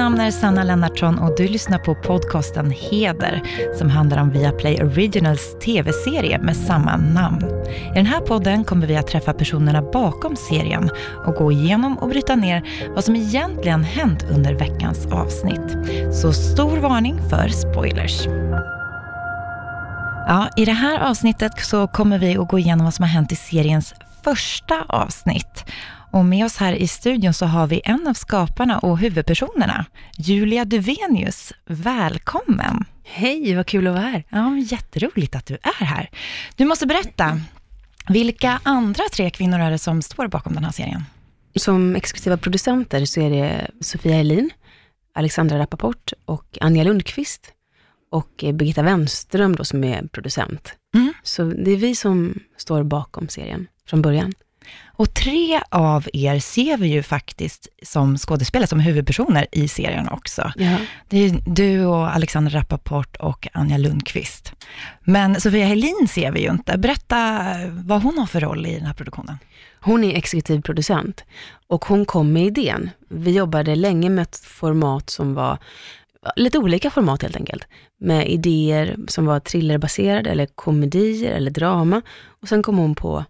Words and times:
namn 0.00 0.20
är 0.20 0.30
Sanna 0.30 0.64
Lennartsson 0.64 1.18
och 1.18 1.36
du 1.36 1.48
lyssnar 1.48 1.78
på 1.78 1.94
podcasten 1.94 2.70
Heder 2.70 3.42
som 3.78 3.90
handlar 3.90 4.22
om 4.22 4.30
Viaplay 4.30 4.82
Originals 4.82 5.58
tv-serie 5.64 6.38
med 6.38 6.56
samma 6.56 6.96
namn. 6.96 7.44
I 7.92 7.94
den 7.94 8.06
här 8.06 8.20
podden 8.20 8.64
kommer 8.64 8.86
vi 8.86 8.96
att 8.96 9.06
träffa 9.06 9.32
personerna 9.32 9.82
bakom 9.82 10.36
serien 10.36 10.90
och 11.26 11.34
gå 11.34 11.52
igenom 11.52 11.98
och 11.98 12.08
bryta 12.08 12.36
ner 12.36 12.62
vad 12.94 13.04
som 13.04 13.16
egentligen 13.16 13.84
hänt 13.84 14.22
under 14.30 14.54
veckans 14.54 15.06
avsnitt. 15.06 15.76
Så 16.14 16.32
stor 16.32 16.78
varning 16.78 17.20
för 17.30 17.48
spoilers. 17.48 18.26
Ja, 20.28 20.48
I 20.56 20.64
det 20.64 20.72
här 20.72 21.00
avsnittet 21.00 21.52
så 21.58 21.86
kommer 21.86 22.18
vi 22.18 22.36
att 22.36 22.48
gå 22.48 22.58
igenom 22.58 22.84
vad 22.84 22.94
som 22.94 23.02
har 23.02 23.10
hänt 23.10 23.32
i 23.32 23.36
seriens 23.36 23.94
första 24.22 24.84
avsnitt. 24.88 25.64
Och 26.10 26.24
med 26.24 26.44
oss 26.44 26.56
här 26.56 26.72
i 26.72 26.88
studion 26.88 27.34
så 27.34 27.46
har 27.46 27.66
vi 27.66 27.80
en 27.84 28.06
av 28.08 28.14
skaparna 28.14 28.78
och 28.78 28.98
huvudpersonerna, 28.98 29.86
Julia 30.16 30.64
Duvenius. 30.64 31.52
Välkommen! 31.66 32.84
Hej, 33.04 33.56
vad 33.56 33.66
kul 33.66 33.86
att 33.86 33.92
vara 33.92 34.02
här. 34.02 34.24
Ja, 34.28 34.56
jätteroligt 34.56 35.34
att 35.34 35.46
du 35.46 35.54
är 35.54 35.84
här. 35.84 36.10
Du 36.56 36.64
måste 36.64 36.86
berätta, 36.86 37.40
vilka 38.08 38.60
andra 38.62 39.02
tre 39.12 39.30
kvinnor 39.30 39.60
är 39.60 39.70
det 39.70 39.78
som 39.78 40.02
står 40.02 40.28
bakom 40.28 40.54
den 40.54 40.64
här 40.64 40.72
serien? 40.72 41.04
Som 41.56 41.96
exekutiva 41.96 42.36
producenter 42.36 43.04
så 43.04 43.20
är 43.20 43.30
det 43.30 43.70
Sofia 43.80 44.16
Elin, 44.16 44.50
Alexandra 45.14 45.58
Rappaport 45.58 46.12
och 46.24 46.58
Anja 46.60 46.84
Lundqvist 46.84 47.52
och 48.10 48.44
Birgitta 48.54 48.82
Wenström 48.82 49.56
då 49.56 49.64
som 49.64 49.84
är 49.84 50.02
producent. 50.02 50.72
Mm. 50.94 51.12
Så 51.22 51.44
det 51.44 51.70
är 51.70 51.76
vi 51.76 51.94
som 51.94 52.40
står 52.56 52.82
bakom 52.82 53.28
serien 53.28 53.66
från 53.86 54.02
början. 54.02 54.32
Och 55.00 55.14
tre 55.14 55.60
av 55.70 56.08
er 56.12 56.38
ser 56.38 56.76
vi 56.76 56.88
ju 56.88 57.02
faktiskt 57.02 57.68
som 57.82 58.18
skådespelare, 58.18 58.66
som 58.66 58.80
huvudpersoner 58.80 59.46
i 59.52 59.68
serien 59.68 60.08
också. 60.08 60.52
Ja. 60.56 60.76
Det 61.08 61.18
är 61.18 61.42
du 61.46 61.84
och 61.84 62.14
Alexander 62.14 62.50
Rappaport 62.50 63.16
och 63.16 63.48
Anja 63.52 63.78
Lundqvist. 63.78 64.52
Men 65.04 65.40
Sofia 65.40 65.66
Helin 65.66 66.08
ser 66.08 66.32
vi 66.32 66.40
ju 66.40 66.50
inte. 66.50 66.78
Berätta 66.78 67.46
vad 67.70 68.02
hon 68.02 68.18
har 68.18 68.26
för 68.26 68.40
roll 68.40 68.66
i 68.66 68.74
den 68.74 68.86
här 68.86 68.94
produktionen. 68.94 69.38
Hon 69.80 70.04
är 70.04 70.14
exekutiv 70.14 70.60
producent 70.60 71.24
och 71.66 71.84
hon 71.84 72.04
kom 72.04 72.32
med 72.32 72.46
idén. 72.46 72.90
Vi 73.08 73.30
jobbade 73.30 73.74
länge 73.74 74.10
med 74.10 74.22
ett 74.22 74.36
format 74.36 75.10
som 75.10 75.34
var 75.34 75.58
lite 76.36 76.58
olika 76.58 76.90
format 76.90 77.22
helt 77.22 77.36
enkelt. 77.36 77.64
Med 78.00 78.28
idéer 78.28 78.96
som 79.08 79.26
var 79.26 79.40
thrillerbaserade 79.40 80.30
eller 80.30 80.46
komedier 80.46 81.32
eller 81.32 81.50
drama. 81.50 82.02
Och 82.42 82.48
sen 82.48 82.62
kom 82.62 82.78
hon 82.78 82.94
på 82.94 83.24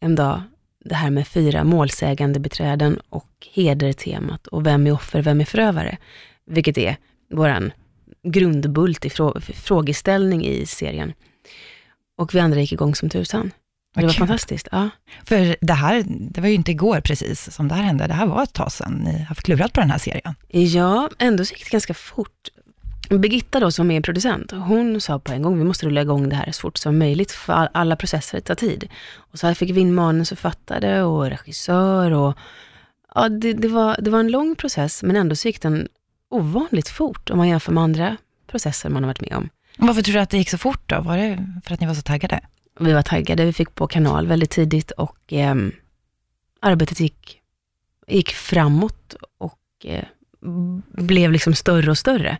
en 0.00 0.14
dag 0.14 0.42
det 0.88 0.94
här 0.94 1.10
med 1.10 1.28
fyra 1.28 1.64
målsägande 1.64 2.40
beträden 2.40 3.00
och 3.08 3.48
hedertemat 3.54 4.46
och 4.46 4.66
vem 4.66 4.86
är 4.86 4.92
offer, 4.92 5.22
vem 5.22 5.40
är 5.40 5.44
förövare? 5.44 5.98
Vilket 6.46 6.78
är 6.78 6.96
våran 7.34 7.72
grundbult 8.22 9.04
i 9.04 9.10
frå 9.10 9.40
frågeställning 9.40 10.46
i 10.46 10.66
serien. 10.66 11.12
Och 12.18 12.34
vi 12.34 12.40
andra 12.40 12.60
gick 12.60 12.72
igång 12.72 12.94
som 12.94 13.08
tusan. 13.08 13.50
Det 13.94 14.02
var 14.06 14.12
fantastiskt. 14.12 14.68
Ja. 14.72 14.90
För 15.24 15.56
det 15.60 15.72
här, 15.72 16.04
det 16.06 16.40
var 16.40 16.48
ju 16.48 16.54
inte 16.54 16.70
igår 16.70 17.00
precis 17.00 17.54
som 17.54 17.68
det 17.68 17.74
här 17.74 17.82
hände. 17.82 18.06
Det 18.06 18.14
här 18.14 18.26
var 18.26 18.42
ett 18.42 18.52
tag 18.52 18.72
sedan 18.72 18.92
ni 19.04 19.22
har 19.22 19.34
klurat 19.34 19.72
på 19.72 19.80
den 19.80 19.90
här 19.90 19.98
serien. 19.98 20.34
Ja, 20.48 21.10
ändå 21.18 21.44
så 21.44 21.54
gick 21.54 21.64
det 21.64 21.70
ganska 21.70 21.94
fort. 21.94 22.48
Birgitta 23.08 23.60
då 23.60 23.70
som 23.70 23.90
är 23.90 24.00
producent, 24.00 24.50
hon 24.50 25.00
sa 25.00 25.18
på 25.18 25.32
en 25.32 25.42
gång, 25.42 25.58
vi 25.58 25.64
måste 25.64 25.86
rulla 25.86 26.02
igång 26.02 26.28
det 26.28 26.36
här 26.36 26.52
så 26.52 26.60
fort 26.60 26.78
som 26.78 26.98
möjligt, 26.98 27.32
för 27.32 27.68
alla 27.74 27.96
processer 27.96 28.40
tar 28.40 28.54
tid. 28.54 28.88
Och 29.16 29.38
så 29.38 29.46
här 29.46 29.54
fick 29.54 29.70
vi 29.70 29.80
in 29.80 29.94
manusförfattare 29.94 31.02
och 31.02 31.30
regissör 31.30 32.10
och 32.10 32.38
ja, 33.14 33.28
det, 33.28 33.52
det, 33.52 33.68
var, 33.68 33.96
det 33.98 34.10
var 34.10 34.20
en 34.20 34.30
lång 34.30 34.56
process, 34.56 35.02
men 35.02 35.16
ändå 35.16 35.36
så 35.36 35.48
gick 35.48 35.62
den 35.62 35.88
ovanligt 36.30 36.88
fort 36.88 37.30
om 37.30 37.38
man 37.38 37.48
jämför 37.48 37.72
med 37.72 37.82
andra 37.82 38.16
processer 38.46 38.88
man 38.90 39.02
har 39.02 39.08
varit 39.08 39.20
med 39.20 39.32
om. 39.32 39.48
Varför 39.76 40.02
tror 40.02 40.14
du 40.14 40.20
att 40.20 40.30
det 40.30 40.38
gick 40.38 40.50
så 40.50 40.58
fort 40.58 40.82
då? 40.86 41.00
Var 41.00 41.16
det 41.16 41.60
för 41.64 41.74
att 41.74 41.80
ni 41.80 41.86
var 41.86 41.94
så 41.94 42.02
taggade? 42.02 42.40
Vi 42.80 42.92
var 42.92 43.02
taggade, 43.02 43.44
vi 43.44 43.52
fick 43.52 43.74
på 43.74 43.86
kanal 43.86 44.26
väldigt 44.26 44.50
tidigt 44.50 44.90
och 44.90 45.32
eh, 45.32 45.54
arbetet 46.60 47.00
gick, 47.00 47.40
gick 48.06 48.30
framåt 48.30 49.14
och 49.38 49.58
eh, 49.84 50.04
blev 50.92 51.32
liksom 51.32 51.54
större 51.54 51.90
och 51.90 51.98
större. 51.98 52.38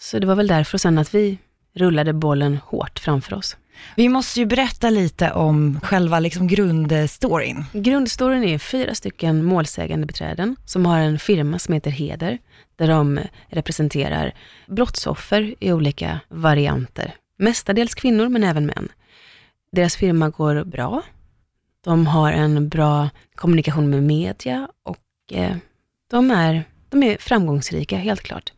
Så 0.00 0.18
det 0.18 0.26
var 0.26 0.34
väl 0.34 0.46
därför 0.46 0.78
sen 0.78 0.98
att 0.98 1.14
vi 1.14 1.38
rullade 1.74 2.12
bollen 2.12 2.56
hårt 2.56 2.98
framför 2.98 3.34
oss. 3.34 3.56
Vi 3.96 4.08
måste 4.08 4.40
ju 4.40 4.46
berätta 4.46 4.90
lite 4.90 5.32
om 5.32 5.80
själva 5.82 6.20
liksom 6.20 6.46
grundstoryn. 6.46 7.64
Grundstoryn 7.72 8.44
är 8.44 8.58
fyra 8.58 8.94
stycken 8.94 9.44
målsägande 9.44 10.06
beträden 10.06 10.56
som 10.64 10.86
har 10.86 10.98
en 10.98 11.18
firma 11.18 11.58
som 11.58 11.74
heter 11.74 11.90
Heder, 11.90 12.38
där 12.76 12.88
de 12.88 13.20
representerar 13.48 14.34
brottsoffer 14.66 15.54
i 15.60 15.72
olika 15.72 16.20
varianter. 16.28 17.14
Mestadels 17.38 17.94
kvinnor, 17.94 18.28
men 18.28 18.44
även 18.44 18.66
män. 18.66 18.88
Deras 19.72 19.96
firma 19.96 20.28
går 20.28 20.64
bra. 20.64 21.02
De 21.84 22.06
har 22.06 22.32
en 22.32 22.68
bra 22.68 23.08
kommunikation 23.34 23.90
med 23.90 24.02
media 24.02 24.68
och 24.82 25.32
eh, 25.32 25.56
de, 26.10 26.30
är, 26.30 26.64
de 26.88 27.02
är 27.02 27.16
framgångsrika, 27.16 27.96
helt 27.96 28.20
klart. 28.20 28.52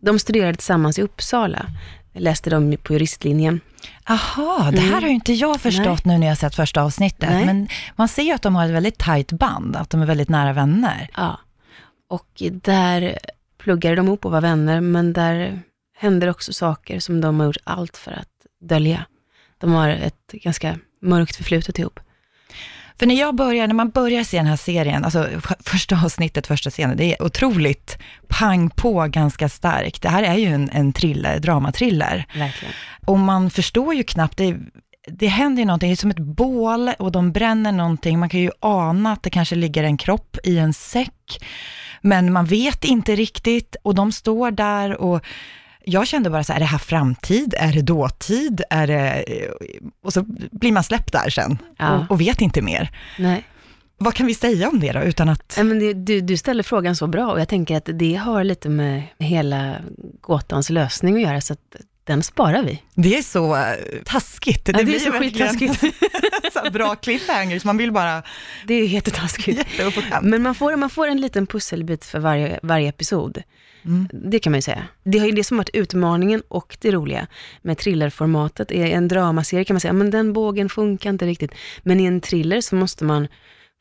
De 0.00 0.18
studerade 0.18 0.54
tillsammans 0.54 0.98
i 0.98 1.02
Uppsala, 1.02 1.66
läste 2.12 2.50
de 2.50 2.76
på 2.76 2.92
juristlinjen. 2.92 3.60
Aha, 4.08 4.70
det 4.70 4.80
här 4.80 4.88
mm. 4.88 5.02
har 5.02 5.08
ju 5.08 5.14
inte 5.14 5.32
jag 5.32 5.60
förstått 5.60 6.04
Nej. 6.04 6.14
nu 6.14 6.18
när 6.18 6.26
jag 6.26 6.38
sett 6.38 6.54
första 6.54 6.82
avsnittet. 6.82 7.30
Nej. 7.30 7.46
Men 7.46 7.68
man 7.96 8.08
ser 8.08 8.22
ju 8.22 8.32
att 8.32 8.42
de 8.42 8.56
har 8.56 8.64
ett 8.64 8.70
väldigt 8.70 8.98
tajt 8.98 9.32
band, 9.32 9.76
att 9.76 9.90
de 9.90 10.02
är 10.02 10.06
väldigt 10.06 10.28
nära 10.28 10.52
vänner. 10.52 11.08
Ja, 11.16 11.40
och 12.08 12.42
där 12.50 13.18
pluggade 13.58 13.96
de 13.96 14.06
ihop 14.06 14.24
och 14.24 14.30
var 14.30 14.40
vänner, 14.40 14.80
men 14.80 15.12
där 15.12 15.62
händer 15.96 16.28
också 16.28 16.52
saker 16.52 17.00
som 17.00 17.20
de 17.20 17.40
har 17.40 17.46
gjort 17.46 17.56
allt 17.64 17.96
för 17.96 18.12
att 18.12 18.46
dölja. 18.60 19.04
De 19.58 19.72
har 19.72 19.88
ett 19.88 20.32
ganska 20.32 20.78
mörkt 21.02 21.36
förflutet 21.36 21.78
ihop. 21.78 22.00
För 23.00 23.06
när 23.06 23.14
jag 23.14 23.34
börjar, 23.34 23.66
när 23.66 23.74
man 23.74 23.90
börjar 23.90 24.24
se 24.24 24.36
den 24.36 24.46
här 24.46 24.56
serien, 24.56 25.04
alltså 25.04 25.28
första 25.60 26.04
avsnittet, 26.04 26.46
första 26.46 26.70
scenen, 26.70 26.96
det 26.96 27.04
är 27.04 27.22
otroligt 27.22 27.98
pang 28.28 28.70
på 28.70 29.06
ganska 29.08 29.48
starkt. 29.48 30.02
Det 30.02 30.08
här 30.08 30.22
är 30.22 30.34
ju 30.34 30.46
en, 30.46 30.70
en 30.72 30.92
thriller, 30.92 31.38
dramatriller. 31.38 32.26
Verkligen. 32.34 32.74
Och 33.06 33.18
man 33.18 33.50
förstår 33.50 33.94
ju 33.94 34.02
knappt, 34.02 34.36
det, 34.36 34.56
det 35.06 35.26
händer 35.26 35.62
ju 35.62 35.66
någonting, 35.66 35.90
det 35.90 35.94
är 35.94 35.96
som 35.96 36.10
ett 36.10 36.18
bål 36.18 36.90
och 36.98 37.12
de 37.12 37.32
bränner 37.32 37.72
någonting. 37.72 38.18
Man 38.18 38.28
kan 38.28 38.40
ju 38.40 38.50
ana 38.60 39.12
att 39.12 39.22
det 39.22 39.30
kanske 39.30 39.54
ligger 39.54 39.84
en 39.84 39.96
kropp 39.96 40.36
i 40.44 40.58
en 40.58 40.72
säck, 40.72 41.44
men 42.00 42.32
man 42.32 42.44
vet 42.44 42.84
inte 42.84 43.16
riktigt 43.16 43.76
och 43.82 43.94
de 43.94 44.12
står 44.12 44.50
där 44.50 44.96
och 44.96 45.24
jag 45.84 46.06
kände 46.06 46.30
bara 46.30 46.44
så 46.44 46.52
här, 46.52 46.60
är 46.60 46.60
det 46.60 46.66
här 46.66 46.78
framtid? 46.78 47.54
Är 47.58 47.72
det 47.72 47.82
dåtid? 47.82 48.62
Är 48.70 48.86
det... 48.86 49.24
Och 50.02 50.12
så 50.12 50.24
blir 50.50 50.72
man 50.72 50.84
släppt 50.84 51.12
där 51.12 51.30
sen 51.30 51.58
ja. 51.76 51.98
och, 51.98 52.10
och, 52.10 52.20
vet 52.20 52.40
inte 52.40 52.62
mer. 52.62 52.90
Nej. 53.18 53.44
Vad 53.98 54.14
kan 54.14 54.26
vi 54.26 54.34
säga 54.34 54.68
om 54.68 54.80
det 54.80 54.92
då, 54.92 55.00
utan 55.00 55.28
att... 55.28 55.56
Men 55.56 55.78
det, 55.78 55.92
du, 55.92 56.20
du 56.20 56.36
ställer 56.36 56.62
frågan 56.62 56.96
så 56.96 57.06
bra 57.06 57.32
och 57.32 57.40
jag 57.40 57.48
tänker 57.48 57.76
att 57.76 57.88
det 57.92 58.14
har 58.14 58.44
lite 58.44 58.68
med 58.68 59.02
hela 59.18 59.76
gåtans 60.20 60.70
lösning 60.70 61.14
att 61.14 61.22
göra, 61.22 61.40
så 61.40 61.52
att 61.52 61.76
den 62.04 62.22
sparar 62.22 62.62
vi. 62.62 62.82
Det 62.94 63.18
är 63.18 63.22
så 63.22 63.56
uh, 63.56 63.62
taskigt. 64.04 64.64
Det, 64.64 64.72
ja, 64.72 64.82
det 64.82 64.94
är 64.94 64.98
så 64.98 65.12
skittaskigt. 65.12 65.80
så 66.52 66.70
bra 66.70 66.94
cliffhangers, 66.94 67.64
man 67.64 67.76
vill 67.76 67.92
bara... 67.92 68.22
Det 68.66 68.74
är 68.74 68.86
jättetaskigt. 68.86 69.66
Men 70.22 70.42
man 70.42 70.54
får, 70.54 70.76
man 70.76 70.90
får 70.90 71.08
en 71.08 71.20
liten 71.20 71.46
pusselbit 71.46 72.04
för 72.04 72.18
varje, 72.18 72.60
varje 72.62 72.88
episod. 72.88 73.42
Mm. 73.84 74.08
Det 74.12 74.38
kan 74.38 74.52
man 74.52 74.58
ju 74.58 74.62
säga. 74.62 74.84
Det 75.02 75.18
har 75.18 75.26
ju 75.26 75.32
det 75.32 75.44
som 75.44 75.56
varit 75.56 75.70
utmaningen 75.74 76.42
och 76.48 76.76
det 76.80 76.90
roliga 76.92 77.26
med 77.62 77.78
thrillerformatet. 77.78 78.70
I 78.72 78.92
en 78.92 79.08
dramaserie 79.08 79.64
kan 79.64 79.74
man 79.74 79.80
säga, 79.80 79.92
men 79.92 80.10
den 80.10 80.32
bågen 80.32 80.68
funkar 80.68 81.10
inte 81.10 81.26
riktigt. 81.26 81.54
Men 81.82 82.00
i 82.00 82.04
en 82.04 82.20
thriller 82.20 82.60
så 82.60 82.76
måste 82.76 83.04
man 83.04 83.28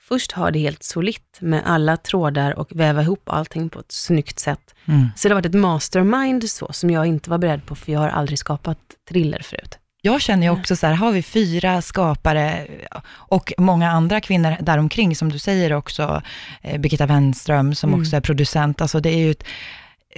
först 0.09 0.31
ha 0.31 0.51
det 0.51 0.59
helt 0.59 0.83
solitt 0.83 1.37
med 1.39 1.61
alla 1.65 1.97
trådar 1.97 2.59
och 2.59 2.67
väva 2.71 3.01
ihop 3.01 3.29
allting 3.29 3.69
på 3.69 3.79
ett 3.79 3.91
snyggt 3.91 4.39
sätt. 4.39 4.75
Mm. 4.85 5.07
Så 5.15 5.27
det 5.27 5.33
har 5.33 5.41
varit 5.41 5.55
ett 5.55 5.61
mastermind 5.61 6.49
så, 6.49 6.73
som 6.73 6.89
jag 6.89 7.05
inte 7.05 7.29
var 7.29 7.37
beredd 7.37 7.65
på, 7.65 7.75
för 7.75 7.91
jag 7.91 7.99
har 7.99 8.09
aldrig 8.09 8.39
skapat 8.39 8.79
thriller 9.09 9.41
förut. 9.43 9.79
Jag 10.01 10.21
känner 10.21 10.43
ju 10.47 10.49
också 10.49 10.75
så 10.75 10.87
här, 10.87 10.93
har 10.93 11.11
vi 11.11 11.23
fyra 11.23 11.81
skapare 11.81 12.67
och 13.11 13.53
många 13.57 13.91
andra 13.91 14.21
kvinnor 14.21 14.55
däromkring, 14.61 15.15
som 15.15 15.31
du 15.31 15.39
säger 15.39 15.73
också, 15.73 16.21
eh, 16.61 16.79
Birgitta 16.79 17.05
Wenström 17.05 17.75
som 17.75 17.89
mm. 17.89 18.01
också 18.01 18.15
är 18.15 18.21
producent, 18.21 18.81
alltså 18.81 18.99
det 18.99 19.09
är 19.09 19.17
ju 19.17 19.31
ett 19.31 19.43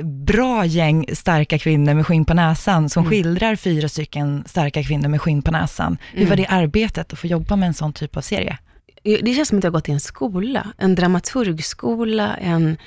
bra 0.04 0.66
gäng 0.66 1.06
starka 1.14 1.60
kvinnor 1.60 1.94
med 1.94 2.08
skinn 2.08 2.26
på 2.26 2.34
näsan, 2.34 2.90
som 2.90 3.04
mm. 3.04 3.10
skildrar 3.12 3.56
fyra 3.56 3.90
stycken 3.90 4.44
starka 4.48 4.84
kvinnor 4.84 5.10
med 5.10 5.22
skinn 5.22 5.42
på 5.42 5.52
näsan. 5.52 5.98
Hur 6.14 6.26
var 6.26 6.34
mm. 6.34 6.38
det 6.38 6.48
arbetet 6.48 7.14
att 7.14 7.20
få 7.20 7.28
jobba 7.28 7.56
med 7.56 7.68
en 7.68 7.74
sån 7.74 7.94
typ 7.94 8.18
av 8.18 8.22
serie? 8.22 8.58
Det 9.04 9.34
känns 9.34 9.50
som 9.50 9.58
att 9.58 9.64
jag 9.64 9.74
gått 9.74 9.90
i 9.90 9.92
en 9.92 10.00
skola, 10.00 10.68
en 10.78 10.96
dramaturgskola, 10.96 12.36
en 12.36 12.78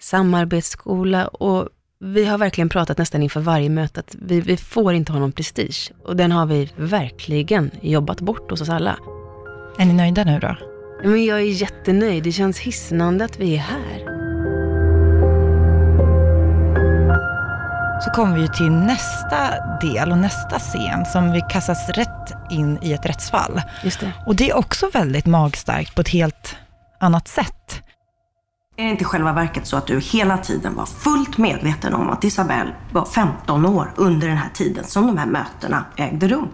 samarbetsskola 0.00 1.28
och 1.28 1.68
vi 2.04 2.24
har 2.24 2.38
verkligen 2.38 2.68
pratat 2.68 2.98
nästan 2.98 3.22
inför 3.22 3.40
varje 3.40 3.68
möte 3.68 4.00
att 4.00 4.16
vi, 4.22 4.40
vi 4.40 4.56
får 4.56 4.94
inte 4.94 5.12
ha 5.12 5.20
någon 5.20 5.32
prestige. 5.32 5.92
Och 6.04 6.16
den 6.16 6.32
har 6.32 6.46
vi 6.46 6.68
verkligen 6.76 7.70
jobbat 7.82 8.20
bort 8.20 8.50
hos 8.50 8.60
oss 8.60 8.68
alla. 8.68 8.98
Är 9.78 9.84
ni 9.84 9.92
nöjda 9.92 10.24
nu 10.24 10.38
då? 10.38 10.56
Men 11.04 11.24
jag 11.24 11.38
är 11.38 11.44
jättenöjd. 11.44 12.22
Det 12.22 12.32
känns 12.32 12.58
hisnande 12.58 13.24
att 13.24 13.40
vi 13.40 13.54
är 13.54 13.58
här. 13.58 14.09
Så 18.00 18.10
kommer 18.10 18.34
vi 18.34 18.40
ju 18.40 18.48
till 18.48 18.70
nästa 18.70 19.36
del 19.80 20.12
och 20.12 20.18
nästa 20.18 20.58
scen 20.58 21.06
som 21.06 21.32
vi 21.32 21.40
kastas 21.50 21.88
rätt 21.88 22.32
in 22.50 22.78
i 22.82 22.92
ett 22.92 23.06
rättsfall. 23.06 23.62
Just 23.84 24.00
det. 24.00 24.12
Och 24.26 24.36
det 24.36 24.50
är 24.50 24.56
också 24.56 24.90
väldigt 24.92 25.26
magstarkt 25.26 25.94
på 25.94 26.00
ett 26.00 26.08
helt 26.08 26.56
annat 27.00 27.28
sätt. 27.28 27.82
Är 28.76 28.84
det 28.84 28.90
inte 28.90 29.04
själva 29.04 29.32
verket 29.32 29.66
så 29.66 29.76
att 29.76 29.86
du 29.86 30.00
hela 30.00 30.38
tiden 30.38 30.74
var 30.74 30.86
fullt 30.86 31.38
medveten 31.38 31.94
om 31.94 32.10
att 32.10 32.24
Isabelle 32.24 32.70
var 32.92 33.04
15 33.04 33.66
år 33.66 33.92
under 33.96 34.28
den 34.28 34.36
här 34.36 34.50
tiden 34.54 34.84
som 34.84 35.06
de 35.06 35.18
här 35.18 35.26
mötena 35.26 35.84
ägde 35.96 36.28
rum? 36.28 36.48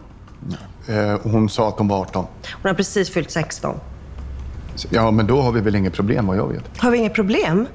Eh, 0.88 1.20
hon 1.22 1.48
sa 1.48 1.68
att 1.68 1.78
hon 1.78 1.88
var 1.88 2.00
18. 2.00 2.26
Hon 2.62 2.68
har 2.68 2.74
precis 2.74 3.10
fyllt 3.10 3.30
16. 3.30 3.80
Ja, 4.90 5.10
men 5.10 5.26
då 5.26 5.42
har 5.42 5.52
vi 5.52 5.60
väl 5.60 5.74
inget 5.74 5.94
problem 5.94 6.26
vad 6.26 6.36
jag 6.36 6.48
vet. 6.48 6.78
Har 6.78 6.90
vi 6.90 6.98
inget 6.98 7.14
problem? 7.14 7.66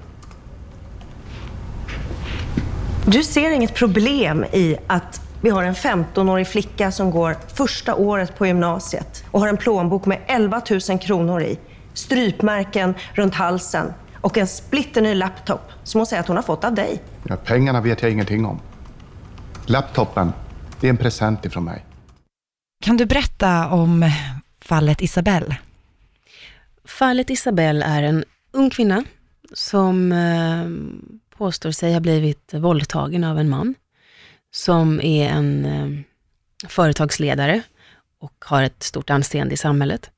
Du 3.05 3.23
ser 3.23 3.51
inget 3.51 3.73
problem 3.73 4.43
i 4.43 4.77
att 4.87 5.21
vi 5.41 5.49
har 5.49 5.63
en 5.63 5.73
15-årig 5.73 6.47
flicka 6.47 6.91
som 6.91 7.11
går 7.11 7.35
första 7.55 7.95
året 7.95 8.37
på 8.37 8.47
gymnasiet 8.47 9.23
och 9.31 9.39
har 9.39 9.47
en 9.47 9.57
plånbok 9.57 10.05
med 10.05 10.19
11 10.27 10.61
000 10.89 10.99
kronor 10.99 11.41
i, 11.41 11.59
strypmärken 11.93 12.93
runt 13.13 13.33
halsen 13.33 13.93
och 14.15 14.37
en 14.37 14.47
splitterny 14.47 15.13
laptop 15.13 15.61
som 15.83 15.99
hon 15.99 16.05
säger 16.05 16.19
att 16.19 16.27
hon 16.27 16.35
har 16.35 16.43
fått 16.43 16.63
av 16.63 16.75
dig. 16.75 17.01
Ja, 17.23 17.35
pengarna 17.35 17.81
vet 17.81 18.01
jag 18.01 18.11
ingenting 18.11 18.45
om. 18.45 18.59
Laptopen, 19.65 20.33
det 20.79 20.87
är 20.87 20.89
en 20.89 20.97
present 20.97 21.45
ifrån 21.45 21.63
mig. 21.63 21.85
Kan 22.83 22.97
du 22.97 23.05
berätta 23.05 23.69
om 23.69 24.11
fallet 24.61 25.01
Isabelle? 25.01 25.57
Fallet 26.85 27.29
Isabelle 27.29 27.85
är 27.85 28.03
en 28.03 28.23
ung 28.51 28.69
kvinna 28.69 29.03
som 29.53 30.11
eh, 30.11 31.20
påstår 31.41 31.71
sig 31.71 31.93
ha 31.93 31.99
blivit 31.99 32.53
våldtagen 32.53 33.23
av 33.23 33.39
en 33.39 33.49
man 33.49 33.75
som 34.51 35.01
är 35.01 35.29
en 35.29 35.65
eh, 35.65 35.89
företagsledare 36.69 37.61
och 38.19 38.33
har 38.45 38.63
ett 38.63 38.83
stort 38.83 39.09
anseende 39.09 39.53
i 39.53 39.57
samhället. 39.57 40.11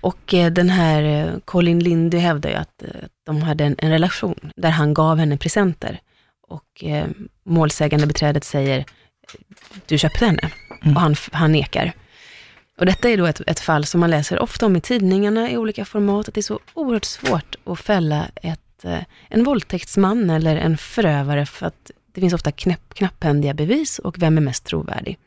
Och 0.00 0.34
eh, 0.34 0.52
den 0.52 0.70
här 0.70 1.02
eh, 1.02 1.38
Colin 1.44 1.78
Lindy 1.78 2.18
hävdar 2.18 2.50
ju 2.50 2.56
att 2.56 2.82
eh, 2.82 2.88
de 3.26 3.42
hade 3.42 3.64
en, 3.64 3.76
en 3.78 3.90
relation 3.90 4.52
där 4.56 4.70
han 4.70 4.94
gav 4.94 5.18
henne 5.18 5.36
presenter 5.36 6.00
och 6.48 6.84
eh, 6.84 7.06
målsägande 7.44 8.06
beträdet 8.06 8.44
säger, 8.44 8.84
du 9.86 9.98
köpte 9.98 10.26
henne 10.26 10.50
och 10.80 11.00
han, 11.00 11.16
han 11.32 11.52
nekar. 11.52 11.92
Och 12.78 12.86
detta 12.86 13.08
är 13.08 13.16
då 13.16 13.26
ett, 13.26 13.40
ett 13.46 13.60
fall 13.60 13.84
som 13.84 14.00
man 14.00 14.10
läser 14.10 14.38
ofta 14.38 14.66
om 14.66 14.76
i 14.76 14.80
tidningarna 14.80 15.50
i 15.50 15.56
olika 15.56 15.84
format, 15.84 16.28
att 16.28 16.34
det 16.34 16.40
är 16.40 16.42
så 16.42 16.60
oerhört 16.74 17.04
svårt 17.04 17.56
att 17.64 17.80
fälla 17.80 18.26
ett, 18.42 18.60
eh, 18.84 18.98
en 19.28 19.44
våldtäktsman 19.44 20.30
eller 20.30 20.56
en 20.56 20.76
förövare, 20.76 21.46
för 21.46 21.66
att 21.66 21.90
det 22.14 22.20
finns 22.20 22.32
ofta 22.34 22.52
knäpp, 22.52 22.94
knapphändiga 22.94 23.54
bevis 23.54 23.98
och 23.98 24.22
vem 24.22 24.36
är 24.36 24.40
mest 24.42 24.64
trovärdig. 24.64 25.18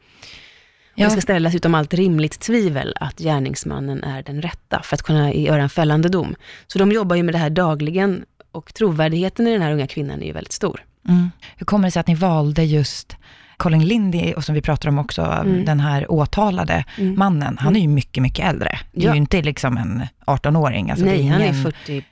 Och 0.93 0.99
Ja. 0.99 1.05
Det 1.05 1.11
ska 1.11 1.21
ställas 1.21 1.55
utom 1.55 1.75
allt 1.75 1.93
rimligt 1.93 2.39
tvivel 2.39 2.93
att 2.99 3.19
gärningsmannen 3.19 4.03
är 4.03 4.23
den 4.23 4.41
rätta, 4.41 4.81
för 4.83 4.95
att 4.95 5.01
kunna 5.01 5.33
göra 5.33 5.61
en 5.63 5.69
fällande 5.69 6.09
dom. 6.09 6.35
Så 6.67 6.79
de 6.79 6.91
jobbar 6.91 7.15
ju 7.15 7.23
med 7.23 7.33
det 7.33 7.37
här 7.37 7.49
dagligen, 7.49 8.25
och 8.51 8.73
trovärdigheten 8.73 9.47
i 9.47 9.51
den 9.51 9.61
här 9.61 9.71
unga 9.71 9.87
kvinnan 9.87 10.21
är 10.21 10.25
ju 10.25 10.31
väldigt 10.33 10.53
stor. 10.53 10.83
Mm. 11.07 11.31
Hur 11.57 11.65
kommer 11.65 11.87
det 11.87 11.91
sig 11.91 11.99
att 11.99 12.07
ni 12.07 12.15
valde 12.15 12.63
just 12.63 13.15
Colin 13.57 13.85
Lindy, 13.87 14.33
och 14.33 14.43
som 14.43 14.55
vi 14.55 14.61
pratar 14.61 14.89
om 14.89 14.99
också, 14.99 15.21
Mm. 15.21 15.65
den 15.65 15.79
här 15.79 16.11
åtalade 16.11 16.85
Mm. 16.97 17.15
mannen, 17.19 17.57
han 17.57 17.75
är 17.75 17.79
ju 17.79 17.87
mycket, 17.87 18.23
mycket 18.23 18.45
äldre. 18.45 18.79
Det 18.91 19.01
är 19.01 19.05
Ja. 19.05 19.11
ju 19.13 19.17
inte 19.17 19.41
liksom 19.41 19.77
en 19.77 20.07
18-åring. 20.25 20.91
Alltså 20.91 21.05
Nej, 21.05 21.27
han 21.27 21.41
är 21.41 21.45
ingen 21.45 21.63
40, 21.63 22.03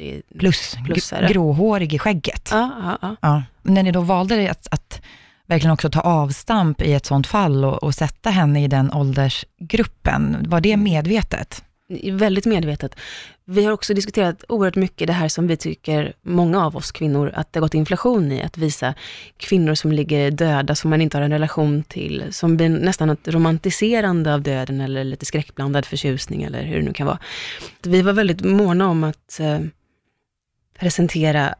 40 0.00 0.22
plus, 0.38 0.76
plusare. 0.84 1.26
gr- 1.26 1.32
gråhårig 1.32 1.94
i 1.94 1.98
skägget. 1.98 2.48
Ja, 2.50 2.70
ja, 2.82 2.98
ja. 3.02 3.16
Ja. 3.20 3.42
När 3.62 3.82
ni 3.82 3.92
då 3.92 4.00
valde 4.00 4.50
att, 4.50 4.68
att 4.70 5.02
verkligen 5.46 5.72
också 5.72 5.90
ta 5.90 6.00
avstamp 6.00 6.82
i 6.82 6.92
ett 6.92 7.06
sånt 7.06 7.26
fall 7.26 7.64
och, 7.64 7.82
och 7.82 7.94
sätta 7.94 8.30
henne 8.30 8.64
i 8.64 8.68
den 8.68 8.92
åldersgruppen, 8.92 10.46
var 10.48 10.60
det 10.60 10.76
medvetet? 10.76 11.64
Väldigt 12.12 12.46
medvetet. 12.46 12.96
Vi 13.44 13.64
har 13.64 13.72
också 13.72 13.94
diskuterat 13.94 14.44
oerhört 14.48 14.76
mycket 14.76 15.06
det 15.06 15.12
här 15.12 15.28
som 15.28 15.46
vi 15.46 15.56
tycker, 15.56 16.12
många 16.22 16.66
av 16.66 16.76
oss 16.76 16.92
kvinnor, 16.92 17.32
att 17.34 17.52
det 17.52 17.58
har 17.58 17.62
gått 17.62 17.74
inflation 17.74 18.32
i, 18.32 18.42
att 18.42 18.58
visa 18.58 18.94
kvinnor 19.36 19.74
som 19.74 19.92
ligger 19.92 20.30
döda, 20.30 20.74
som 20.74 20.90
man 20.90 21.00
inte 21.00 21.16
har 21.16 21.22
en 21.22 21.30
relation 21.30 21.82
till, 21.82 22.24
som 22.30 22.56
blir 22.56 22.68
nästan 22.68 23.10
ett 23.10 23.28
romantiserande 23.28 24.34
av 24.34 24.42
döden 24.42 24.80
eller 24.80 25.04
lite 25.04 25.26
skräckblandad 25.26 25.86
förtjusning 25.86 26.42
eller 26.42 26.62
hur 26.62 26.76
det 26.76 26.82
nu 26.82 26.92
kan 26.92 27.06
vara. 27.06 27.18
Vi 27.82 28.02
var 28.02 28.12
väldigt 28.12 28.40
måna 28.40 28.88
om 28.88 29.04
att 29.04 29.40
eh, 29.40 29.60
presentera 30.80 31.54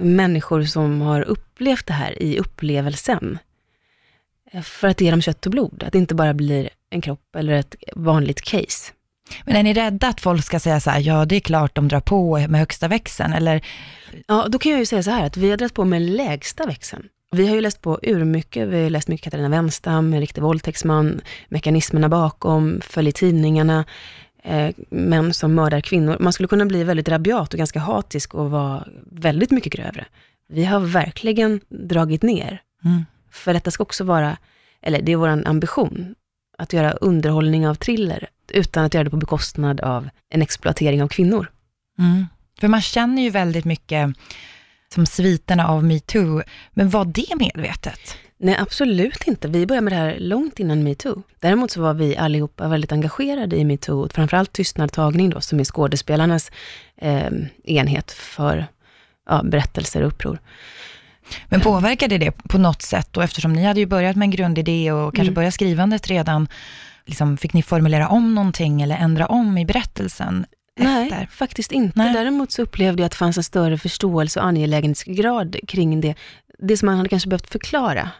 människor 0.00 0.62
som 0.64 1.00
har 1.00 1.22
upplevt 1.22 1.86
det 1.86 1.92
här 1.92 2.22
i 2.22 2.38
upplevelsen. 2.38 3.38
Eh, 4.52 4.62
För 4.62 4.88
att 4.88 5.00
ge 5.00 5.10
dem 5.10 5.22
kött 5.22 5.46
och 5.46 5.52
blod, 5.52 5.82
att 5.86 5.92
det 5.92 5.98
inte 5.98 6.14
bara 6.14 6.34
blir 6.34 6.68
en 6.90 7.00
kropp 7.00 7.36
eller 7.36 7.52
ett 7.52 7.74
vanligt 7.96 8.40
case. 8.42 8.92
Men 9.44 9.56
är 9.56 9.62
ni 9.62 9.74
rädda 9.74 10.08
att 10.08 10.20
folk 10.20 10.44
ska 10.44 10.60
säga 10.60 10.80
så 10.80 10.90
här, 10.90 11.00
ja 11.00 11.24
det 11.24 11.36
är 11.36 11.40
klart 11.40 11.74
de 11.74 11.88
drar 11.88 12.00
på 12.00 12.38
med 12.38 12.60
högsta 12.60 12.88
växeln, 12.88 13.32
eller 13.32 13.64
Ja, 14.26 14.46
då 14.48 14.58
kan 14.58 14.72
jag 14.72 14.78
ju 14.78 14.86
säga 14.86 15.02
så 15.02 15.10
här 15.10 15.26
att 15.26 15.36
vi 15.36 15.50
har 15.50 15.56
dragit 15.56 15.74
på 15.74 15.84
med 15.84 16.02
lägsta 16.02 16.66
växeln. 16.66 17.02
Vi 17.30 17.48
har 17.48 17.54
ju 17.54 17.60
läst 17.60 17.82
på 17.82 17.98
urmycket, 18.02 18.68
vi 18.68 18.82
har 18.82 18.90
läst 18.90 19.08
mycket 19.08 19.24
Katarina 19.24 19.48
Wenstam, 19.48 20.12
En 20.12 20.20
riktig 20.20 20.42
våldtäktsman, 20.42 21.20
mekanismerna 21.48 22.08
bakom, 22.08 22.80
följ 22.80 23.12
tidningarna, 23.12 23.84
eh, 24.42 24.74
män 24.88 25.34
som 25.34 25.54
mördar 25.54 25.80
kvinnor. 25.80 26.16
Man 26.20 26.32
skulle 26.32 26.48
kunna 26.48 26.66
bli 26.66 26.84
väldigt 26.84 27.08
rabiat 27.08 27.54
och 27.54 27.58
ganska 27.58 27.80
hatisk 27.80 28.34
och 28.34 28.50
vara 28.50 28.84
väldigt 29.10 29.50
mycket 29.50 29.72
grövre. 29.72 30.06
Vi 30.48 30.64
har 30.64 30.80
verkligen 30.80 31.60
dragit 31.68 32.22
ner, 32.22 32.62
mm. 32.84 33.04
för 33.30 33.54
detta 33.54 33.70
ska 33.70 33.82
också 33.82 34.04
vara, 34.04 34.36
eller 34.82 35.02
det 35.02 35.12
är 35.12 35.16
vår 35.16 35.28
ambition, 35.28 36.14
att 36.58 36.72
göra 36.72 36.92
underhållning 36.92 37.68
av 37.68 37.74
thriller, 37.74 38.28
utan 38.48 38.84
att 38.84 38.94
göra 38.94 39.04
det 39.04 39.10
på 39.10 39.16
bekostnad 39.16 39.80
av 39.80 40.08
en 40.30 40.42
exploatering 40.42 41.02
av 41.02 41.08
kvinnor. 41.08 41.50
Mm. 41.98 42.26
För 42.60 42.68
man 42.68 42.82
känner 42.82 43.22
ju 43.22 43.30
väldigt 43.30 43.64
mycket 43.64 44.16
som 44.94 45.06
sviterna 45.06 45.68
av 45.68 45.84
metoo, 45.84 46.42
men 46.70 46.90
var 46.90 47.04
det 47.04 47.34
medvetet? 47.36 48.16
Nej, 48.40 48.56
absolut 48.58 49.26
inte. 49.26 49.48
Vi 49.48 49.66
började 49.66 49.84
med 49.84 49.92
det 49.92 49.96
här 49.96 50.16
långt 50.18 50.58
innan 50.60 50.82
metoo. 50.82 51.22
Däremot 51.40 51.70
så 51.70 51.80
var 51.82 51.94
vi 51.94 52.16
allihopa 52.16 52.68
väldigt 52.68 52.92
engagerade 52.92 53.56
i 53.56 53.64
metoo, 53.64 54.08
framförallt 54.14 54.52
tystnadtagning 54.52 55.30
då, 55.30 55.40
som 55.40 55.60
är 55.60 55.64
skådespelarnas 55.64 56.50
eh, 56.96 57.26
enhet 57.64 58.10
för 58.10 58.66
ja, 59.28 59.42
berättelser 59.44 60.02
och 60.02 60.08
uppror. 60.08 60.38
Men 61.48 61.60
påverkade 61.60 62.18
det 62.18 62.30
på 62.30 62.58
något 62.58 62.82
sätt 62.82 63.08
då, 63.12 63.20
eftersom 63.20 63.52
ni 63.52 63.64
hade 63.64 63.80
ju 63.80 63.86
börjat 63.86 64.16
med 64.16 64.26
en 64.26 64.30
grundidé 64.30 64.92
och 64.92 65.14
kanske 65.14 65.28
Mm. 65.28 65.34
börjat 65.34 65.54
skrivandet 65.54 66.06
redan, 66.06 66.48
liksom, 67.06 67.36
fick 67.36 67.52
ni 67.52 67.62
formulera 67.62 68.08
om 68.08 68.34
någonting 68.34 68.82
eller 68.82 68.96
ändra 68.96 69.26
om 69.26 69.58
i 69.58 69.64
berättelsen 69.64 70.46
Nej, 70.80 71.08
efter? 71.08 71.26
faktiskt 71.26 71.72
inte. 71.72 71.98
Nej. 71.98 72.12
Däremot 72.12 72.52
så 72.52 72.62
upplevde 72.62 73.02
jag 73.02 73.06
att 73.06 73.12
det 73.12 73.18
fanns 73.18 73.36
en 73.36 73.44
större 73.44 73.78
förståelse 73.78 74.40
och 74.40 74.46
angelägenhetsgrad 74.46 75.56
kring 75.68 76.00
det. 76.00 76.14
Det 76.58 76.76
som 76.76 76.86
man 76.86 76.96
hade 76.96 77.08
kanske 77.08 77.28
behövt 77.28 77.50
förklara, 77.50 78.10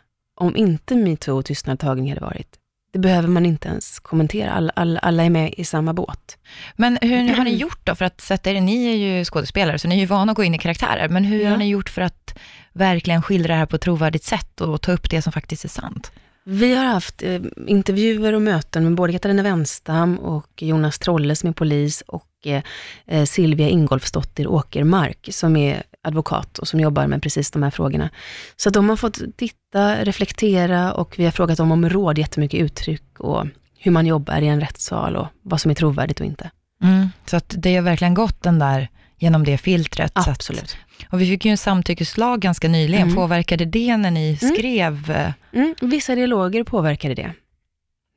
om 0.41 0.57
inte 0.57 0.95
metoo 0.95 1.39
och 1.39 1.45
tystnadtagning 1.45 2.09
hade 2.09 2.21
varit. 2.21 2.49
Det 2.93 2.99
behöver 2.99 3.29
man 3.29 3.47
inte 3.47 3.69
ens 3.69 3.99
kommentera. 3.99 4.51
Alla, 4.53 4.73
alla, 4.77 5.01
alla 5.01 5.25
är 5.25 5.31
med 5.31 5.55
i 5.57 5.65
samma 5.65 5.93
båt. 5.95 6.39
Men 6.77 6.99
hur 7.03 7.35
har 7.35 7.45
ni 7.45 7.55
gjort 7.55 7.81
då 7.87 7.95
för 7.95 8.05
att 8.05 8.21
sätta 8.21 8.51
er, 8.51 8.61
ni 8.61 8.87
är 8.87 8.97
ju 8.97 9.25
skådespelare, 9.25 9.79
så 9.79 9.89
ni 9.89 9.95
är 9.95 9.99
ju 10.01 10.07
vana 10.07 10.33
att 10.33 10.37
gå 10.37 10.45
in 10.45 10.55
i 10.55 10.59
karaktärer, 10.59 11.09
men 11.09 11.25
hur 11.25 11.41
Ja. 11.43 11.51
har 11.51 11.57
ni 11.57 11.69
gjort 11.69 11.89
för 11.89 12.03
att 12.03 12.39
verkligen 12.73 13.23
skildra 13.23 13.55
det 13.55 13.59
här 13.59 13.67
på 13.67 13.77
ett 13.77 13.83
trovärdigt 13.83 14.25
sätt 14.25 14.61
och 14.61 14.81
ta 14.83 14.93
upp 14.93 15.11
det 15.11 15.23
som 15.23 15.33
faktiskt 15.33 15.65
är 15.65 15.69
sant? 15.69 16.13
Vi 16.45 16.75
har 16.75 16.85
haft 16.85 17.23
eh, 17.23 17.41
intervjuer 17.67 18.33
och 18.33 18.43
möten 18.43 18.85
med 18.85 18.95
både 18.95 19.13
Katarina 19.13 19.43
Wenstam 19.43 20.19
och 20.19 20.63
Jonas 20.63 20.99
Trolle 20.99 21.37
som 21.37 21.49
är 21.49 21.53
polis 21.53 22.01
och 22.07 22.25
eh, 22.47 22.63
eh, 23.07 23.25
Silvia 23.25 23.69
Ingolfsdotter 23.69 24.47
Åkermark 24.47 25.29
som 25.33 25.57
är 25.57 25.83
advokat 26.03 26.59
och 26.59 26.69
som 26.69 26.81
jobbar 26.81 27.07
med 27.07 27.23
precis 27.23 27.51
de 27.51 27.63
här 27.63 27.71
frågorna. 27.71 28.11
Så 28.57 28.69
att 28.69 28.73
de 28.75 28.89
har 28.89 28.97
fått 28.97 29.19
titta, 29.37 30.05
reflektera 30.05 30.93
och 30.93 31.15
vi 31.19 31.25
har 31.25 31.31
frågat 31.33 31.59
dem 31.59 31.73
om 31.73 31.89
råd, 31.89 32.19
jättemycket 32.19 32.61
uttryck 32.61 33.21
och 33.21 33.47
hur 33.79 33.91
man 33.91 34.07
jobbar 34.07 34.41
i 34.41 34.47
en 34.49 34.61
rättssal 34.61 35.17
och 35.17 35.27
vad 35.43 35.61
som 35.61 35.71
är 35.71 35.75
trovärdigt 35.75 36.21
och 36.21 36.27
inte. 36.27 36.51
Mm. 36.83 37.09
Så 37.27 37.37
att 37.37 37.55
det 37.59 37.75
har 37.77 37.83
verkligen 37.83 38.15
gått 38.15 38.43
den 38.43 38.59
där, 38.59 38.89
genom 39.21 39.45
det 39.45 39.59
filtret. 39.59 40.13
så 40.15 40.21
att- 40.21 40.29
Absolut. 40.29 40.77
och 41.11 41.21
vi 41.21 41.27
fick 41.27 41.45
ju 41.45 41.51
en 41.51 41.59
samtyckeslag 41.59 42.41
ganska 42.41 42.69
nyligen. 42.69 43.03
Mm. 43.03 43.15
Påverkade 43.15 43.65
det 43.65 43.97
när 43.97 44.11
ni 44.11 44.39
Mm. 44.43 44.55
skrev? 44.55 45.11
eh, 45.11 45.33
Mm, 45.53 45.75
vissa 45.81 46.15
dialoger 46.15 46.65
påverkade 46.65 47.15
det. 47.15 47.33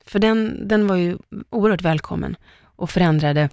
För 0.06 0.20
den, 0.20 0.68
den 0.68 0.88
var 0.88 0.96
ju 0.96 1.18
oerhört 1.50 1.82
välkommen 1.82 2.36
och 2.76 2.90
förändrade 2.90 3.50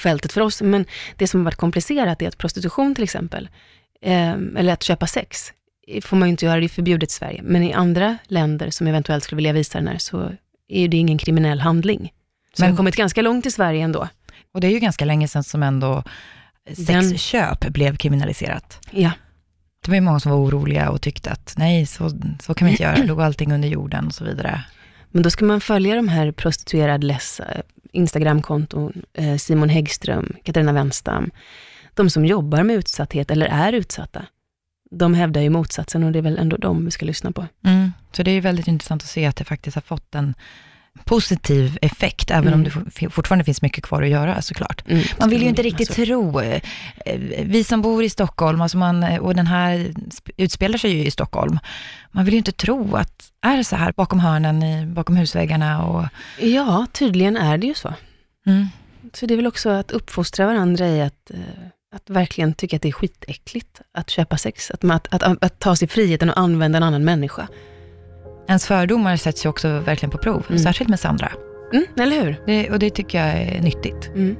fältet 0.00 0.32
för 0.32 0.40
oss. 0.40 0.62
Men 0.62 0.84
det 1.16 1.26
som 1.28 1.40
har 1.40 1.44
varit 1.44 1.56
komplicerat 1.56 2.22
är 2.22 2.28
att 2.28 2.38
prostitution 2.38 2.94
till 2.94 3.04
exempel, 3.04 3.48
eh, 4.02 4.30
eller 4.32 4.72
att 4.72 4.82
köpa 4.82 5.06
sex, 5.06 5.52
eh, 5.88 6.00
får 6.00 6.16
man 6.16 6.28
ju 6.28 6.30
inte 6.30 6.44
göra, 6.46 6.60
det 6.60 6.66
är 6.66 6.68
förbjudet 6.68 7.10
i 7.10 7.12
Sverige. 7.12 7.40
Men 7.44 7.62
i 7.62 7.72
andra 7.72 8.18
länder 8.28 8.70
som 8.70 8.86
eventuellt 8.86 9.24
skulle 9.24 9.36
vilja 9.36 9.52
visa 9.52 9.78
den 9.78 9.88
här, 9.88 9.98
så 9.98 10.32
är 10.68 10.88
det 10.88 10.96
ingen 10.96 11.18
kriminell 11.18 11.60
handling. 11.60 12.12
Så 12.56 12.62
Men- 12.62 12.66
vi 12.66 12.72
har 12.72 12.76
kommit 12.76 12.96
ganska 12.96 13.22
långt 13.22 13.46
i 13.46 13.50
Sverige 13.50 13.84
ändå. 13.84 14.08
Och 14.54 14.60
det 14.60 14.66
är 14.66 14.70
ju 14.70 14.78
ganska 14.78 15.04
länge 15.04 15.28
sedan 15.28 15.44
som 15.44 15.62
ändå 15.62 16.02
Den- 16.76 17.10
sexköp 17.10 17.60
blev 17.68 17.96
kriminaliserat. 17.96 18.80
Ja. 18.90 19.10
Det 19.84 19.90
var 19.90 19.94
ju 19.94 20.00
många 20.00 20.20
som 20.20 20.32
var 20.32 20.38
oroliga 20.38 20.90
och 20.90 21.00
tyckte 21.02 21.30
att 21.30 21.54
nej, 21.58 21.86
så, 21.86 22.10
så 22.40 22.54
kan 22.54 22.66
vi 22.66 22.70
inte 22.70 22.82
göra, 22.82 23.06
då 23.06 23.14
går 23.14 23.22
allting 23.22 23.52
under 23.52 23.68
jorden 23.68 24.06
och 24.06 24.14
så 24.14 24.24
vidare. 24.24 24.64
Men 25.10 25.22
då 25.22 25.30
ska 25.30 25.44
man 25.44 25.60
följa 25.60 25.94
de 25.94 26.08
här 26.08 26.32
prostituerad-less 26.32 27.40
Instagramkonton, 27.96 29.02
eh, 29.12 29.36
Simon 29.36 29.68
Häggström, 29.68 30.36
Katarina 30.42 30.72
Wenstam, 30.72 31.30
de 31.94 32.10
som 32.10 32.26
jobbar 32.26 32.62
med 32.62 32.76
utsatthet 32.76 33.30
eller 33.30 33.46
är 33.46 33.72
utsatta. 33.72 34.26
De 34.90 35.14
hävdar 35.14 35.40
ju 35.40 35.50
motsatsen 35.50 36.04
och 36.04 36.12
det 36.12 36.18
är 36.18 36.22
väl 36.22 36.38
ändå 36.38 36.56
de 36.56 36.84
vi 36.84 36.90
ska 36.90 37.06
lyssna 37.06 37.32
på. 37.32 37.46
Mm. 37.64 37.92
Så 38.12 38.22
det 38.22 38.30
är 38.30 38.34
ju 38.34 38.40
väldigt 38.40 38.68
intressant 38.68 39.02
att 39.02 39.08
se 39.08 39.26
att 39.26 39.36
det 39.36 39.44
faktiskt 39.44 39.74
har 39.74 39.82
fått 39.82 40.14
en 40.14 40.34
positiv 41.04 41.78
effekt, 41.82 42.30
även 42.30 42.46
Mm. 42.52 42.58
om 42.58 42.64
det 43.00 43.10
fortfarande 43.10 43.44
finns 43.44 43.62
mycket 43.62 43.84
kvar 43.84 44.02
att 44.02 44.08
göra 44.08 44.42
såklart. 44.42 44.84
Mm. 44.88 45.02
Man 45.20 45.30
vill 45.30 45.42
ju 45.42 45.48
inte 45.48 45.62
riktigt 45.62 45.88
Alltså, 45.90 46.04
tro, 46.04 46.40
eh, 46.40 46.60
vi 47.44 47.64
som 47.64 47.82
bor 47.82 48.04
i 48.04 48.08
Stockholm, 48.08 48.60
alltså 48.60 48.76
man, 48.78 49.02
och 49.18 49.34
den 49.34 49.46
här 49.46 49.78
sp- 50.10 50.30
utspelar 50.36 50.78
sig 50.78 50.90
ju 50.92 51.04
i 51.04 51.10
Stockholm, 51.10 51.58
man 52.10 52.24
vill 52.24 52.34
ju 52.34 52.38
inte 52.38 52.52
tro 52.52 52.96
att 52.96 53.32
är 53.40 53.56
det 53.56 53.64
så 53.64 53.76
här 53.76 53.92
bakom 53.96 54.20
hörnen, 54.20 54.94
bakom 54.94 55.16
husväggarna 55.16 55.82
och... 55.84 56.04
Ja, 56.40 56.86
tydligen 56.92 57.36
är 57.36 57.58
det 57.58 57.66
ju 57.66 57.74
så. 57.74 57.94
Mm. 58.46 58.66
Så 59.12 59.26
det 59.26 59.34
är 59.34 59.36
väl 59.36 59.46
också 59.46 59.70
att 59.70 59.90
uppfostra 59.90 60.46
varandra 60.46 60.88
i 60.88 61.02
att, 61.02 61.30
eh, 61.30 61.36
att 61.94 62.10
verkligen 62.10 62.54
tycka 62.54 62.76
att 62.76 62.82
det 62.82 62.88
är 62.88 62.92
skitäckligt 62.92 63.80
att 63.94 64.10
köpa 64.10 64.36
sex. 64.36 64.70
Att, 64.70 64.84
att, 64.84 65.22
att, 65.22 65.44
att 65.44 65.58
ta 65.58 65.76
sig 65.76 65.88
friheten 65.88 66.30
och 66.30 66.38
använda 66.38 66.76
en 66.76 66.82
annan 66.82 67.04
människa. 67.04 67.48
Ens 68.48 68.66
fördomar 68.66 69.16
sätts 69.16 69.44
ju 69.44 69.48
också 69.48 69.68
verkligen 69.80 70.10
på 70.10 70.18
prov, 70.18 70.44
Mm. 70.48 70.58
särskilt 70.58 70.90
med 70.90 71.00
Sandra. 71.00 71.32
Mm, 71.72 71.86
eller 72.00 72.22
hur? 72.24 72.36
Det, 72.46 72.70
och 72.70 72.78
det 72.78 72.90
tycker 72.90 73.18
jag 73.26 73.36
är 73.42 73.60
nyttigt. 73.62 74.08
Mm. 74.14 74.36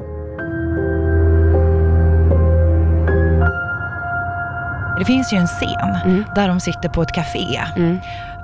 Det 4.98 5.04
finns 5.04 5.32
ju 5.32 5.36
en 5.36 5.46
scen 5.46 5.96
Mm. 6.04 6.24
där 6.34 6.48
de 6.48 6.60
sitter 6.60 6.88
på 6.88 7.02
ett 7.02 7.12
café 7.12 7.60
Mm. 7.76 7.98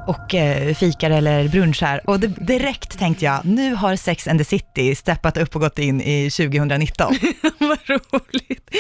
och 0.07 0.35
eh, 0.35 0.75
fikar 0.75 1.11
eller 1.11 1.49
brunchar. 1.49 2.01
Och 2.11 2.21
det, 2.21 2.27
direkt 2.27 2.99
tänkte 2.99 3.25
jag, 3.25 3.45
nu 3.45 3.75
har 3.75 3.97
Sex 3.97 4.29
and 4.29 4.39
the 4.39 4.45
City 4.45 4.95
steppat 4.95 5.37
upp 5.37 5.55
och 5.55 5.61
gått 5.61 5.79
in 5.79 6.01
i 6.01 6.31
2019. 6.31 7.15
Vad 7.59 7.79
roligt. 7.89 8.71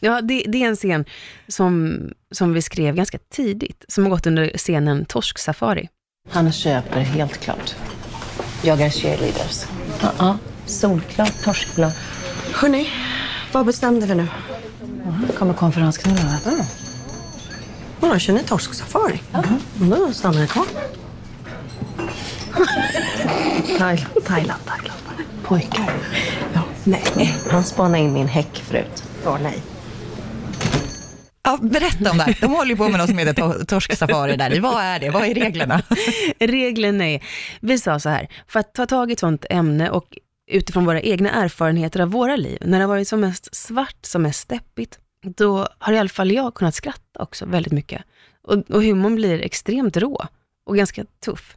Ja, 0.00 0.20
det, 0.20 0.44
det 0.48 0.62
är 0.64 0.68
en 0.68 0.76
scen 0.76 1.04
som, 1.48 2.00
som 2.30 2.52
vi 2.52 2.62
skrev 2.62 2.94
ganska 2.94 3.18
tidigt, 3.34 3.84
som 3.88 4.04
har 4.04 4.10
gått 4.10 4.26
under 4.26 4.50
scenen 4.56 5.04
Torsksafari. 5.04 5.88
Han 6.30 6.52
köper 6.52 7.00
helt 7.00 7.40
klart. 7.40 7.74
Jagar 8.62 8.90
cheerleaders. 8.90 9.66
Ja, 10.18 10.38
solklart 10.66 11.42
torskblad. 11.44 11.92
Hörni, 12.54 12.88
vad 13.52 13.66
bestämde 13.66 14.06
vi 14.06 14.14
nu? 14.14 14.26
kommer 15.38 15.54
konferensknullarna. 15.54 16.38
Ja, 18.00 18.18
kör 18.18 18.32
ni 18.32 18.42
torsksafari? 18.42 19.22
Ja. 19.32 19.42
Då 19.74 20.12
stannar 20.12 20.40
ni 20.40 20.46
kvar. 20.46 20.66
Thailand, 23.78 24.24
Thailand, 24.26 24.60
Thailand. 24.66 25.00
Pojkar. 25.44 25.92
Ja, 26.52 26.60
nej. 26.84 27.34
Han 27.50 27.64
spanade 27.64 27.98
in 27.98 28.12
min 28.12 28.28
häck 28.28 28.62
förut. 28.68 29.04
Ja, 29.24 29.38
nej. 29.42 29.62
Ja, 31.50 31.58
berätta 31.62 32.10
om 32.10 32.18
det 32.18 32.22
här. 32.22 32.38
De 32.40 32.52
håller 32.52 32.70
ju 32.70 32.76
på 32.76 32.88
med 32.88 33.00
något 33.00 33.08
som 33.08 33.18
heter 33.18 33.64
torsksafari 33.64 34.36
där. 34.36 34.60
Vad 34.60 34.82
är 34.82 35.00
det? 35.00 35.10
Vad 35.10 35.24
är 35.24 35.34
reglerna? 35.34 35.82
Reglerna 36.38 37.08
är, 37.08 37.24
vi 37.60 37.78
sa 37.78 38.00
så 38.00 38.08
här, 38.08 38.28
för 38.48 38.60
att 38.60 38.74
ta 38.74 38.86
tag 38.86 39.10
i 39.10 39.12
ett 39.12 39.18
sånt 39.18 39.44
ämne 39.50 39.90
och 39.90 40.18
utifrån 40.50 40.84
våra 40.84 41.00
egna 41.00 41.30
erfarenheter 41.30 42.00
av 42.00 42.10
våra 42.10 42.36
liv, 42.36 42.58
när 42.60 42.78
det 42.78 42.84
har 42.84 42.88
varit 42.88 43.08
som 43.08 43.20
mest 43.20 43.54
svart, 43.54 43.96
som 44.02 44.22
mest 44.22 44.40
steppigt, 44.40 44.98
då 45.36 45.68
har 45.78 45.92
i 45.92 45.98
alla 45.98 46.08
fall 46.08 46.32
jag 46.32 46.54
kunnat 46.54 46.74
skratta 46.74 47.22
också 47.22 47.46
väldigt 47.46 47.72
mycket. 47.72 48.02
Och, 48.42 48.70
och 48.70 48.82
humorn 48.82 49.14
blir 49.14 49.40
extremt 49.42 49.96
rå 49.96 50.26
och 50.66 50.76
ganska 50.76 51.04
tuff. 51.24 51.56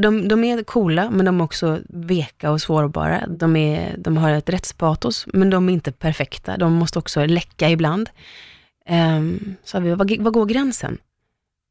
De, 0.00 0.28
de 0.28 0.44
är 0.44 0.64
coola, 0.64 1.10
men 1.10 1.26
de 1.26 1.40
är 1.40 1.44
också 1.44 1.78
veka 1.88 2.50
och 2.50 2.60
sårbara. 2.60 3.26
De, 3.26 3.56
är, 3.56 3.94
de 3.98 4.16
har 4.16 4.30
ett 4.30 4.48
rättspatos, 4.48 5.26
men 5.32 5.50
de 5.50 5.68
är 5.68 5.72
inte 5.72 5.92
perfekta. 5.92 6.56
De 6.56 6.72
måste 6.72 6.98
också 6.98 7.26
läcka 7.26 7.70
ibland. 7.70 8.10
Um, 8.90 9.56
så 9.64 9.80
vi, 9.80 9.94
vad, 9.94 10.18
vad 10.18 10.32
går 10.32 10.46
gränsen? 10.46 10.98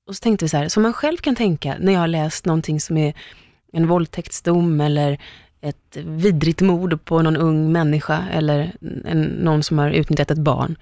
Och 0.07 0.15
så 0.15 0.21
tänkte 0.21 0.45
vi 0.45 0.49
så 0.49 0.57
här, 0.57 0.69
som 0.69 0.83
man 0.83 0.93
själv 0.93 1.17
kan 1.17 1.35
tänka 1.35 1.75
när 1.79 1.93
jag 1.93 1.99
har 1.99 2.07
läst 2.07 2.45
någonting 2.45 2.79
som 2.79 2.97
är 2.97 3.13
en 3.73 3.87
våldtäktsdom 3.87 4.81
eller 4.81 5.21
ett 5.61 5.97
vidrigt 5.97 6.61
mord 6.61 7.05
på 7.05 7.21
någon 7.21 7.37
ung 7.37 7.71
människa 7.71 8.25
eller 8.31 8.75
en, 9.05 9.21
någon 9.21 9.63
som 9.63 9.79
har 9.79 9.91
utnyttjat 9.91 10.31
ett 10.31 10.37
barn. 10.37 10.75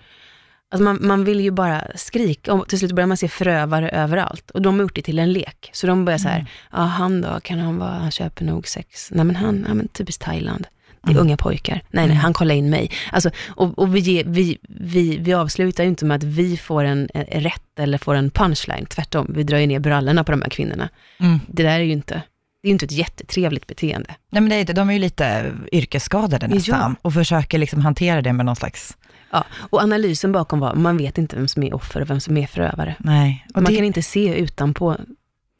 Alltså 0.71 0.83
man, 0.83 0.97
man 1.01 1.23
vill 1.23 1.39
ju 1.39 1.51
bara 1.51 1.87
skrika 1.95 2.53
och 2.53 2.67
till 2.69 2.79
slut 2.79 2.91
börjar 2.91 3.07
man 3.07 3.17
se 3.17 3.27
förövare 3.27 3.89
överallt. 3.89 4.51
Och 4.51 4.61
de 4.61 4.75
har 4.75 4.81
gjort 4.81 4.95
det 4.95 5.01
till 5.01 5.19
en 5.19 5.33
lek. 5.33 5.69
Så 5.73 5.87
de 5.87 6.05
börjar 6.05 6.17
så 6.17 6.27
här, 6.27 6.45
ja 6.71 6.77
han 6.77 7.21
då, 7.21 7.39
kan 7.39 7.59
han 7.59 7.77
vara, 7.77 7.89
han 7.89 8.11
köper 8.11 8.45
nog 8.45 8.67
sex. 8.67 9.11
Nej 9.11 9.25
men 9.25 9.35
han, 9.35 9.65
ja 9.67 9.73
men 9.73 9.87
typiskt 9.87 10.23
Thailand. 10.23 10.67
Det 11.03 11.11
är 11.13 11.17
unga 11.17 11.37
pojkar. 11.37 11.81
Nej, 11.91 12.07
nej, 12.07 12.15
han 12.17 12.33
kollar 12.33 12.55
in 12.55 12.69
mig. 12.69 12.91
Alltså, 13.11 13.29
och 13.47 13.79
och 13.79 13.95
vi, 13.95 13.99
ger- 13.99 14.23
vi, 14.27 14.57
vi, 14.69 15.17
vi 15.17 15.33
avslutar 15.33 15.83
ju 15.83 15.89
inte 15.89 16.05
med 16.05 16.15
att 16.15 16.23
vi 16.23 16.57
får 16.57 16.83
en, 16.83 17.09
en 17.13 17.41
rätt 17.41 17.79
eller 17.79 17.97
får 17.97 18.15
en 18.15 18.29
punchline. 18.31 18.85
Tvärtom, 18.85 19.31
vi 19.35 19.43
drar 19.43 19.57
ju 19.57 19.67
ner 19.67 19.79
brallorna 19.79 20.23
på 20.23 20.31
de 20.31 20.41
här 20.41 20.49
kvinnorna. 20.49 20.89
Mm. 21.19 21.39
Det 21.47 21.63
där 21.63 21.79
är 21.79 21.83
ju 21.83 21.91
inte, 21.91 22.13
det 22.61 22.67
är 22.67 22.69
ju 22.69 22.71
inte 22.71 22.85
ett 22.85 22.91
jättetrevligt 22.91 23.67
beteende. 23.67 24.09
Nej, 24.31 24.41
men 24.41 24.49
det 24.49 24.55
är, 24.55 24.59
inte- 24.59 24.73
de 24.73 24.89
är 24.89 24.93
ju 24.93 24.99
lite 24.99 25.53
yrkesskadade 25.71 26.47
nästan 26.47 26.79
Ja. 26.79 26.95
och 27.01 27.13
försöker 27.13 27.57
liksom 27.57 27.81
hantera 27.81 28.21
det 28.21 28.33
med 28.33 28.45
någon 28.45 28.55
slags, 28.55 28.97
Ja, 29.31 29.43
och 29.69 29.81
analysen 29.81 30.31
bakom 30.31 30.59
var, 30.59 30.73
man 30.75 30.97
vet 30.97 31.17
inte 31.17 31.35
vem 31.35 31.47
som 31.47 31.63
är 31.63 31.73
offer 31.73 32.01
och 32.01 32.09
vem 32.09 32.19
som 32.19 32.37
är 32.37 32.47
förövare. 32.47 32.95
nej. 32.99 33.45
Och 33.55 33.61
man 33.61 33.71
det, 33.71 33.75
kan 33.77 33.85
inte 33.85 34.03
se 34.03 34.35
utanpå 34.39 34.97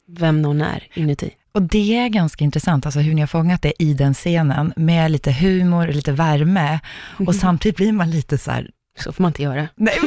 vem 0.08 0.42
någon 0.42 0.60
är 0.62 0.86
inuti. 0.94 1.30
Och 1.52 1.62
det 1.62 1.96
är 1.96 2.08
ganska 2.08 2.44
intressant, 2.44 2.86
alltså 2.86 3.00
hur 3.00 3.14
ni 3.14 3.20
har 3.20 3.26
fångat 3.26 3.62
det 3.62 3.82
i 3.82 3.94
den 3.94 4.14
scenen, 4.14 4.72
med 4.76 5.10
lite 5.10 5.32
humor 5.32 5.88
och 5.88 5.94
lite 5.94 6.12
värme. 6.12 6.80
Och 7.26 7.34
samtidigt 7.34 7.76
blir 7.76 7.92
man 7.92 8.10
lite 8.10 8.38
så 8.38 8.50
här, 8.50 8.70
Så 8.98 9.12
får 9.12 9.22
man 9.22 9.30
inte 9.30 9.42
göra. 9.42 9.68
nej, 9.74 9.98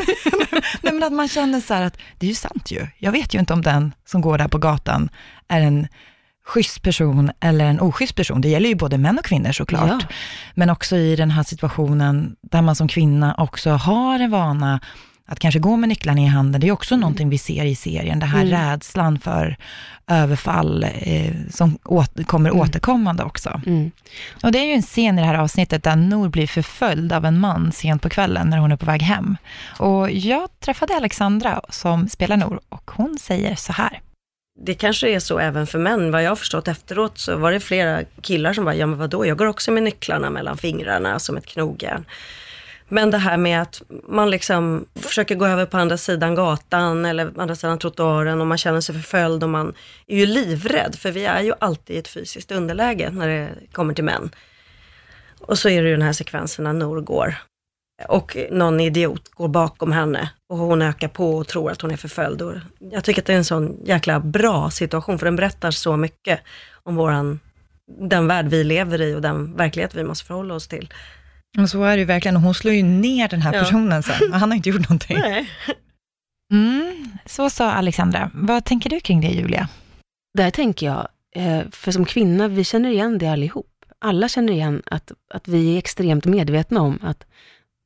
nej 0.81 0.93
men 0.93 1.03
att 1.03 1.13
man 1.13 1.27
känner 1.27 1.61
så 1.61 1.73
här 1.73 1.81
att 1.81 1.97
det 2.17 2.25
är 2.25 2.29
ju 2.29 2.35
sant 2.35 2.71
ju. 2.71 2.87
Jag 2.97 3.11
vet 3.11 3.33
ju 3.33 3.39
inte 3.39 3.53
om 3.53 3.61
den 3.61 3.93
som 4.05 4.21
går 4.21 4.37
där 4.37 4.47
på 4.47 4.57
gatan 4.57 5.09
är 5.47 5.61
en 5.61 5.87
schysst 6.45 6.81
person 6.81 7.31
eller 7.39 7.65
en 7.65 7.79
oschysst 7.79 8.15
person. 8.15 8.41
Det 8.41 8.49
gäller 8.49 8.69
ju 8.69 8.75
både 8.75 8.97
män 8.97 9.19
och 9.19 9.25
kvinnor 9.25 9.51
såklart. 9.51 10.01
Ja. 10.01 10.07
Men 10.55 10.69
också 10.69 10.95
i 10.95 11.15
den 11.15 11.31
här 11.31 11.43
situationen 11.43 12.35
där 12.41 12.61
man 12.61 12.75
som 12.75 12.87
kvinna 12.87 13.35
också 13.37 13.69
har 13.69 14.19
en 14.19 14.31
vana 14.31 14.79
att 15.25 15.39
kanske 15.39 15.59
gå 15.59 15.75
med 15.75 15.89
nycklarna 15.89 16.21
i 16.21 16.25
handen. 16.25 16.61
Det 16.61 16.67
är 16.67 16.71
också 16.71 16.95
någonting 16.95 17.29
vi 17.29 17.37
ser 17.37 17.65
i 17.65 17.75
serien, 17.75 18.19
det 18.19 18.25
här 18.25 18.45
rädslan 18.45 19.19
för 19.19 19.57
överfall 20.07 20.83
eh, 20.83 21.33
som 21.49 21.77
åt, 21.85 22.27
kommer 22.27 22.55
återkommande 22.55 23.23
också. 23.23 23.61
Mm. 23.65 23.91
Och 24.43 24.51
det 24.51 24.59
är 24.59 24.65
ju 24.65 24.73
en 24.73 24.81
scen 24.81 25.19
i 25.19 25.21
det 25.21 25.27
här 25.27 25.37
avsnittet 25.37 25.83
där 25.83 25.95
Nor 25.95 26.29
blir 26.29 26.47
förföljd 26.47 27.13
av 27.13 27.25
en 27.25 27.39
man 27.39 27.71
sent 27.71 28.01
på 28.01 28.09
kvällen 28.09 28.49
när 28.49 28.57
hon 28.57 28.71
är 28.71 28.77
på 28.77 28.85
väg 28.85 29.01
hem. 29.01 29.37
Och 29.79 30.11
jag 30.11 30.49
träffade 30.59 30.95
Alexandra 30.95 31.61
som 31.69 32.09
spelar 32.09 32.37
Nor 32.37 32.59
och 32.69 32.91
hon 32.91 33.17
säger 33.19 33.55
så 33.55 33.73
här. 33.73 34.01
Det 34.59 34.73
kanske 34.73 35.09
är 35.09 35.19
så 35.19 35.39
även 35.39 35.67
för 35.67 35.79
män. 35.79 36.11
Vad 36.11 36.23
jag 36.23 36.31
har 36.31 36.35
förstått 36.35 36.67
efteråt 36.67 37.17
så 37.17 37.37
var 37.37 37.51
det 37.51 37.59
flera 37.59 38.03
killar 38.21 38.53
som 38.53 38.65
bara, 38.65 38.75
ja 38.75 38.85
men 38.85 38.99
vadå, 38.99 39.25
jag 39.25 39.37
går 39.37 39.45
också 39.45 39.71
med 39.71 39.83
nycklarna 39.83 40.29
mellan 40.29 40.57
fingrarna 40.57 41.19
som 41.19 41.37
ett 41.37 41.45
knogjärn. 41.45 42.05
Men 42.93 43.11
det 43.11 43.17
här 43.17 43.37
med 43.37 43.61
att 43.61 43.81
man 44.07 44.29
liksom 44.29 44.85
försöker 44.95 45.35
gå 45.35 45.45
över 45.45 45.65
på 45.65 45.77
andra 45.77 45.97
sidan 45.97 46.35
gatan 46.35 47.05
eller 47.05 47.39
andra 47.39 47.55
sidan 47.55 47.79
trottoaren 47.79 48.41
och 48.41 48.47
man 48.47 48.57
känner 48.57 48.81
sig 48.81 48.95
förföljd 48.95 49.43
och 49.43 49.49
man 49.49 49.73
är 50.07 50.17
ju 50.17 50.25
livrädd 50.25 50.95
för 50.95 51.11
vi 51.11 51.25
är 51.25 51.41
ju 51.41 51.53
alltid 51.59 51.95
i 51.95 51.99
ett 51.99 52.07
fysiskt 52.07 52.51
underläge 52.51 53.09
när 53.09 53.27
det 53.27 53.49
kommer 53.71 53.93
till 53.93 54.03
män. 54.03 54.29
Och 55.39 55.57
så 55.57 55.69
är 55.69 55.83
det 55.83 55.89
ju 55.89 55.95
den 55.95 56.05
här 56.05 56.13
sekvensen 56.13 56.63
när 56.63 56.73
Nor 56.73 57.01
går 57.01 57.35
och 58.07 58.37
någon 58.51 58.79
idiot 58.79 59.29
går 59.29 59.47
bakom 59.47 59.91
henne 59.91 60.29
och 60.49 60.57
hon 60.57 60.81
ökar 60.81 61.07
på 61.07 61.37
och 61.37 61.47
tror 61.47 61.71
att 61.71 61.81
hon 61.81 61.91
är 61.91 61.97
förföljd. 61.97 62.41
Och 62.41 62.53
jag 62.79 63.03
tycker 63.03 63.21
att 63.21 63.25
det 63.25 63.33
är 63.33 63.37
en 63.37 63.45
sån 63.45 63.77
jäkla 63.85 64.19
bra 64.19 64.69
situation 64.69 65.19
för 65.19 65.25
den 65.25 65.35
berättar 65.35 65.71
så 65.71 65.97
mycket 65.97 66.39
om 66.83 66.95
våran, 66.95 67.39
den 67.99 68.27
värld 68.27 68.47
vi 68.47 68.63
lever 68.63 69.01
i 69.01 69.15
och 69.15 69.21
den 69.21 69.55
verklighet 69.55 69.95
vi 69.95 70.03
måste 70.03 70.25
förhålla 70.25 70.53
oss 70.53 70.67
till. 70.67 70.89
Och 71.57 71.69
så 71.69 71.83
är 71.83 71.95
det 71.95 71.99
ju 71.99 72.05
verkligen, 72.05 72.35
och 72.35 72.41
hon 72.41 72.53
slår 72.53 72.73
ju 72.73 72.83
ner 72.83 73.27
den 73.27 73.41
här 73.41 73.53
Ja. 73.53 73.59
personen 73.59 74.03
sen. 74.03 74.33
Han 74.33 74.51
har 74.51 74.55
inte 74.55 74.69
gjort 74.69 74.89
någonting. 74.89 75.17
Nej. 75.21 75.49
Mm, 76.51 77.07
så 77.25 77.49
sa 77.49 77.71
Alexandra. 77.71 78.31
Vad 78.33 78.65
tänker 78.65 78.89
du 78.89 78.99
kring 78.99 79.21
det 79.21 79.27
Julia? 79.27 79.69
Där 80.37 80.51
tänker 80.51 80.85
jag, 80.85 81.07
eh, 81.35 81.61
för 81.71 81.91
som 81.91 82.05
kvinna, 82.05 82.47
vi 82.47 82.63
känner 82.63 82.89
igen 82.89 83.17
det 83.17 83.27
allihop. 83.27 83.69
Alla 83.99 84.27
känner 84.29 84.53
igen 84.53 84.81
att, 84.85 85.11
att 85.33 85.47
vi 85.47 85.73
är 85.73 85.77
extremt 85.77 86.25
medvetna 86.25 86.81
om 86.81 86.99
att 87.01 87.25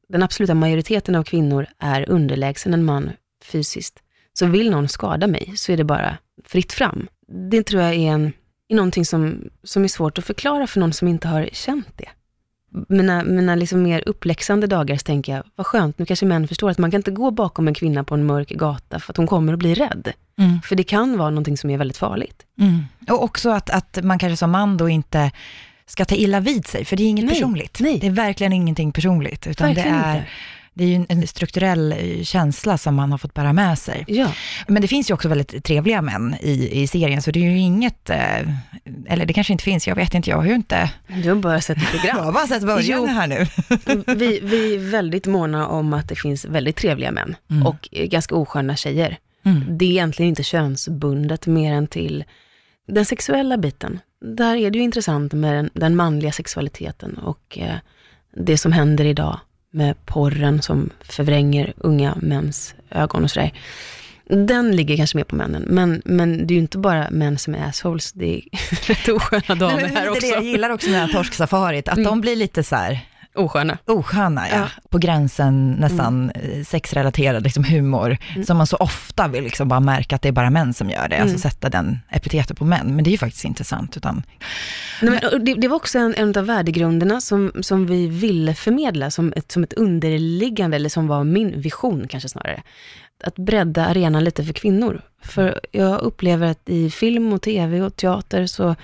den 0.09 0.23
absoluta 0.23 0.53
majoriteten 0.53 1.15
av 1.15 1.23
kvinnor 1.23 1.67
är 1.79 2.09
underlägsen 2.09 2.73
en 2.73 2.85
man 2.85 3.11
fysiskt. 3.45 3.99
Så 4.33 4.45
vill 4.45 4.71
någon 4.71 4.87
skada 4.89 5.27
mig 5.27 5.53
så 5.55 5.71
är 5.71 5.77
det 5.77 5.83
bara 5.83 6.17
fritt 6.45 6.73
fram. 6.73 7.07
Det 7.51 7.63
tror 7.63 7.81
jag 7.81 7.93
är, 7.93 8.11
en, 8.11 8.33
är 8.67 8.75
någonting 8.75 9.05
som, 9.05 9.49
som 9.63 9.83
är 9.83 9.87
svårt 9.87 10.17
att 10.17 10.25
förklara 10.25 10.67
för 10.67 10.79
någon 10.79 10.93
som 10.93 11.07
inte 11.07 11.27
har 11.27 11.49
känt 11.53 11.87
det. 11.97 12.09
Mina, 12.89 13.23
mina 13.23 13.55
liksom 13.55 13.83
mer 13.83 14.03
uppläxande 14.05 14.67
dagar 14.67 14.97
så 14.97 15.03
tänker 15.03 15.35
jag, 15.35 15.43
vad 15.55 15.67
skönt, 15.67 15.99
nu 15.99 16.05
kanske 16.05 16.25
män 16.25 16.47
förstår 16.47 16.69
att 16.69 16.77
man 16.77 16.91
kan 16.91 16.99
inte 16.99 17.11
gå 17.11 17.31
bakom 17.31 17.67
en 17.67 17.73
kvinna 17.73 18.03
på 18.03 18.15
en 18.15 18.25
mörk 18.25 18.49
gata 18.49 18.99
för 18.99 19.13
att 19.13 19.17
hon 19.17 19.27
kommer 19.27 19.53
att 19.53 19.59
bli 19.59 19.73
rädd. 19.73 20.11
Mm. 20.39 20.61
För 20.61 20.75
det 20.75 20.83
kan 20.83 21.17
vara 21.17 21.29
någonting 21.29 21.57
som 21.57 21.69
är 21.69 21.77
väldigt 21.77 21.97
farligt. 21.97 22.43
Mm. 22.59 22.85
Och 23.09 23.23
också 23.23 23.49
att, 23.49 23.69
att 23.69 23.99
man 24.03 24.19
kanske 24.19 24.37
som 24.37 24.51
man 24.51 24.77
då 24.77 24.89
inte 24.89 25.31
ska 25.85 26.05
ta 26.05 26.15
illa 26.15 26.39
vid 26.39 26.67
sig, 26.67 26.85
för 26.85 26.95
det 26.95 27.03
är 27.03 27.07
inget 27.07 27.25
Nej, 27.25 27.33
personligt. 27.33 27.77
nej. 27.79 27.99
Det 27.99 28.07
är 28.07 28.11
verkligen 28.11 28.53
ingenting 28.53 28.91
personligt, 28.91 29.47
utan 29.47 29.69
det 29.69 29.73
Verkligen 29.73 29.97
är, 29.99 30.17
inte. 30.17 30.29
Det 30.77 30.83
är 30.83 30.87
ju 30.87 31.05
en, 31.09 31.27
strukturell 31.27 31.91
eh, 31.91 32.23
känsla 32.23 32.77
som 32.77 32.95
man 32.95 33.11
har 33.11 33.17
fått 33.17 33.33
bära 33.33 33.53
med 33.53 33.79
sig. 33.79 34.03
Ja, 34.07 34.31
Men 34.67 34.81
det 34.81 34.87
finns 34.87 35.09
ju 35.09 35.13
också 35.13 35.27
väldigt 35.27 35.63
trevliga 35.63 36.01
män 36.01 36.35
i, 36.41 36.81
i 36.81 36.87
serien, 36.87 37.21
så 37.21 37.31
det 37.31 37.39
är 37.39 37.51
ju 37.51 37.59
inget, 37.59 38.09
eh, 38.09 38.39
eller 39.07 39.25
det 39.25 39.33
kanske 39.33 39.53
inte 39.53 39.63
finns, 39.63 39.87
jag 39.87 39.95
vet 39.95 40.13
inte, 40.13 40.29
jag 40.29 40.37
har 40.37 40.45
ju 40.45 40.55
inte, 40.55 40.89
du 41.23 41.29
har 41.29 41.35
bara 41.35 41.61
sett 41.61 41.77
ett 41.77 42.03
jag 42.03 42.15
har 42.15 42.31
bara 42.31 42.47
sett 42.47 42.63
början 42.63 42.99
Jo. 43.01 43.05
här 43.05 43.27
nu. 43.27 43.45
vi, 44.15 44.39
vi 44.43 44.75
är 44.75 44.91
väldigt 44.91 45.25
måna 45.27 45.67
om 45.67 45.93
att 45.93 46.09
det 46.09 46.15
finns 46.15 46.45
väldigt 46.45 46.75
trevliga 46.75 47.11
män 47.11 47.35
Mm. 47.49 47.67
och 47.67 47.89
eh, 47.91 48.05
ganska 48.05 48.35
osköna 48.35 48.75
tjejer. 48.75 49.17
Mm. 49.45 49.77
Det 49.77 49.85
är 49.85 49.89
egentligen 49.89 50.29
inte 50.29 50.43
könsbundet 50.43 51.47
mer 51.47 51.73
än 51.73 51.87
till 51.87 52.23
den 52.87 53.05
sexuella 53.05 53.57
biten. 53.57 53.99
Där 54.21 54.55
är 54.55 54.71
det 54.71 54.77
ju 54.77 54.83
intressant 54.83 55.33
med 55.33 55.55
den, 55.55 55.69
den 55.73 55.95
manliga 55.95 56.31
sexualiteten 56.31 57.17
och 57.17 57.57
eh, 57.57 57.75
det 58.35 58.57
som 58.57 58.71
händer 58.71 59.05
idag 59.05 59.39
med 59.71 60.05
porren 60.05 60.61
som 60.61 60.89
förvränger 60.99 61.73
unga 61.77 62.15
mäns 62.21 62.75
ögon 62.91 63.23
och 63.23 63.31
sådär. 63.31 63.53
Den 64.29 64.75
ligger 64.75 64.97
kanske 64.97 65.17
mer 65.17 65.23
på 65.23 65.35
männen, 65.35 65.63
men, 65.67 66.01
men 66.05 66.47
det 66.47 66.53
är 66.53 66.55
ju 66.55 66.61
inte 66.61 66.77
bara 66.77 67.07
män 67.11 67.37
som 67.37 67.55
är 67.55 67.69
assholes, 67.69 68.11
det 68.13 68.35
är 68.35 68.41
rätt 68.87 69.09
osköna 69.09 69.55
damer 69.55 69.75
Nej, 69.75 69.85
här 69.95 70.01
det 70.01 70.07
är 70.07 70.09
också. 70.09 70.21
det 70.21 70.27
jag 70.27 70.43
gillar 70.43 70.69
också 70.69 70.89
med 70.89 71.11
torsksafarit, 71.11 71.87
att 71.87 71.97
Mm. 71.97 72.05
de 72.09 72.21
blir 72.21 72.35
lite 72.35 72.63
så 72.63 72.75
här, 72.75 72.99
Osköna. 73.37 73.77
osköna, 73.85 74.49
ja. 74.49 74.55
Ja. 74.55 74.67
på 74.89 74.97
gränsen 74.97 75.71
nästan 75.71 76.31
mm. 76.31 76.65
sexrelaterad 76.65 77.43
liksom 77.43 77.63
humor, 77.63 78.17
som 78.45 78.57
man 78.57 78.67
så 78.67 78.77
ofta 78.77 79.27
vill 79.27 79.43
liksom 79.43 79.67
bara 79.67 79.79
märka 79.79 80.15
att 80.15 80.21
det 80.21 80.27
är 80.27 80.33
bara 80.33 80.49
män 80.49 80.73
som 80.73 80.89
gör 80.89 81.07
det, 81.07 81.17
alltså 81.17 81.37
sätta 81.37 81.69
den 81.69 81.99
epitetet 82.09 82.57
på 82.57 82.65
män, 82.65 82.95
men 82.95 83.03
det 83.03 83.09
är 83.09 83.11
ju 83.11 83.17
faktiskt 83.17 83.45
inte 83.45 83.63
sant, 83.63 83.97
utan 83.97 84.23
Nej, 85.01 85.19
men, 85.31 85.45
det, 85.45 85.53
det 85.53 85.67
var 85.67 85.75
också 85.75 85.99
en, 85.99 86.15
en 86.17 86.37
av 86.37 86.45
värdegrunderna 86.45 87.21
som, 87.21 87.51
som 87.61 87.85
vi 87.85 88.07
ville 88.07 88.53
förmedla 88.53 89.11
som 89.11 89.33
ett, 89.35 89.51
som 89.51 89.63
ett 89.63 89.73
underliggande, 89.73 90.75
eller 90.75 90.89
som 90.89 91.07
var 91.07 91.23
min 91.23 91.61
vision 91.61 92.07
kanske 92.07 92.29
snarare. 92.29 92.63
Att 93.23 93.35
bredda 93.35 93.85
arenan 93.85 94.23
lite 94.23 94.43
för 94.43 94.53
kvinnor. 94.53 95.01
För 95.21 95.59
jag 95.71 96.01
upplever 96.01 96.47
att 96.47 96.69
i 96.69 96.91
film 96.91 97.33
och 97.33 97.41
tv 97.41 97.81
och 97.81 97.95
teater 97.95 98.45
så 98.45 98.75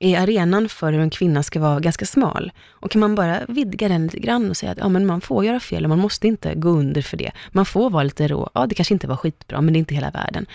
är 0.00 0.18
arenan 0.18 0.68
för 0.68 0.92
hur 0.92 1.00
en 1.00 1.10
kvinna 1.10 1.42
ska 1.42 1.60
vara 1.60 1.80
ganska 1.80 2.06
smal. 2.06 2.52
Och 2.70 2.90
kan 2.90 3.00
man 3.00 3.14
bara 3.14 3.40
vidga 3.48 3.88
den 3.88 4.02
lite 4.02 4.18
grann 4.18 4.50
och 4.50 4.56
säga 4.56 4.72
att 4.72 4.78
ja, 4.78 4.88
men 4.88 5.06
man 5.06 5.20
får 5.20 5.44
göra 5.44 5.60
fel 5.60 5.84
och 5.84 5.88
man 5.88 5.98
måste 5.98 6.26
inte 6.26 6.54
gå 6.54 6.68
under 6.68 7.02
för 7.02 7.16
det. 7.16 7.32
Man 7.52 7.66
får 7.66 7.90
vara 7.90 8.02
lite 8.02 8.28
rå. 8.28 8.50
Ja, 8.54 8.66
det 8.66 8.74
kanske 8.74 8.94
inte 8.94 9.06
var 9.06 9.16
skitbra, 9.16 9.60
men 9.60 9.72
det 9.72 9.76
är 9.76 9.80
inte 9.80 9.94
hela 9.94 10.10
världen. 10.10 10.46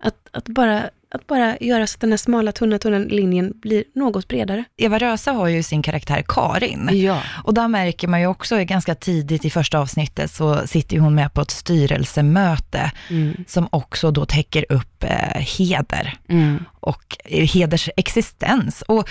Att, 0.00 0.14
att, 0.32 0.44
bara, 0.48 0.90
att 1.14 1.26
bara 1.26 1.58
göra 1.60 1.86
så 1.86 1.96
att 1.96 2.00
den 2.00 2.10
här 2.10 2.16
smala, 2.16 2.52
tunna, 2.52 2.78
tunna 2.78 2.98
linjen 2.98 3.52
blir 3.56 3.84
något 3.94 4.28
bredare. 4.28 4.64
Eva 4.76 4.98
Rösa 4.98 5.32
har 5.32 5.48
ju 5.48 5.62
sin 5.62 5.82
karaktär 5.82 6.24
Karin. 6.28 6.88
Ja. 6.92 7.22
Och 7.44 7.54
där 7.54 7.68
märker 7.68 8.08
man 8.08 8.20
ju 8.20 8.26
också 8.26 8.64
ganska 8.64 8.94
tidigt 8.94 9.44
i 9.44 9.50
första 9.50 9.78
avsnittet 9.78 10.30
så 10.30 10.66
sitter 10.66 10.98
hon 10.98 11.14
med 11.14 11.32
på 11.34 11.40
ett 11.40 11.50
styrelsemöte 11.50 12.92
Mm. 13.10 13.44
som 13.46 13.68
också 13.72 14.10
då 14.10 14.24
täcker 14.26 14.64
upp 14.72 15.04
eh, 15.04 15.40
heder 15.58 16.18
Mm. 16.28 16.64
och 16.80 17.16
eh, 17.24 17.46
heders 17.48 17.90
existens. 17.96 18.82
Och, 18.82 19.08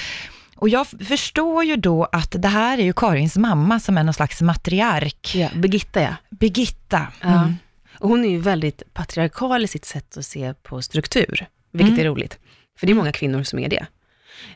och 0.55 0.69
jag 0.69 0.87
förstår 0.87 1.63
ju 1.63 1.75
då 1.75 2.07
att 2.11 2.35
det 2.41 2.47
här 2.47 2.77
är 2.77 2.83
ju 2.83 2.93
Karins 2.93 3.37
mamma 3.37 3.79
som 3.79 3.97
är 3.97 4.03
någon 4.03 4.13
slags 4.13 4.41
matriark. 4.41 5.35
Ja, 5.35 5.49
Birgitta 5.55 6.01
ja. 6.01 6.15
Birgitta. 6.29 7.07
ja. 7.21 7.27
Mm. 7.27 7.55
Hon 7.99 8.25
är 8.25 8.29
ju 8.29 8.37
väldigt 8.39 8.93
patriarkal 8.93 9.63
i 9.63 9.67
sitt 9.67 9.85
sätt 9.85 10.17
att 10.17 10.25
se 10.25 10.53
på 10.53 10.81
struktur, 10.81 11.45
vilket 11.71 11.93
Mm. 11.93 11.99
är 12.05 12.09
roligt. 12.09 12.39
För 12.79 12.87
det 12.87 12.93
är 12.93 12.95
många 12.95 13.11
kvinnor 13.11 13.43
som 13.43 13.59
är 13.59 13.69
det. 13.69 13.85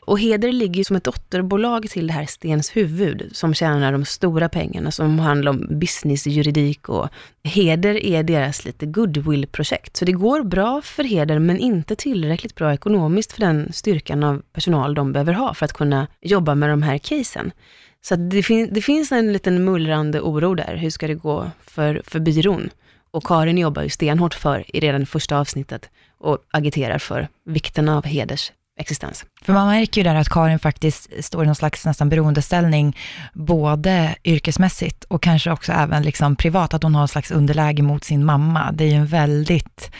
Och 0.00 0.20
Heder 0.20 0.52
ligger 0.52 0.76
ju 0.76 0.84
som 0.84 0.96
ett 0.96 1.04
dotterbolag 1.04 1.90
till 1.90 2.06
det 2.06 2.12
här 2.12 2.26
Stens 2.26 2.76
huvud, 2.76 3.30
som 3.32 3.54
tjänar 3.54 3.92
de 3.92 4.04
stora 4.04 4.48
pengarna, 4.48 4.90
som 4.90 5.18
handlar 5.18 5.50
om 5.50 5.66
business, 5.70 6.26
juridik 6.26 6.88
och 6.88 7.08
Heder 7.44 8.04
är 8.04 8.22
deras 8.22 8.64
lite 8.64 8.86
goodwill-projekt. 8.86 9.96
Så 9.96 10.04
det 10.04 10.12
går 10.12 10.42
bra 10.42 10.82
för 10.82 11.04
Heder, 11.04 11.38
men 11.38 11.58
inte 11.58 11.96
tillräckligt 11.96 12.54
bra 12.54 12.72
ekonomiskt 12.74 13.32
för 13.32 13.40
den 13.40 13.72
styrkan 13.72 14.24
av 14.24 14.42
personal 14.52 14.94
de 14.94 15.12
behöver 15.12 15.32
ha 15.32 15.54
för 15.54 15.64
att 15.64 15.72
kunna 15.72 16.06
jobba 16.20 16.54
med 16.54 16.68
de 16.68 16.82
här 16.82 16.98
casen. 16.98 17.52
Så 18.00 18.16
det, 18.16 18.42
fin- 18.42 18.68
det 18.72 18.82
finns 18.82 19.12
en 19.12 19.32
liten 19.32 19.64
mullrande 19.64 20.20
oro 20.20 20.54
där. 20.54 20.76
Hur 20.76 20.90
ska 20.90 21.06
det 21.06 21.14
gå 21.14 21.50
för, 21.66 22.02
för 22.04 22.20
byrån? 22.20 22.70
Och 23.12 23.24
Karin 23.24 23.58
jobbar 23.58 23.82
ju 23.82 23.88
stenhårt 23.88 24.34
för 24.34 24.76
i 24.76 24.80
redan 24.80 25.06
första 25.06 25.38
avsnittet 25.38 25.90
och 26.18 26.38
agiterar 26.50 26.98
för 26.98 27.28
vikten 27.46 27.88
av 27.88 28.04
heders 28.06 28.52
existens. 28.80 29.24
För 29.42 29.52
man 29.52 29.66
märker 29.66 30.00
ju 30.00 30.04
där 30.04 30.14
att 30.14 30.28
Karin 30.28 30.58
faktiskt 30.58 31.24
står 31.24 31.42
i 31.42 31.46
någon 31.46 31.54
slags 31.54 31.84
nästan 31.84 32.08
beroendeställning, 32.08 32.96
både 33.34 34.14
yrkesmässigt 34.24 35.04
och 35.04 35.22
kanske 35.22 35.50
också 35.50 35.72
även 35.72 36.02
liksom 36.02 36.36
privat, 36.36 36.74
att 36.74 36.82
hon 36.82 36.94
har 36.94 37.02
en 37.02 37.08
slags 37.08 37.30
underläge 37.30 37.82
mot 37.82 38.04
sin 38.04 38.24
mamma. 38.24 38.72
Det 38.72 38.84
är 38.84 38.88
ju 38.88 38.94
en 38.94 39.06
väldigt, 39.06 39.90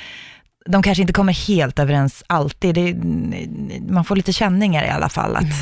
de 0.66 0.82
kanske 0.82 1.02
inte 1.02 1.12
kommer 1.12 1.32
helt 1.46 1.78
överens 1.78 2.24
alltid, 2.26 2.74
det 2.74 2.94
man 3.92 4.04
får 4.04 4.16
lite 4.16 4.32
känningar 4.32 4.84
i 4.84 4.88
alla 4.88 5.08
fall, 5.08 5.36
att 5.36 5.52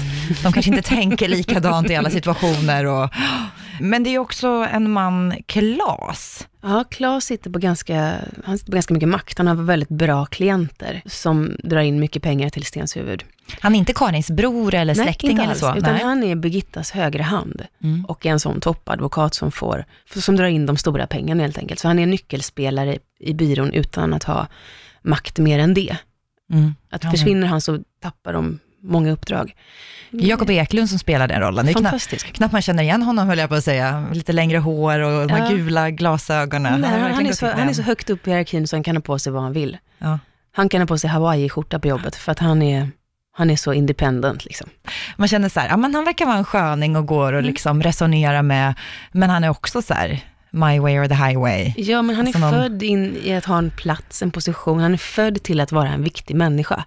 de 0.43 0.53
kanske 0.53 0.71
inte 0.71 0.89
tänker 0.89 1.29
likadant 1.29 1.91
i 1.91 1.97
alla 1.97 2.11
situationer. 2.11 2.87
Och, 2.87 3.11
men 3.81 4.03
det 4.03 4.11
är 4.15 4.19
också 4.19 4.49
en 4.73 4.91
man, 4.91 5.35
Klas, 5.47 6.47
Ja, 6.63 6.85
Claes 6.91 7.25
sitter 7.25 7.51
på 7.51 7.59
ganska, 7.59 8.15
han 8.45 8.59
sitter 8.59 8.73
på 8.73 8.77
ganska 8.77 8.95
mycket 8.95 9.09
makt. 9.09 9.39
Han 9.39 9.47
har 9.47 9.55
väldigt 9.55 9.89
bra 9.89 10.27
klienter 10.27 11.03
som 11.07 11.57
drar 11.65 11.81
in 11.81 12.01
mycket 12.01 12.23
pengar 12.23 12.51
till 12.51 12.65
Stenshuvud. 12.65 13.25
han 13.61 13.75
är 13.75 13.79
inte 13.79 13.93
Karins 13.93 14.31
bror 14.31 14.75
eller 14.75 14.95
Nej, 14.95 15.05
släkting 15.05 15.31
inte 15.31 15.43
eller 15.43 15.51
alls, 15.53 15.61
så. 15.61 15.77
Utan 15.77 15.93
Nej. 15.95 16.03
han 16.05 16.23
är 16.23 16.35
Birgittas 16.37 16.91
högra 16.91 17.23
hand 17.23 17.63
Mm. 17.83 18.05
och 18.05 18.27
är 18.27 18.31
en 18.31 18.41
sån 18.41 18.61
toppadvokat 18.61 19.35
som 19.35 19.53
får, 19.53 19.85
som 20.15 20.37
drar 20.37 20.47
in 20.47 20.67
de 20.67 20.77
stora 20.77 21.07
pengarna 21.07 21.43
helt 21.43 21.59
enkelt. 21.59 21.81
Så 21.81 21.89
han 21.89 21.99
är 21.99 22.07
nyckelspelare 22.07 22.99
i 23.21 23.35
byrån 23.35 23.73
utan 23.73 24.15
att 24.15 24.25
ha 24.25 24.47
makt 25.03 25.39
mer 25.39 25.59
än 25.59 25.75
det. 25.75 25.97
Mm. 26.53 26.75
Att 26.91 27.11
försvinner 27.11 27.47
han 27.47 27.61
så 27.61 27.79
tappar 28.03 28.33
de 28.33 28.59
många 28.83 29.13
uppdrag. 29.13 29.55
Jakob 30.11 30.51
Eklund 30.51 30.89
som 30.91 30.99
spelar 30.99 31.29
den 31.29 31.41
rollen. 31.41 31.65
Det 31.67 31.71
är 31.71 31.73
knappt, 31.73 31.85
Fantastisk. 31.85 32.33
knappt 32.33 32.53
man 32.53 32.63
känner 32.63 32.83
igen 32.83 33.03
honom 33.03 33.29
höll 33.29 33.39
jag 33.39 33.49
på 33.49 33.55
att 33.55 33.65
säga. 33.65 34.07
Lite 34.13 34.33
längre 34.33 34.59
hår 34.59 34.99
och 34.99 35.27
de 35.27 35.37
Ja. 35.39 35.49
gula 35.49 35.91
glasögonen. 35.91 36.81
Nej, 36.81 36.91
han, 37.01 37.15
han, 37.15 37.27
är 37.27 37.33
så, 37.33 37.47
han 37.47 37.69
är 37.69 37.73
så 37.73 37.83
högt 37.83 38.11
upp 38.11 38.27
i 38.27 38.31
hierarkin 38.31 38.69
så 38.69 38.77
han 38.77 38.83
kan 38.83 38.97
ha 38.97 39.01
på 39.03 39.19
sig 39.19 39.33
vad 39.33 39.43
han 39.43 39.53
vill. 39.53 39.79
Ja. 39.99 40.19
Han 40.53 40.69
kan 40.69 40.81
ha 40.81 40.87
på 40.87 40.99
sig 40.99 41.11
hawaii-skjorta 41.11 41.79
på 41.79 41.89
jobbet 41.89 42.17
för 42.17 42.33
att 42.33 42.39
han 42.39 42.63
är, 42.63 42.91
han 43.37 43.51
är 43.51 43.57
så 43.57 43.73
independent. 43.73 44.45
Liksom. 44.45 44.69
Man 45.17 45.29
känner 45.29 45.49
så 45.49 45.61
här, 45.61 45.69
ja, 45.69 45.77
men 45.77 45.95
han 45.95 46.05
verkar 46.05 46.27
vara 46.27 46.37
en 46.37 46.45
sköning 46.45 46.97
och 46.97 47.07
går 47.07 47.33
och 47.33 47.39
Mm. 47.39 47.45
liksom 47.51 47.83
resonerar 47.83 48.43
med, 48.43 48.75
men 49.13 49.31
han 49.31 49.45
är 49.45 49.49
också 49.49 49.83
så 49.83 49.95
här, 49.95 50.21
my 50.51 50.79
way 50.79 50.99
or 50.99 51.07
the 51.09 51.15
highway. 51.15 51.75
Ja, 51.77 52.03
men 52.03 52.17
han 52.17 52.25
är 52.25 52.29
Alltså 52.29 52.39
någon- 52.39 52.55
född 52.55 52.83
in 52.83 53.17
i 53.25 53.35
att 53.35 53.45
ha 53.45 53.59
en 53.59 53.71
plats, 53.71 54.23
en 54.23 54.31
position. 54.31 54.81
Han 54.81 54.93
är 54.93 54.97
född 54.99 55.43
till 55.43 55.61
att 55.61 55.73
vara 55.73 55.89
en 55.89 56.03
viktig 56.03 56.35
människa. 56.37 56.85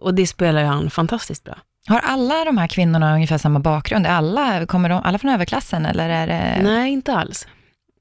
Och 0.00 0.14
det 0.14 0.26
spelar 0.26 0.64
han 0.64 0.90
fantastiskt 0.90 1.44
bra. 1.44 1.58
Har 1.88 1.98
alla 1.98 2.44
de 2.44 2.58
här 2.58 2.66
kvinnorna 2.66 3.14
ungefär 3.14 3.38
samma 3.38 3.58
bakgrund? 3.60 4.06
Alla, 4.06 4.66
kommer 4.66 4.88
de 4.88 5.02
alla 5.04 5.18
från 5.18 5.30
överklassen 5.30 5.86
eller 5.86 6.08
är 6.08 6.26
det? 6.26 6.60
Nej, 6.62 6.92
inte 6.92 7.14
alls. 7.16 7.46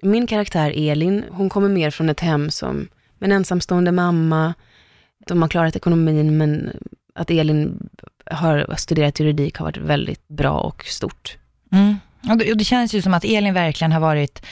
Min 0.02 0.28
karaktär 0.28 0.74
Elin, 0.76 1.24
hon 1.32 1.50
kommer 1.50 1.70
mer 1.70 1.92
från 1.92 2.10
ett 2.10 2.20
hem 2.20 2.50
som 2.52 2.88
en 3.20 3.32
ensamstående 3.32 3.92
mamma. 3.92 4.54
De 5.28 5.42
har 5.42 5.50
klarat 5.50 5.76
ekonomin, 5.76 6.38
men 6.38 6.72
att 7.16 7.32
Elin 7.32 7.90
har 8.32 8.76
studerat 8.78 9.20
juridik 9.20 9.58
har 9.58 9.66
varit 9.66 9.78
väldigt 9.78 10.28
bra 10.28 10.60
och 10.60 10.86
stort. 10.86 11.38
Mm. 11.72 11.96
Och, 12.30 12.38
det, 12.38 12.52
och 12.52 12.58
det 12.58 12.64
känns 12.64 12.94
ju 12.94 13.02
som 13.02 13.14
att 13.14 13.24
Elin 13.26 13.54
verkligen 13.54 13.92
har 13.92 14.00
varit 14.00 14.46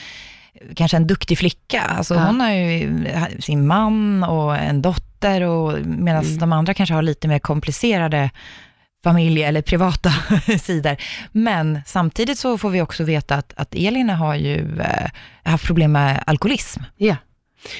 kanske 0.74 0.96
en 0.96 1.06
duktig 1.06 1.38
flicka. 1.38 1.80
Alltså 1.80 2.14
Ja. 2.14 2.24
hon 2.26 2.40
har 2.40 2.50
ju 2.50 3.06
sin 3.40 3.66
man 3.66 4.24
och 4.24 4.56
en 4.56 4.82
dotter 4.82 5.07
och 5.24 5.78
medan 5.86 6.24
Mm. 6.24 6.38
de 6.38 6.52
andra 6.52 6.74
kanske 6.74 6.94
har 6.94 7.02
lite 7.02 7.28
mer 7.28 7.38
komplicerade 7.38 8.30
familje 9.04 9.48
eller 9.48 9.62
privata 9.62 10.10
sidor. 10.62 10.96
Men 11.32 11.80
samtidigt 11.86 12.38
så 12.38 12.58
får 12.58 12.70
vi 12.70 12.82
också 12.82 13.04
veta 13.04 13.34
att, 13.34 13.52
att 13.56 13.74
Elin 13.74 14.10
har 14.10 14.34
ju 14.34 14.80
eh, 14.80 15.10
haft 15.44 15.66
problem 15.66 15.92
med 15.92 16.24
alkoholism. 16.26 16.82
Ja. 16.96 17.16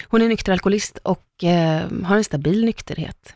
Hon 0.08 0.22
är 0.22 0.28
nykter 0.28 0.52
alkoholist 0.52 0.98
och 1.02 1.44
eh, 1.44 1.82
har 2.04 2.16
en 2.16 2.24
stabil 2.24 2.64
nykterhet. 2.64 3.34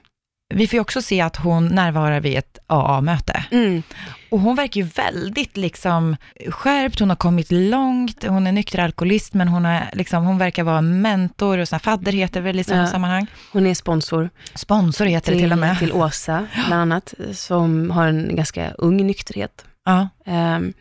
Vi 0.54 0.66
får 0.68 0.76
ju 0.76 0.80
också 0.80 1.02
se 1.02 1.20
att 1.20 1.36
hon 1.36 1.66
närvarar 1.66 2.20
vid 2.20 2.38
ett 2.38 2.58
AA-möte. 2.66 3.44
Mm. 3.50 3.82
Och 4.30 4.40
hon 4.40 4.56
verkar 4.56 4.80
ju 4.80 4.86
väldigt 4.86 5.56
liksom 5.56 6.16
skärpt, 6.50 7.00
hon 7.00 7.08
har 7.08 7.16
kommit 7.16 7.52
långt, 7.52 8.24
hon 8.24 8.46
är 8.46 8.52
nykter 8.52 8.78
alkoholist, 8.78 9.34
men 9.34 9.48
hon, 9.48 9.66
är, 9.66 9.90
liksom, 9.92 10.24
hon 10.24 10.38
verkar 10.38 10.62
vara 10.64 10.80
mentor 10.80 11.58
och 11.58 11.68
fadder 11.68 12.12
heter 12.12 12.40
väl 12.40 12.60
i 12.60 12.64
sådana 12.64 12.82
Ja. 12.82 12.88
sammanhang. 12.88 13.26
Hon 13.52 13.66
är 13.66 13.74
sponsor 13.74 14.30
Sponsor 14.54 15.04
heter 15.04 15.32
det 15.32 15.38
till 15.38 15.52
och 15.52 15.58
med. 15.58 15.78
till 15.78 15.92
Åsa, 15.92 16.46
bland 16.66 16.82
annat, 16.82 17.14
som 17.32 17.90
har 17.90 18.06
en 18.06 18.36
ganska 18.36 18.70
ung 18.70 19.06
nykterhet. 19.06 19.64
Ja. 19.84 20.08
Ehm, 20.26 20.72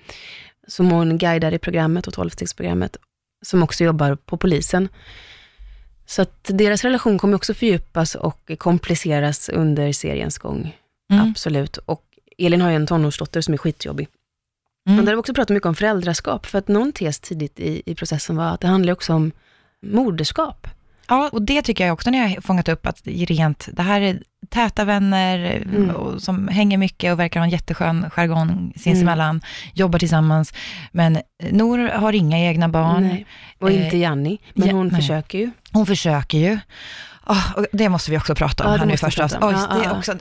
som 0.68 0.92
hon 0.92 1.18
guidar 1.18 1.52
i 1.52 1.60
programmet 1.60 2.08
och 2.08 2.14
tolvstegsprogrammet, 2.14 2.98
som 3.46 3.64
också 3.64 3.84
jobbar 3.84 4.16
på 4.16 4.38
polisen. 4.38 4.90
Så 6.12 6.22
att 6.22 6.44
deras 6.44 6.84
relation 6.84 7.18
kommer 7.18 7.36
också 7.36 7.54
fördjupas 7.54 8.16
och 8.16 8.52
kompliceras 8.58 9.50
under 9.50 9.92
seriens 9.92 10.38
gång. 10.38 10.78
Mm. 11.12 11.30
Absolut. 11.30 11.78
Och 11.78 12.04
Elin 12.38 12.62
har 12.62 12.70
ju 12.70 12.76
en 12.76 12.88
tonårsdotter 12.88 13.42
som 13.42 13.54
är 13.54 13.58
skitjobbig. 13.58 14.08
Mm. 14.88 14.96
Men 14.96 15.06
där 15.06 15.12
har 15.12 15.16
vi 15.16 15.22
också 15.22 15.34
pratat 15.34 15.54
mycket 15.54 15.68
om 15.68 15.76
föräldraskap, 15.76 16.46
för 16.46 16.60
att 16.60 16.68
någon 16.68 16.92
tes 16.92 17.20
tidigt 17.20 17.60
i, 17.60 17.82
i 17.86 17.96
processen 17.96 18.36
var 18.36 18.46
att 18.46 18.62
det 18.62 18.68
handlar 18.68 18.94
också 18.94 19.14
om 19.14 19.32
moderskap. 19.86 20.68
Ja, 21.08 21.30
och 21.32 21.42
det 21.42 21.62
tycker 21.62 21.86
jag 21.86 21.94
också 21.94 22.10
när 22.10 22.20
jag 22.20 22.30
har 22.30 22.42
fångat 22.42 22.70
upp 22.70 22.86
att 22.86 23.02
rent, 23.06 23.70
det 23.72 23.82
här 23.82 24.02
är 24.02 24.24
täta 24.52 24.86
vänner 24.86 25.62
Mm. 25.66 25.90
och, 25.90 26.22
som 26.22 26.48
hänger 26.48 26.78
mycket 26.78 27.14
och 27.14 27.20
verkar 27.20 27.40
ha 27.40 27.46
en 27.46 27.50
jätteskön 27.52 28.10
jargong 28.16 28.74
sinsemellan, 28.76 29.42
jobbar 29.74 30.00
tillsammans. 30.00 30.54
Men 30.92 31.18
Nor 31.52 31.90
har 31.90 32.14
inga 32.14 32.40
egna 32.40 32.70
barn. 32.70 33.08
Nej. 33.08 33.26
Och 33.60 33.72
inte 33.72 33.96
Eh, 33.98 34.02
Janni, 34.02 34.38
men 34.54 34.68
ja, 34.68 34.74
hon 34.76 34.88
nej. 34.88 35.02
försöker 35.02 35.38
ju. 35.38 35.52
Hon 35.74 35.86
försöker 35.86 36.38
ju. 36.38 36.60
Och 37.56 37.66
det 37.72 37.90
måste 37.90 38.12
vi 38.12 38.18
också 38.18 38.36
prata 38.36 38.64
om 38.66 38.72
Ja, 38.72 38.78
här 38.78 38.86
nu 38.86 38.98
första. 38.98 39.30
Ja, 39.42 39.68
ja, 39.84 39.98
också, 39.98 40.14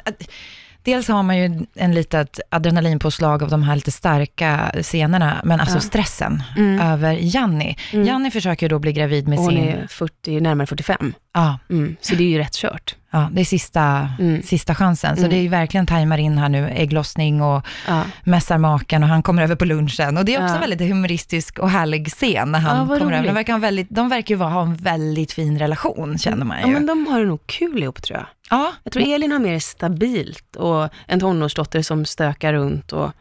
dels 0.82 1.08
har 1.08 1.22
man 1.22 1.38
ju 1.38 1.66
en 1.74 1.94
litet 1.94 2.40
adrenalinpåslag 2.50 3.42
av 3.42 3.50
de 3.50 3.62
här 3.62 3.74
lite 3.76 3.90
starka 3.90 4.72
scenerna, 4.82 5.40
men 5.44 5.60
alltså 5.60 5.76
Ja. 5.76 5.80
stressen 5.80 6.42
Mm. 6.56 6.80
över 6.80 7.18
Janni. 7.20 7.76
Mm. 7.92 8.06
Janni 8.06 8.30
försöker 8.30 8.66
ju 8.66 8.68
då 8.68 8.78
bli 8.78 8.92
gravid 8.92 9.28
med 9.28 9.38
Och 9.38 9.44
hon 9.44 9.52
sin... 9.54 9.68
är 9.68 9.86
40, 9.86 10.40
närmare 10.40 10.66
45. 10.66 11.14
Ja, 11.34 11.58
Mm. 11.70 11.96
Så 12.00 12.14
det 12.14 12.24
är 12.24 12.28
ju 12.28 12.38
rätt 12.38 12.52
kört. 12.54 12.96
ja, 13.10 13.28
det 13.32 13.40
är 13.40 13.44
sista, 13.44 14.08
Mm. 14.18 14.42
sista 14.42 14.74
chansen. 14.74 15.16
Så 15.16 15.20
Mm. 15.20 15.30
det 15.30 15.36
är 15.36 15.42
ju 15.42 15.48
verkligen 15.48 15.86
tajmar 15.86 16.18
in 16.18 16.38
här 16.38 16.48
nu, 16.48 16.68
ägglossning 16.68 17.42
och 17.42 17.66
Ja. 17.88 18.02
mässar 18.24 18.58
maken 18.58 19.02
och 19.02 19.08
han 19.08 19.22
kommer 19.22 19.42
över 19.42 19.56
på 19.56 19.64
lunchen. 19.64 20.16
Och 20.16 20.24
det 20.24 20.34
är 20.34 20.42
också 20.44 20.54
Ja. 20.54 20.60
väldigt 20.60 20.80
humoristisk 20.88 21.58
och 21.58 21.70
härlig 21.70 22.08
scen 22.12 22.52
när 22.52 22.60
Ja, 22.60 22.68
han 22.68 22.88
vad 22.88 22.98
kommer 22.98 23.12
över. 23.12 23.26
De 23.26 23.32
verkar, 23.34 23.58
väldigt, 23.58 23.90
de 23.90 24.08
verkar 24.08 24.34
ju 24.34 24.38
vara- 24.38 24.50
ha 24.50 24.62
en 24.62 24.74
väldigt 24.76 25.32
fin 25.32 25.58
relation, 25.58 26.18
känner 26.18 26.44
man 26.44 26.56
ju. 26.56 26.62
ja, 26.62 26.68
men 26.72 26.86
de 26.86 27.06
har 27.06 27.20
det 27.20 27.26
nog 27.26 27.46
kul 27.46 27.82
ihop 27.82 28.02
tror 28.02 28.18
jag. 28.18 28.26
ja, 28.50 28.72
Jag 28.84 28.92
tror 28.92 29.14
Elin 29.14 29.32
har 29.32 29.38
mer 29.38 29.58
stabilt 29.58 30.56
och 30.56 30.88
en 31.06 31.20
tonårsdotter 31.20 31.82
som 31.82 32.04
stökar 32.04 32.52
runt 32.52 32.92
och 32.92 33.12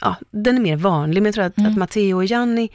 ja, 0.00 0.16
den 0.30 0.56
är 0.56 0.60
mer 0.60 0.76
vanlig. 0.76 1.22
Men 1.22 1.26
jag 1.26 1.34
tror 1.34 1.44
att, 1.44 1.58
Mm. 1.58 1.70
att 1.72 1.78
Matteo 1.78 2.16
och 2.16 2.24
Janni, 2.24 2.68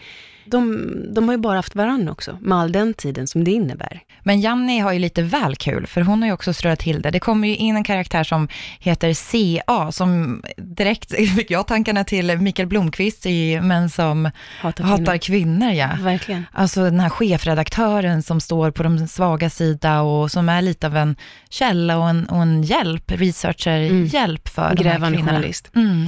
de, 0.45 0.85
de 1.13 1.25
har 1.27 1.33
ju 1.33 1.37
bara 1.37 1.55
haft 1.55 1.75
varann 1.75 2.09
också, 2.09 2.37
med 2.41 2.57
all 2.57 2.71
den 2.71 2.93
tiden 2.93 3.27
som 3.27 3.43
det 3.43 3.51
innebär. 3.51 4.01
Men 4.23 4.41
Janni 4.41 4.79
har 4.79 4.93
ju 4.93 4.99
lite 4.99 5.21
väl 5.21 5.55
kul, 5.55 5.87
för 5.87 6.01
hon 6.01 6.21
har 6.21 6.27
ju 6.27 6.33
också 6.33 6.53
ströat 6.53 6.79
till 6.79 7.01
det. 7.01 7.11
Det 7.11 7.19
kommer 7.19 7.47
ju 7.47 7.55
in 7.55 7.75
en 7.75 7.83
karaktär 7.83 8.23
som 8.23 8.47
heter 8.79 9.13
CA, 9.13 9.91
som 9.91 10.41
direkt 10.57 11.09
fick 11.35 11.51
jag 11.51 11.67
tankarna 11.67 12.03
till 12.03 12.37
Mikael 12.37 12.67
Blomqvist 12.67 13.25
i 13.25 13.61
Män 13.61 13.89
som 13.89 14.31
Hatar 14.61 14.83
hatar 14.83 15.17
kvinnor. 15.17 15.59
kvinnor. 15.59 15.71
ja. 15.71 15.89
Verkligen. 16.01 16.45
Alltså 16.51 16.83
den 16.83 16.99
här 16.99 17.09
chefredaktören 17.09 18.23
som 18.23 18.41
står 18.41 18.71
på 18.71 18.83
de 18.83 19.07
svaga 19.07 19.49
sida 19.49 20.01
och 20.01 20.31
som 20.31 20.49
är 20.49 20.61
lite 20.61 20.87
av 20.87 20.97
en 20.97 21.15
källa 21.49 21.97
och 21.97 22.09
en, 22.09 22.25
och 22.25 22.41
en 22.41 22.63
hjälp, 22.63 23.11
researcher-hjälp 23.11 24.47
för 24.47 24.75
de 24.75 24.83
här 24.83 24.97
kvinnorna. 24.97 25.17
journalist. 25.17 25.71
Mm. 25.75 26.05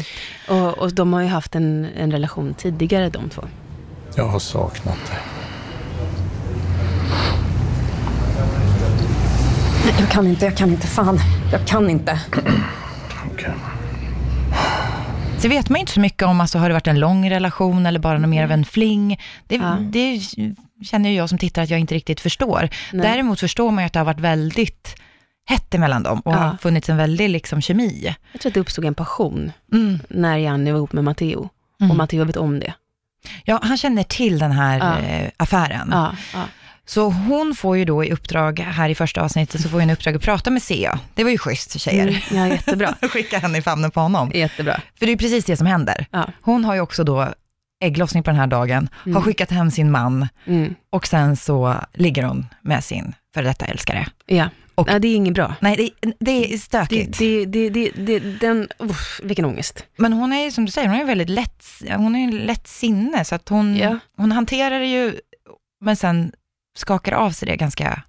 Och, 0.47 0.77
och 0.77 0.93
de 0.93 1.13
har 1.13 1.21
ju 1.21 1.27
haft 1.27 1.55
en, 1.55 1.87
en 1.97 2.11
relation 2.11 2.53
tidigare 2.53 3.09
de 3.09 3.29
två. 3.29 3.43
Jag 4.17 4.27
har 4.27 4.39
saknat 4.39 4.97
dig. 5.07 5.17
Jag 9.99 10.09
kan 10.09 10.27
inte, 10.27 10.45
jag 10.45 10.57
kan 10.57 10.69
inte. 10.69 10.87
Fan, 10.87 11.19
jag 11.51 11.67
kan 11.67 11.89
inte. 11.89 12.19
Okej. 13.33 13.51
Så 15.37 15.47
vet 15.49 15.69
man 15.69 15.77
ju 15.77 15.79
inte 15.79 15.91
så 15.91 15.99
mycket 15.99 16.23
om, 16.23 16.41
alltså, 16.41 16.57
har 16.57 16.69
det 16.69 16.73
varit 16.73 16.87
en 16.87 16.99
lång 16.99 17.29
relation 17.29 17.85
eller 17.85 17.99
bara 17.99 18.17
något 18.17 18.29
mer 18.29 18.43
av 18.43 18.51
en 18.51 18.65
fling? 18.65 19.19
Det, 19.47 19.55
Ja. 19.55 19.77
det 19.81 20.21
känner 20.85 21.09
ju 21.09 21.15
jag 21.15 21.29
som 21.29 21.37
tittar 21.37 21.61
att 21.63 21.69
jag 21.69 21.79
inte 21.79 21.95
riktigt 21.95 22.19
förstår. 22.19 22.69
Nej. 22.93 23.01
Däremot 23.11 23.39
förstår 23.39 23.71
man 23.71 23.83
ju 23.83 23.85
att 23.85 23.93
det 23.93 23.99
har 23.99 24.05
varit 24.05 24.19
väldigt 24.19 24.95
hett 25.45 25.73
emellan 25.73 26.03
dem 26.03 26.19
och 26.19 26.33
Ja. 26.33 26.37
har 26.37 26.57
funnits 26.57 26.89
en 26.89 26.97
väldig 26.97 27.29
liksom, 27.29 27.61
kemi. 27.61 28.15
Jag 28.31 28.41
tror 28.41 28.49
att 28.49 28.53
det 28.53 28.59
uppstod 28.59 28.85
en 28.85 28.95
passion 28.95 29.51
Mm. 29.73 29.99
när 30.09 30.37
Janni 30.37 30.71
var 30.71 30.77
ihop 30.77 30.93
med 30.93 31.03
Matteo. 31.03 31.49
Mm. 31.81 31.91
Och 31.91 31.97
Matteo 31.97 32.23
vet 32.25 32.37
om 32.37 32.59
det. 32.59 32.73
Ja, 33.43 33.59
han 33.63 33.77
känner 33.77 34.03
till 34.03 34.39
den 34.39 34.51
här 34.51 34.77
Ja. 34.79 34.99
eh, 34.99 35.29
affären. 35.37 35.89
Ja, 35.91 36.15
ja. 36.33 36.43
Så 36.85 37.09
hon 37.09 37.55
får 37.55 37.77
ju 37.77 37.85
då 37.85 38.03
i 38.05 38.11
uppdrag, 38.11 38.59
här 38.59 38.89
i 38.89 38.95
första 38.95 39.21
avsnittet, 39.21 39.61
så 39.61 39.69
får 39.69 39.79
hon 39.79 39.89
i 39.89 39.93
uppdrag 39.93 40.15
att 40.15 40.21
prata 40.21 40.49
med 40.49 40.61
Sia. 40.63 40.99
Det 41.15 41.23
var 41.23 41.31
ju 41.31 41.37
schysst 41.37 41.79
tjejer. 41.79 42.07
Mm, 42.07 42.21
ja 42.31 42.47
jättebra. 42.47 42.93
Skicka 43.09 43.39
henne 43.39 43.57
i 43.57 43.61
famnen 43.61 43.91
på 43.91 43.99
honom. 43.99 44.31
jättebra. 44.33 44.81
För 44.99 45.05
det 45.05 45.11
är 45.11 45.17
precis 45.17 45.45
det 45.45 45.57
som 45.57 45.67
händer. 45.67 46.05
Hon 46.41 46.65
har 46.65 46.75
ju 46.75 46.81
också 46.81 47.03
då 47.03 47.27
ägglossning 47.83 48.23
på 48.23 48.29
den 48.29 48.39
här 48.39 48.47
dagen, 48.47 48.89
har 49.03 49.11
Mm. 49.11 49.23
skickat 49.23 49.51
hem 49.51 49.71
sin 49.71 49.91
man 49.91 50.27
Mm. 50.45 50.75
och 50.89 51.07
sen 51.07 51.35
så 51.37 51.75
ligger 51.93 52.23
hon 52.23 52.45
med 52.61 52.83
sin 52.83 53.13
före 53.33 53.43
detta 53.43 53.65
älskare. 53.65 54.07
Ja. 54.25 54.49
Och- 54.77 54.89
ja, 54.89 54.99
det 54.99 55.07
är 55.07 55.15
inget 55.15 55.33
bra. 55.33 55.55
Nej, 55.61 55.91
det, 56.01 56.11
det 56.19 56.53
är 56.53 56.57
stökigt. 56.57 57.19
det, 57.19 57.45
det, 57.45 57.69
det, 57.69 57.89
det, 57.95 58.19
den, 58.19 58.67
uff, 58.79 59.19
vilken 59.23 59.45
ångest. 59.45 59.85
Men 59.97 60.13
hon 60.13 60.33
är 60.33 60.43
ju 60.43 60.51
som 60.51 60.65
du 60.65 60.71
säger, 60.71 60.87
hon 60.87 60.95
är 60.95 60.99
ju 61.01 61.05
väldigt 61.07 61.29
lätt, 61.29 61.65
hon 61.95 62.15
är 62.15 62.31
ju 62.31 62.39
lätt 62.39 62.67
sinne, 62.67 63.25
så 63.25 63.35
att 63.35 63.49
hon, 63.49 63.75
Ja. 63.77 63.99
hon 64.17 64.31
hanterar 64.31 64.79
det 64.79 64.85
ju, 64.87 65.13
men 65.81 65.95
sen 65.95 66.31
skakar 66.77 67.11
av 67.11 67.31
sig 67.31 67.47
det 67.47 67.55
ganska 67.55 68.03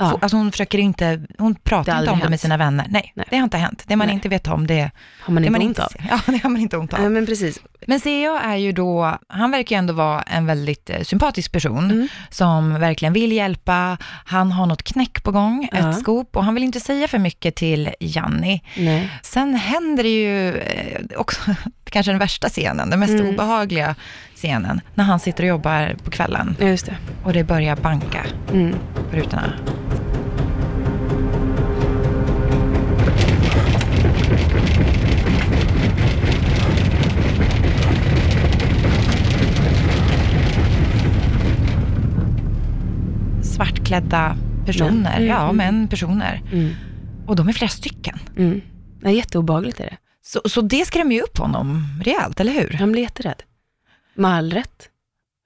Ja. 0.00 0.18
Alltså 0.22 0.36
hon 0.36 0.52
försöker 0.52 0.78
inte, 0.78 1.22
hon 1.38 1.54
pratar 1.54 1.78
inte 1.78 1.90
om 1.92 1.98
aldrig 1.98 2.16
det 2.18 2.22
med 2.22 2.30
hänt. 2.30 2.40
sina 2.40 2.56
vänner. 2.56 2.86
Nej, 2.90 3.12
Nej. 3.16 3.26
det 3.30 3.36
har 3.36 3.44
inte 3.44 3.56
hänt. 3.58 3.82
Det 3.86 3.96
man 3.96 4.06
Nej. 4.06 4.14
inte 4.14 4.28
vet 4.28 4.48
om, 4.48 4.66
det, 4.66 4.90
Har 5.20 5.32
man 5.34 5.42
det 5.42 5.46
inte 5.46 5.58
man 5.58 5.66
ont 5.68 5.78
av. 5.78 5.88
Ja, 6.10 6.20
det 6.26 6.42
har 6.42 6.50
man 6.50 6.60
inte 6.60 6.76
ont 6.76 6.94
av. 6.94 7.02
Ja, 7.02 7.08
men 7.08 7.26
precis. 7.26 7.58
Men 7.86 8.00
CA 8.00 8.40
är 8.44 8.56
ju 8.56 8.72
då, 8.72 9.18
han 9.28 9.50
verkar 9.50 9.76
ju 9.76 9.78
ändå 9.78 9.92
vara 9.92 10.22
en 10.22 10.46
väldigt 10.46 10.90
eh, 10.90 11.00
sympatisk 11.02 11.52
person, 11.52 11.90
Mm. 11.90 12.08
som 12.30 12.80
verkligen 12.80 13.12
vill 13.12 13.32
hjälpa. 13.32 13.96
Han 14.24 14.52
har 14.52 14.66
något 14.66 14.82
knäck 14.82 15.22
på 15.22 15.30
gång, 15.32 15.68
Ja. 15.72 15.90
ett 15.90 15.98
skop, 15.98 16.36
och 16.36 16.44
han 16.44 16.54
vill 16.54 16.64
inte 16.64 16.80
säga 16.80 17.08
för 17.08 17.18
mycket 17.18 17.54
till 17.56 17.90
Janni. 18.00 18.62
Nej. 18.76 19.10
Sen 19.22 19.54
händer 19.54 20.02
det 20.02 20.08
ju 20.08 20.56
eh, 20.56 21.00
också, 21.16 21.40
kanske 21.90 22.12
den 22.12 22.18
värsta 22.18 22.48
scenen, 22.48 22.90
den 22.90 23.00
mest 23.00 23.10
Mm. 23.12 23.28
obehagliga 23.28 23.94
scenen, 24.40 24.80
när 24.94 25.04
han 25.04 25.20
sitter 25.20 25.42
och 25.42 25.48
jobbar 25.48 25.94
på 26.04 26.10
kvällen 26.10 26.56
Ja, 26.60 26.66
just 26.66 26.86
det. 26.86 26.96
och 27.24 27.32
det 27.32 27.44
börjar 27.44 27.76
banka 27.76 28.20
Mm. 28.52 28.74
på 29.10 29.16
rutorna. 29.16 29.52
Svartklädda 43.42 44.36
personer, 44.66 45.16
Mm. 45.16 45.28
ja 45.28 45.52
män, 45.52 45.88
personer. 45.88 46.42
Mm. 46.52 46.70
Och 47.26 47.36
de 47.36 47.48
är 47.48 47.52
flera 47.52 47.68
stycken. 47.68 48.18
Mm. 48.36 48.60
Ja, 49.02 49.10
jätteobehagligt 49.10 49.80
är 49.80 49.84
det. 49.84 49.96
Så, 50.22 50.40
så 50.48 50.60
det 50.60 50.86
skrämmer 50.86 51.14
ju 51.14 51.20
upp 51.20 51.38
honom 51.38 51.86
rejält, 52.04 52.40
eller 52.40 52.52
hur? 52.52 52.76
Han 52.78 52.92
blir 52.92 53.02
jätterädd. 53.02 53.42
Med 54.14 54.30
all 54.30 54.52
rätt. 54.52 54.88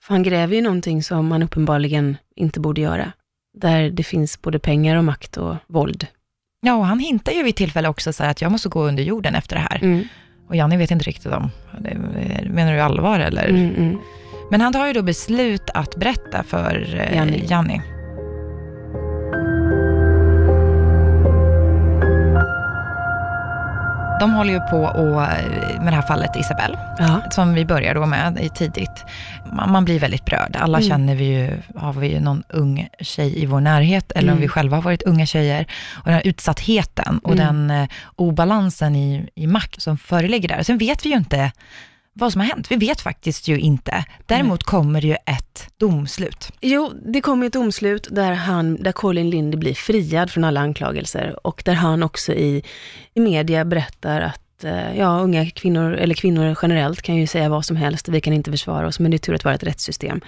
För 0.04 0.14
han 0.14 0.22
gräver 0.22 0.54
ju 0.56 0.62
någonting 0.62 1.02
som 1.02 1.32
han 1.32 1.42
uppenbarligen 1.42 2.16
inte 2.36 2.60
borde 2.60 2.80
göra. 2.80 3.12
Där 3.58 3.90
det 3.90 4.02
finns 4.02 4.42
både 4.42 4.58
pengar 4.58 4.96
och 4.96 5.04
makt 5.04 5.36
och 5.36 5.56
våld. 5.66 6.06
Ja, 6.60 6.74
och 6.74 6.86
han 6.86 6.98
hintar 6.98 7.32
ju 7.32 7.42
vid 7.42 7.56
tillfälle 7.56 7.88
också 7.88 8.12
så 8.12 8.24
att 8.24 8.42
jag 8.42 8.52
måste 8.52 8.68
gå 8.68 8.84
under 8.84 9.02
jorden 9.02 9.34
efter 9.34 9.56
det 9.56 9.66
här. 9.70 9.78
Mm. 9.82 10.04
Och 10.48 10.56
Janni 10.56 10.76
vet 10.76 10.90
inte 10.90 11.04
riktigt 11.04 11.32
om, 11.32 11.50
menar 12.50 12.72
du 12.72 12.80
allvar 12.80 13.20
eller? 13.20 13.48
Mm, 13.48 13.74
mm. 13.74 13.98
Men 14.50 14.60
han 14.60 14.72
tar 14.72 14.86
ju 14.86 14.92
då 14.92 15.02
beslut 15.02 15.70
att 15.74 15.96
berätta 15.96 16.42
för 16.42 17.00
eh, 17.00 17.16
Janni. 17.16 17.44
Janni. 17.48 17.80
De 24.20 24.34
håller 24.34 24.52
ju 24.52 24.60
på 24.60 24.76
och, 24.78 25.22
eh, 25.22 25.80
med 25.82 25.92
det 25.92 25.96
här 25.96 26.02
fallet 26.02 26.36
Isabelle, 26.36 26.78
Ja. 26.98 27.20
som 27.30 27.54
vi 27.54 27.64
börjar 27.64 27.94
då 27.94 28.06
med 28.06 28.38
i 28.42 28.48
tidigt. 28.48 29.04
Man, 29.52 29.72
man 29.72 29.84
blir 29.84 30.00
väldigt 30.00 30.24
berörd. 30.24 30.56
Alla 30.56 30.78
Mm. 30.78 30.88
känner 30.90 31.14
vi 31.14 31.24
ju, 31.24 31.50
har 31.76 31.92
vi 31.92 32.20
någon 32.20 32.42
ung 32.48 32.88
tjej 33.00 33.42
i 33.42 33.46
vår 33.46 33.60
närhet, 33.60 34.12
eller 34.12 34.28
om 34.28 34.38
Mm. 34.38 34.40
vi 34.42 34.48
själva 34.48 34.76
har 34.76 34.82
varit 34.82 35.02
unga 35.02 35.26
tjejer. 35.26 35.66
Och 35.96 36.04
den 36.04 36.14
här 36.14 36.26
utsattheten 36.26 37.18
och 37.18 37.32
Mm. 37.32 37.46
den 37.68 37.70
eh, 37.82 37.88
obalansen 38.16 38.96
i, 38.96 39.28
i 39.34 39.46
makt 39.46 39.82
som 39.82 39.98
föreligger 39.98 40.48
där. 40.48 40.62
Sen 40.62 40.78
vet 40.78 41.04
vi 41.06 41.10
ju 41.10 41.16
inte 41.16 41.52
vad 42.16 42.32
som 42.32 42.40
har 42.40 42.48
hänt. 42.48 42.70
Vi 42.70 42.76
vet 42.76 43.00
faktiskt 43.00 43.48
ju 43.48 43.58
inte. 43.58 44.04
Däremot 44.26 44.62
kommer 44.64 45.00
det 45.00 45.06
ju 45.06 45.14
ett 45.26 45.68
domslut. 45.76 46.52
Jo, 46.60 46.92
det 47.06 47.20
kommer 47.20 47.46
ett 47.46 47.52
domslut 47.52 48.08
där, 48.10 48.32
han, 48.32 48.82
där 48.82 48.92
Colin 48.92 49.30
Lindy 49.30 49.56
blir 49.56 49.74
friad 49.74 50.30
från 50.30 50.44
alla 50.44 50.60
anklagelser 50.60 51.46
och 51.46 51.62
där 51.64 51.74
han 51.74 52.02
också 52.02 52.32
i, 52.32 52.62
i 53.14 53.20
media 53.20 53.64
berättar 53.64 54.20
att 54.20 54.64
eh, 54.64 54.98
ja, 54.98 55.18
unga 55.18 55.50
kvinnor, 55.50 55.92
eller 55.94 56.14
kvinnor 56.14 56.56
generellt 56.62 57.02
kan 57.02 57.14
ju 57.16 57.26
säga 57.26 57.48
vad 57.48 57.64
som 57.64 57.76
helst, 57.76 58.08
vi 58.08 58.20
kan 58.20 58.32
inte 58.32 58.50
försvara 58.50 58.86
oss, 58.86 58.98
men 59.00 59.10
det 59.10 59.16
är 59.16 59.18
tur 59.18 59.34
att 59.34 59.44
vara 59.44 59.54
ett 59.54 59.62
rättssystem. 59.64 60.20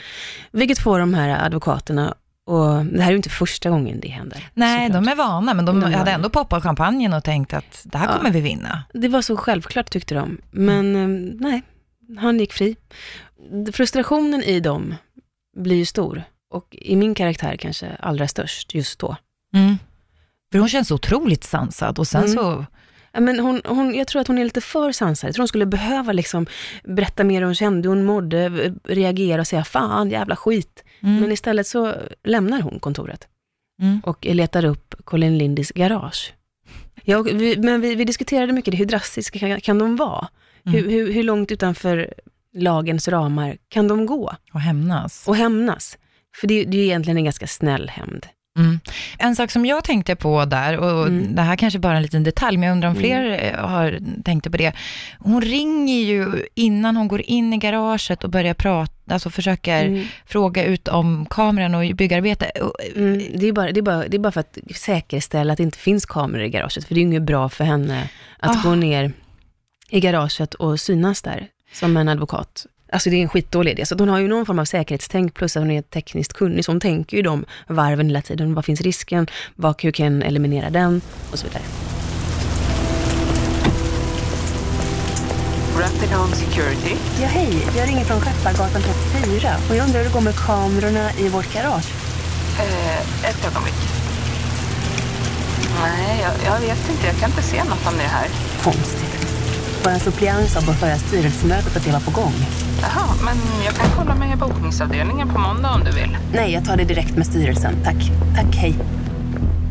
Vilket 0.52 0.78
får 0.78 0.98
de 0.98 1.14
här 1.14 1.44
advokaterna, 1.46 2.14
och 2.46 2.84
det 2.86 3.00
här 3.00 3.06
är 3.06 3.10
ju 3.10 3.16
inte 3.16 3.28
första 3.30 3.70
gången 3.70 4.00
det 4.00 4.08
händer. 4.08 4.48
Nej, 4.54 4.86
såklart. 4.86 5.04
de 5.04 5.10
är 5.12 5.16
vana, 5.16 5.54
men 5.54 5.64
de, 5.64 5.80
De 5.80 5.92
hade 5.94 6.10
ändå 6.10 6.30
poppat 6.30 6.62
champagnen 6.62 7.12
och 7.12 7.24
tänkt 7.24 7.54
att 7.54 7.80
det 7.84 7.98
här 7.98 8.06
Ja. 8.06 8.16
kommer 8.18 8.30
vi 8.30 8.40
vinna. 8.40 8.82
Det 8.94 9.08
var 9.08 9.22
så 9.22 9.36
självklart 9.36 9.90
tyckte 9.90 10.14
de, 10.14 10.38
men 10.50 10.96
eh, 10.96 11.36
nej, 11.40 11.62
han 12.18 12.38
gick 12.40 12.52
fri. 12.52 12.76
frustrationen 13.72 14.42
i 14.42 14.60
dem 14.60 14.94
blir 15.56 15.76
ju 15.76 15.84
stor. 15.86 16.22
Och 16.50 16.76
i 16.80 16.96
min 16.96 17.14
karaktär 17.14 17.56
kanske 17.56 17.96
allra 18.00 18.28
störst 18.28 18.74
just 18.74 18.98
då. 18.98 19.16
Mm. 19.54 19.76
För 20.52 20.58
hon 20.58 20.68
känns 20.68 20.90
otroligt 20.90 21.44
sansad 21.44 21.98
och 21.98 22.06
sen 22.06 22.22
Mm. 22.24 22.34
så, 22.34 22.64
Ja, 23.12 23.20
men 23.20 23.40
hon, 23.40 23.60
hon, 23.64 23.94
jag 23.94 24.06
tror 24.06 24.20
att 24.20 24.26
hon 24.28 24.38
är 24.38 24.44
lite 24.44 24.60
för 24.60 24.92
sansad. 24.92 25.28
Jag 25.28 25.34
tror 25.34 25.42
hon 25.42 25.48
skulle 25.48 25.66
behöva 25.66 26.12
liksom 26.12 26.46
berätta 26.84 27.24
mer 27.24 27.40
hur 27.40 27.46
hon 27.46 27.54
kände, 27.54 27.88
hur 27.88 27.96
hon 27.96 28.04
mådde, 28.04 28.48
reagera 28.84 29.40
och 29.40 29.46
säga 29.46 29.64
fan, 29.64 30.10
jävla 30.10 30.36
skit. 30.36 30.84
mm, 31.02 31.20
Men 31.20 31.32
istället 31.32 31.66
så 31.66 31.94
lämnar 32.24 32.60
hon 32.60 32.80
kontoret 32.80 33.28
mm. 33.82 34.00
och 34.04 34.24
letar 34.24 34.64
upp 34.64 34.94
Colin 35.04 35.38
Lindys 35.38 35.70
garage. 35.70 36.34
Ja, 37.04 37.22
vi, 37.22 37.56
men 37.56 37.80
vi, 37.80 37.94
vi 37.94 38.04
diskuterade 38.04 38.52
mycket, 38.52 38.74
hur 38.74 38.86
drastiska 38.86 39.38
kan, 39.38 39.60
kan 39.60 39.78
de 39.78 39.96
vara? 39.96 40.28
Mm. 40.66 40.78
Hur, 40.78 40.90
hur, 40.90 41.12
hur 41.12 41.22
långt 41.22 41.52
utanför 41.52 42.14
lagens 42.54 43.08
ramar 43.08 43.56
kan 43.68 43.88
de 43.88 44.06
gå 44.06 44.32
och 44.52 44.60
hämnas. 44.60 45.24
och 45.28 45.36
hämnas? 45.36 45.98
För 46.40 46.46
det, 46.46 46.64
det 46.64 46.76
är 46.76 46.80
ju 46.80 46.84
egentligen 46.86 47.16
en 47.16 47.24
ganska 47.24 47.46
snäll 47.46 47.88
hämnd. 47.88 48.26
Mm. 48.58 48.80
En 49.18 49.36
sak 49.36 49.50
som 49.50 49.66
jag 49.66 49.84
tänkte 49.84 50.16
på 50.16 50.44
där, 50.44 50.78
och 50.78 51.06
Mm. 51.06 51.34
det 51.34 51.42
här 51.42 51.56
kanske 51.56 51.78
bara 51.78 51.92
är 51.92 51.96
en 51.96 52.02
liten 52.02 52.24
detalj, 52.24 52.56
men 52.56 52.66
jag 52.66 52.72
undrar 52.74 52.88
om 52.88 52.96
Mm. 52.96 53.02
fler 53.02 53.52
eh, 53.54 53.68
har 53.68 53.98
tänkt 54.24 54.50
på 54.50 54.56
det. 54.56 54.72
Hon 55.18 55.40
ringer 55.42 56.02
ju 56.04 56.46
innan 56.54 56.96
hon 56.96 57.08
går 57.08 57.20
in 57.20 57.52
i 57.52 57.56
garaget 57.56 58.24
och 58.24 58.30
börjar 58.30 58.54
prata, 58.54 58.92
alltså 59.14 59.30
försöker 59.30 59.84
Mm. 59.86 60.04
fråga 60.26 60.64
ut 60.64 60.88
om 60.88 61.26
kameran 61.30 61.74
och 61.74 61.96
byggarbete. 61.96 62.50
Och, 62.62 62.72
Mm, 62.96 63.22
det, 63.34 63.46
är 63.48 63.52
bara, 63.52 63.72
det, 63.72 63.80
är 63.80 63.82
bara, 63.82 64.08
det 64.08 64.16
är 64.16 64.18
bara 64.18 64.32
för 64.32 64.40
att 64.40 64.58
säkerställa 64.76 65.52
att 65.52 65.56
det 65.56 65.62
inte 65.62 65.78
finns 65.78 66.06
kameror 66.06 66.44
i 66.44 66.48
garaget, 66.50 66.84
för 66.84 66.94
det 66.94 66.98
är 66.98 67.02
ju 67.02 67.08
inget 67.10 67.22
bra 67.22 67.48
för 67.48 67.64
henne 67.64 68.08
att 68.38 68.56
Ah. 68.56 68.68
gå 68.68 68.74
ner 68.74 69.12
i 69.90 70.00
garaget 70.00 70.54
och 70.54 70.80
synas 70.80 71.22
där 71.22 71.48
som 71.72 71.96
en 71.96 72.08
advokat. 72.08 72.66
Alltså 72.92 73.10
det 73.10 73.16
är 73.16 73.22
en 73.22 73.28
skitdålig 73.28 73.72
idé. 73.72 73.86
Så 73.86 73.98
hon 73.98 74.08
har 74.08 74.18
ju 74.18 74.28
någon 74.28 74.46
form 74.46 74.58
av 74.58 74.64
säkerhetstänk 74.64 75.34
plus 75.34 75.56
att 75.56 75.62
hon 75.62 75.70
är 75.70 75.82
tekniskt 75.82 76.32
kunnig, 76.32 76.64
så 76.64 76.72
hon 76.72 76.80
tänker 76.80 77.16
ju 77.16 77.22
de 77.22 77.44
varven 77.68 78.06
hela 78.06 78.22
tiden. 78.22 78.54
Vad 78.54 78.64
finns 78.64 78.80
risken? 78.80 79.26
Vad, 79.54 79.82
hur 79.82 79.90
kan 79.90 80.20
jag 80.20 80.28
eliminera 80.28 80.70
den? 80.70 81.00
Och 81.32 81.38
så 81.38 81.46
vidare. 81.46 81.62
Rapid 85.78 86.10
Home 86.10 86.36
Security. 86.36 86.96
Ja, 87.20 87.26
hej. 87.26 87.66
Jag 87.76 87.88
ringer 87.88 88.04
från 88.04 88.20
Skeppargatan 88.20 88.82
34 88.82 89.50
och 89.70 89.76
jag 89.76 89.86
undrar 89.86 89.98
hur 89.98 90.08
det 90.08 90.14
går 90.14 90.20
med 90.20 90.36
kamerorna 90.36 91.12
i 91.18 91.28
vårt 91.28 91.54
garage. 91.54 91.90
Eh, 92.58 93.28
ett 93.30 93.46
ögonblick. 93.46 93.74
Nej, 95.82 96.20
jag, 96.22 96.52
jag 96.52 96.60
vet 96.60 96.90
inte. 96.90 97.06
Jag 97.06 97.16
kan 97.16 97.30
inte 97.30 97.42
se 97.42 97.64
något 97.64 97.86
om 97.86 97.96
det 97.96 98.02
här. 98.02 98.26
Konstigt. 98.62 99.15
Vår 99.86 99.98
suppleant 99.98 100.48
sa 100.50 100.60
på 100.60 100.72
förra 100.72 100.96
styrelsemötet 100.96 101.76
att 101.76 101.84
det 101.84 101.90
var 101.92 102.00
på 102.00 102.10
gång. 102.10 102.32
Jaha, 102.82 103.14
men 103.24 103.36
jag 103.64 103.74
kan 103.74 103.86
kolla 103.96 104.14
med 104.14 104.38
bokningsavdelningen 104.38 105.28
på 105.28 105.38
måndag 105.40 105.70
om 105.74 105.84
du 105.84 105.90
vill. 105.90 106.16
Nej, 106.34 106.52
jag 106.52 106.64
tar 106.64 106.76
det 106.76 106.84
direkt 106.84 107.16
med 107.16 107.26
styrelsen. 107.26 107.74
Tack. 107.84 107.96
Tack, 108.36 108.56
hej. 108.56 108.74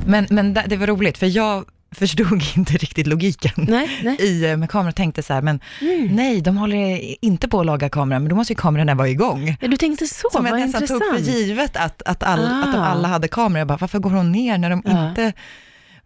men 0.05 0.27
men 0.29 0.53
det, 0.67 0.77
var 0.77 0.87
roligt, 0.87 1.17
för 1.17 1.25
jag 1.25 1.65
förstod 1.95 2.43
inte 2.55 2.73
riktigt 2.73 3.07
logiken 3.07 3.51
Nej, 3.57 3.99
nej. 4.03 4.17
i 4.21 4.49
eh, 4.51 4.57
med 4.57 4.69
kameran 4.69 4.93
tänkte 4.93 5.23
så 5.23 5.33
här, 5.33 5.41
men 5.41 5.59
Mm. 5.81 6.07
nej, 6.15 6.41
de 6.41 6.57
håller 6.57 7.01
inte 7.25 7.47
på 7.47 7.59
att 7.59 7.65
laga 7.65 7.89
kameran, 7.89 8.21
men 8.23 8.29
då 8.29 8.35
måste 8.35 8.53
ju 8.53 8.57
kamerorna 8.57 8.95
vara 8.95 9.09
igång. 9.09 9.57
Ja, 9.61 9.67
du 9.67 9.77
tänkte 9.77 10.07
så, 10.07 10.29
Som 10.31 10.45
jag 10.45 10.51
vad 10.51 10.59
nästan 10.61 10.81
intressant. 10.81 11.03
tog 11.17 11.25
för 11.25 11.31
givet 11.31 11.77
att, 11.77 12.01
att, 12.05 12.23
all, 12.23 12.45
att 12.45 12.71
de 12.73 12.79
Ah. 12.79 12.85
alla 12.85 13.07
hade 13.07 13.27
kameror. 13.27 13.57
Jag 13.59 13.67
bara, 13.67 13.77
varför 13.81 13.99
går 13.99 14.09
hon 14.09 14.31
ner 14.31 14.57
när 14.57 14.69
de 14.69 14.81
Ja. 14.85 15.09
inte... 15.09 15.33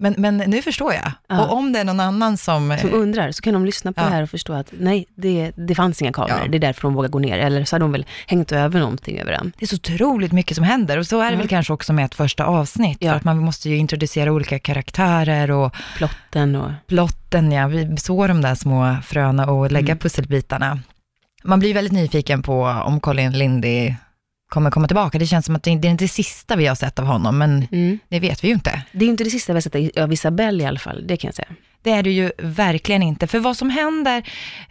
Men, 0.02 0.16
men 0.18 0.38
nu 0.38 0.62
förstår 0.62 0.94
jag. 0.94 1.12
Ja. 1.28 1.46
Och 1.46 1.54
om 1.58 1.72
det 1.74 1.80
är 1.80 1.84
någon 1.84 2.00
annan 2.00 2.38
som... 2.38 2.78
Som 2.82 2.94
undrar, 2.94 3.32
så 3.32 3.42
kan 3.42 3.54
de 3.54 3.66
lyssna 3.66 3.94
på 3.94 4.02
Ja. 4.02 4.06
det 4.06 4.12
här 4.12 4.24
och 4.24 4.30
förstå 4.30 4.54
att 4.54 4.74
nej, 4.80 5.06
det, 5.16 5.52
det 5.56 5.76
fanns 5.76 6.02
inga 6.02 6.12
kameror. 6.12 6.40
Ja. 6.44 6.48
Det 6.48 6.58
är 6.58 6.60
därför 6.60 6.82
de 6.82 6.94
vågar 6.94 7.10
gå 7.10 7.20
ner. 7.20 7.38
Eller 7.38 7.66
så 7.66 7.76
hade 7.76 7.84
de 7.84 7.92
väl 7.92 8.06
hängt 8.28 8.52
över 8.52 8.80
någonting 8.80 9.20
över 9.20 9.32
den. 9.32 9.52
Det 9.60 9.66
är 9.66 9.68
så 9.68 9.76
otroligt 9.76 10.32
mycket 10.32 10.56
som 10.56 10.64
händer 10.64 10.98
och 10.98 11.08
så 11.08 11.20
är 11.22 11.26
det 11.26 11.32
Ja. 11.32 11.38
väl 11.38 11.48
kanske 11.48 11.74
också 11.74 11.94
med 11.94 12.06
ett 12.06 12.16
första 12.16 12.46
avsnitt. 12.46 13.00
För 13.00 13.08
att 13.14 13.24
man 13.24 13.38
måste 13.38 13.70
ju 13.70 13.78
introducera 13.78 14.32
olika 14.32 14.60
karaktärer 14.60 15.52
och 15.52 15.76
Plotten 15.98 16.56
och... 16.56 16.72
plotten, 16.88 17.52
ja, 17.52 17.68
vi 17.68 17.98
så 17.98 18.28
de 18.28 18.42
där 18.42 18.56
små 18.56 18.96
fröna 19.04 19.46
och 19.52 19.72
lägga 19.72 19.92
Mm. 19.92 19.98
pusselbitarna. 19.98 20.80
Man 21.44 21.60
blir 21.60 21.74
väldigt 21.74 21.94
nyfiken 21.94 22.42
på 22.44 22.64
om 22.64 23.00
Colin 23.00 23.32
Lindy 23.32 23.94
kommer 24.50 24.72
komma 24.72 24.88
tillbaka. 24.88 25.20
Det 25.20 25.26
känns 25.28 25.46
som 25.46 25.56
att 25.56 25.64
det 25.64 25.76
det 25.76 25.88
är 25.88 25.92
inte 25.92 26.04
det 26.04 26.08
sista 26.08 26.56
vi 26.56 26.68
har 26.68 26.76
sett 26.76 27.00
av 27.00 27.06
honom, 27.06 27.38
men 27.38 27.68
Mm. 27.72 28.00
det 28.10 28.20
vet 28.20 28.44
vi 28.44 28.48
ju 28.48 28.54
inte. 28.54 28.82
Det 28.92 29.06
är 29.06 29.10
inte 29.10 29.24
det 29.24 29.30
sista 29.30 29.54
vi 29.54 29.58
har 29.58 29.62
sett 29.62 29.98
av 29.98 30.14
Isabelle 30.14 30.64
i 30.64 30.66
alla 30.66 30.80
fall, 30.80 31.08
det 31.08 31.18
kan 31.18 31.28
jag 31.28 31.36
säga. 31.36 31.48
Det 31.82 31.92
är 31.92 32.04
det 32.04 32.12
ju 32.12 32.32
verkligen 32.38 33.04
inte. 33.04 33.28
För 33.28 33.40
vad 33.40 33.58
som 33.58 33.70
händer 33.70 34.24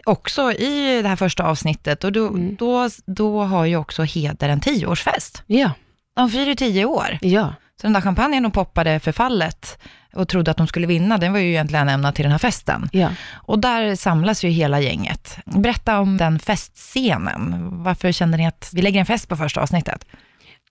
också 0.04 0.52
i 0.52 1.02
det 1.02 1.08
här 1.08 1.16
första 1.16 1.44
avsnittet, 1.44 2.04
och 2.04 2.12
då, 2.12 2.26
Mm. 2.28 2.56
då, 2.56 2.88
då 3.06 3.42
har 3.42 3.64
ju 3.64 3.76
också 3.76 4.02
Heder 4.02 4.48
en 4.48 4.60
tioårsfest. 4.60 5.42
Ja, 5.46 5.70
De 6.16 6.30
firar 6.30 6.46
ju 6.46 6.54
tio 6.54 6.84
år. 6.84 7.18
ja. 7.20 7.54
Så 7.80 7.86
den 7.86 7.92
där 7.92 8.00
champagnen 8.00 8.42
de 8.42 8.52
poppade 8.52 9.00
för 9.00 9.12
fallet 9.12 9.78
och 10.14 10.28
trodde 10.28 10.50
att 10.50 10.56
de 10.56 10.66
skulle 10.66 10.86
vinna, 10.86 11.18
den 11.18 11.32
var 11.32 11.40
ju 11.40 11.48
egentligen 11.48 11.88
ämnad 11.88 12.14
till 12.14 12.22
den 12.22 12.32
här 12.32 12.38
festen. 12.38 12.88
ja. 12.92 13.10
Och 13.34 13.58
där 13.58 13.94
samlas 13.94 14.44
ju 14.44 14.48
hela 14.48 14.80
gänget. 14.80 15.38
Berätta 15.44 16.00
om 16.00 16.16
den 16.16 16.38
festscenen. 16.38 17.68
Varför 17.82 18.12
kände 18.12 18.36
ni 18.36 18.46
att 18.46 18.70
vi 18.74 18.82
lägger 18.82 19.00
en 19.00 19.06
fest 19.06 19.28
på 19.28 19.36
första 19.36 19.60
avsnittet? 19.60 20.04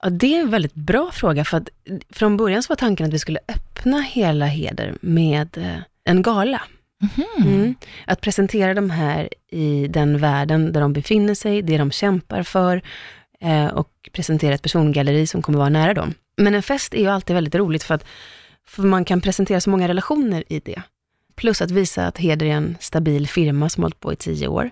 Ja, 0.01 0.09
det 0.09 0.35
är 0.35 0.39
en 0.39 0.49
väldigt 0.49 0.73
bra 0.73 1.09
fråga, 1.13 1.45
för 1.45 1.57
att 1.57 1.69
från 2.09 2.37
början 2.37 2.63
så 2.63 2.71
var 2.71 2.75
tanken 2.75 3.05
att 3.05 3.13
vi 3.13 3.19
skulle 3.19 3.39
öppna 3.47 4.01
hela 4.01 4.45
Heder 4.45 4.95
med 5.01 5.57
eh, 5.57 5.77
en 6.05 6.21
gala. 6.21 6.61
Mm. 7.37 7.75
Att 8.07 8.21
presentera 8.21 8.73
de 8.73 8.89
här 8.89 9.29
i 9.51 9.87
den 9.87 10.17
världen 10.17 10.73
där 10.73 10.81
de 10.81 10.93
befinner 10.93 11.33
sig, 11.33 11.61
det 11.61 11.77
de 11.77 11.91
kämpar 11.91 12.43
för 12.43 12.81
Eh, 13.41 13.67
och 13.67 14.09
presentera 14.11 14.55
ett 14.55 14.61
persongalleri 14.61 15.27
som 15.27 15.41
kommer 15.41 15.57
vara 15.59 15.69
nära 15.69 15.93
dem. 15.93 16.13
Men 16.37 16.55
en 16.55 16.63
fest 16.63 16.93
är 16.93 16.99
ju 16.99 17.07
alltid 17.07 17.33
väldigt 17.33 17.55
roligt 17.55 17.83
för 17.83 17.95
att 17.95 18.05
för 18.67 18.83
man 18.83 19.05
kan 19.05 19.21
presentera 19.21 19.61
så 19.61 19.69
många 19.69 19.87
relationer 19.87 20.43
i 20.47 20.59
det. 20.59 20.81
Plus 21.35 21.61
att 21.61 21.71
visa 21.71 22.07
att 22.07 22.17
Heder 22.17 22.45
är 22.45 22.51
en 22.51 22.77
stabil 22.79 23.27
firma 23.27 23.69
som 23.69 23.83
har 23.83 23.85
hållit 23.85 23.99
på 23.99 24.13
i 24.13 24.15
tio 24.15 24.47
år. 24.47 24.69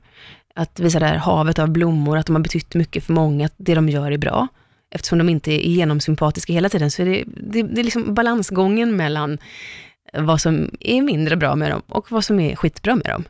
Att 0.55 0.79
visa 0.79 0.99
det 0.99 1.05
här 1.05 1.15
havet 1.15 1.59
av 1.59 1.69
blommor, 1.69 2.17
att 2.17 2.25
de 2.25 2.35
har 2.35 2.43
betytt 2.43 2.75
mycket 2.75 3.03
för 3.03 3.13
många, 3.13 3.45
att 3.45 3.53
det 3.57 3.75
de 3.75 3.89
gör 3.89 4.11
är 4.11 4.17
bra. 4.17 4.47
Eftersom 4.91 5.17
de 5.17 5.29
inte 5.29 5.51
är 5.51 5.69
genomsympatiska 5.69 6.53
hela 6.53 6.69
tiden, 6.69 6.91
så 6.91 7.01
är 7.01 7.05
det, 7.05 7.23
det, 7.27 7.63
det 7.63 7.81
är 7.81 7.83
liksom 7.83 8.13
balansgången 8.13 8.95
mellan 8.95 9.37
vad 10.13 10.41
som 10.41 10.69
är 10.79 11.01
mindre 11.01 11.35
bra 11.35 11.55
med 11.55 11.71
dem 11.71 11.81
och 11.87 12.11
vad 12.11 12.25
som 12.25 12.39
är 12.39 12.55
skitbra 12.55 12.95
med 12.95 13.05
dem. 13.05 13.23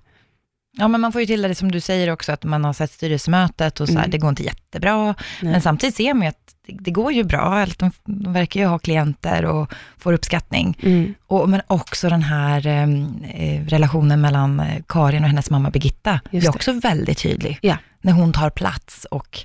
Ja, 0.77 0.87
men 0.87 1.01
man 1.01 1.11
får 1.11 1.21
ju 1.21 1.27
till 1.27 1.41
det 1.41 1.55
som 1.55 1.71
du 1.71 1.79
säger 1.81 2.11
också, 2.11 2.31
att 2.31 2.43
man 2.43 2.65
har 2.65 2.73
sett 2.73 2.91
styrelsemötet 2.91 3.79
och 3.79 3.87
så 3.87 3.93
här, 3.93 3.99
Mm. 3.99 4.11
det 4.11 4.17
går 4.17 4.29
inte 4.29 4.43
jättebra. 4.43 5.05
Nej. 5.05 5.15
Men 5.51 5.61
samtidigt 5.61 5.95
ser 5.95 6.13
man 6.13 6.21
ju 6.23 6.29
att 6.29 6.55
det, 6.67 6.77
det 6.79 6.91
går 6.91 7.11
ju 7.13 7.23
bra, 7.23 7.55
att 7.61 7.79
de, 7.79 7.91
de 8.05 8.33
verkar 8.33 8.59
ju 8.59 8.65
ha 8.65 8.79
klienter 8.79 9.45
och 9.45 9.73
får 9.97 10.13
uppskattning. 10.13 10.77
Mm. 10.83 11.13
Och, 11.27 11.49
men 11.49 11.61
också 11.67 12.09
den 12.09 12.23
här 12.23 12.67
eh, 12.67 13.65
relationen 13.67 14.21
mellan 14.21 14.59
eh, 14.59 14.81
Karin 14.87 15.23
och 15.23 15.29
hennes 15.29 15.49
mamma 15.49 15.69
Birgitta, 15.69 16.11
Just 16.23 16.29
blir 16.31 16.41
det. 16.41 16.49
också 16.49 16.71
väldigt 16.71 17.17
tydlig. 17.17 17.59
Ja. 17.61 17.77
När 18.01 18.13
hon 18.13 18.33
tar 18.33 18.49
plats 18.49 19.05
och 19.11 19.39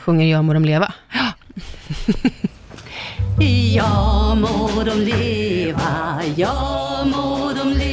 Sjunger 0.00 0.26
Jag 0.26 0.44
må 0.44 0.52
de 0.54 0.64
leva. 0.64 0.92
Ja 3.74 4.34
må 4.34 4.82
de 4.84 4.98
leva, 5.00 6.20
ja 6.36 7.04
må 7.04 7.52
de 7.52 7.68
leva, 7.72 7.83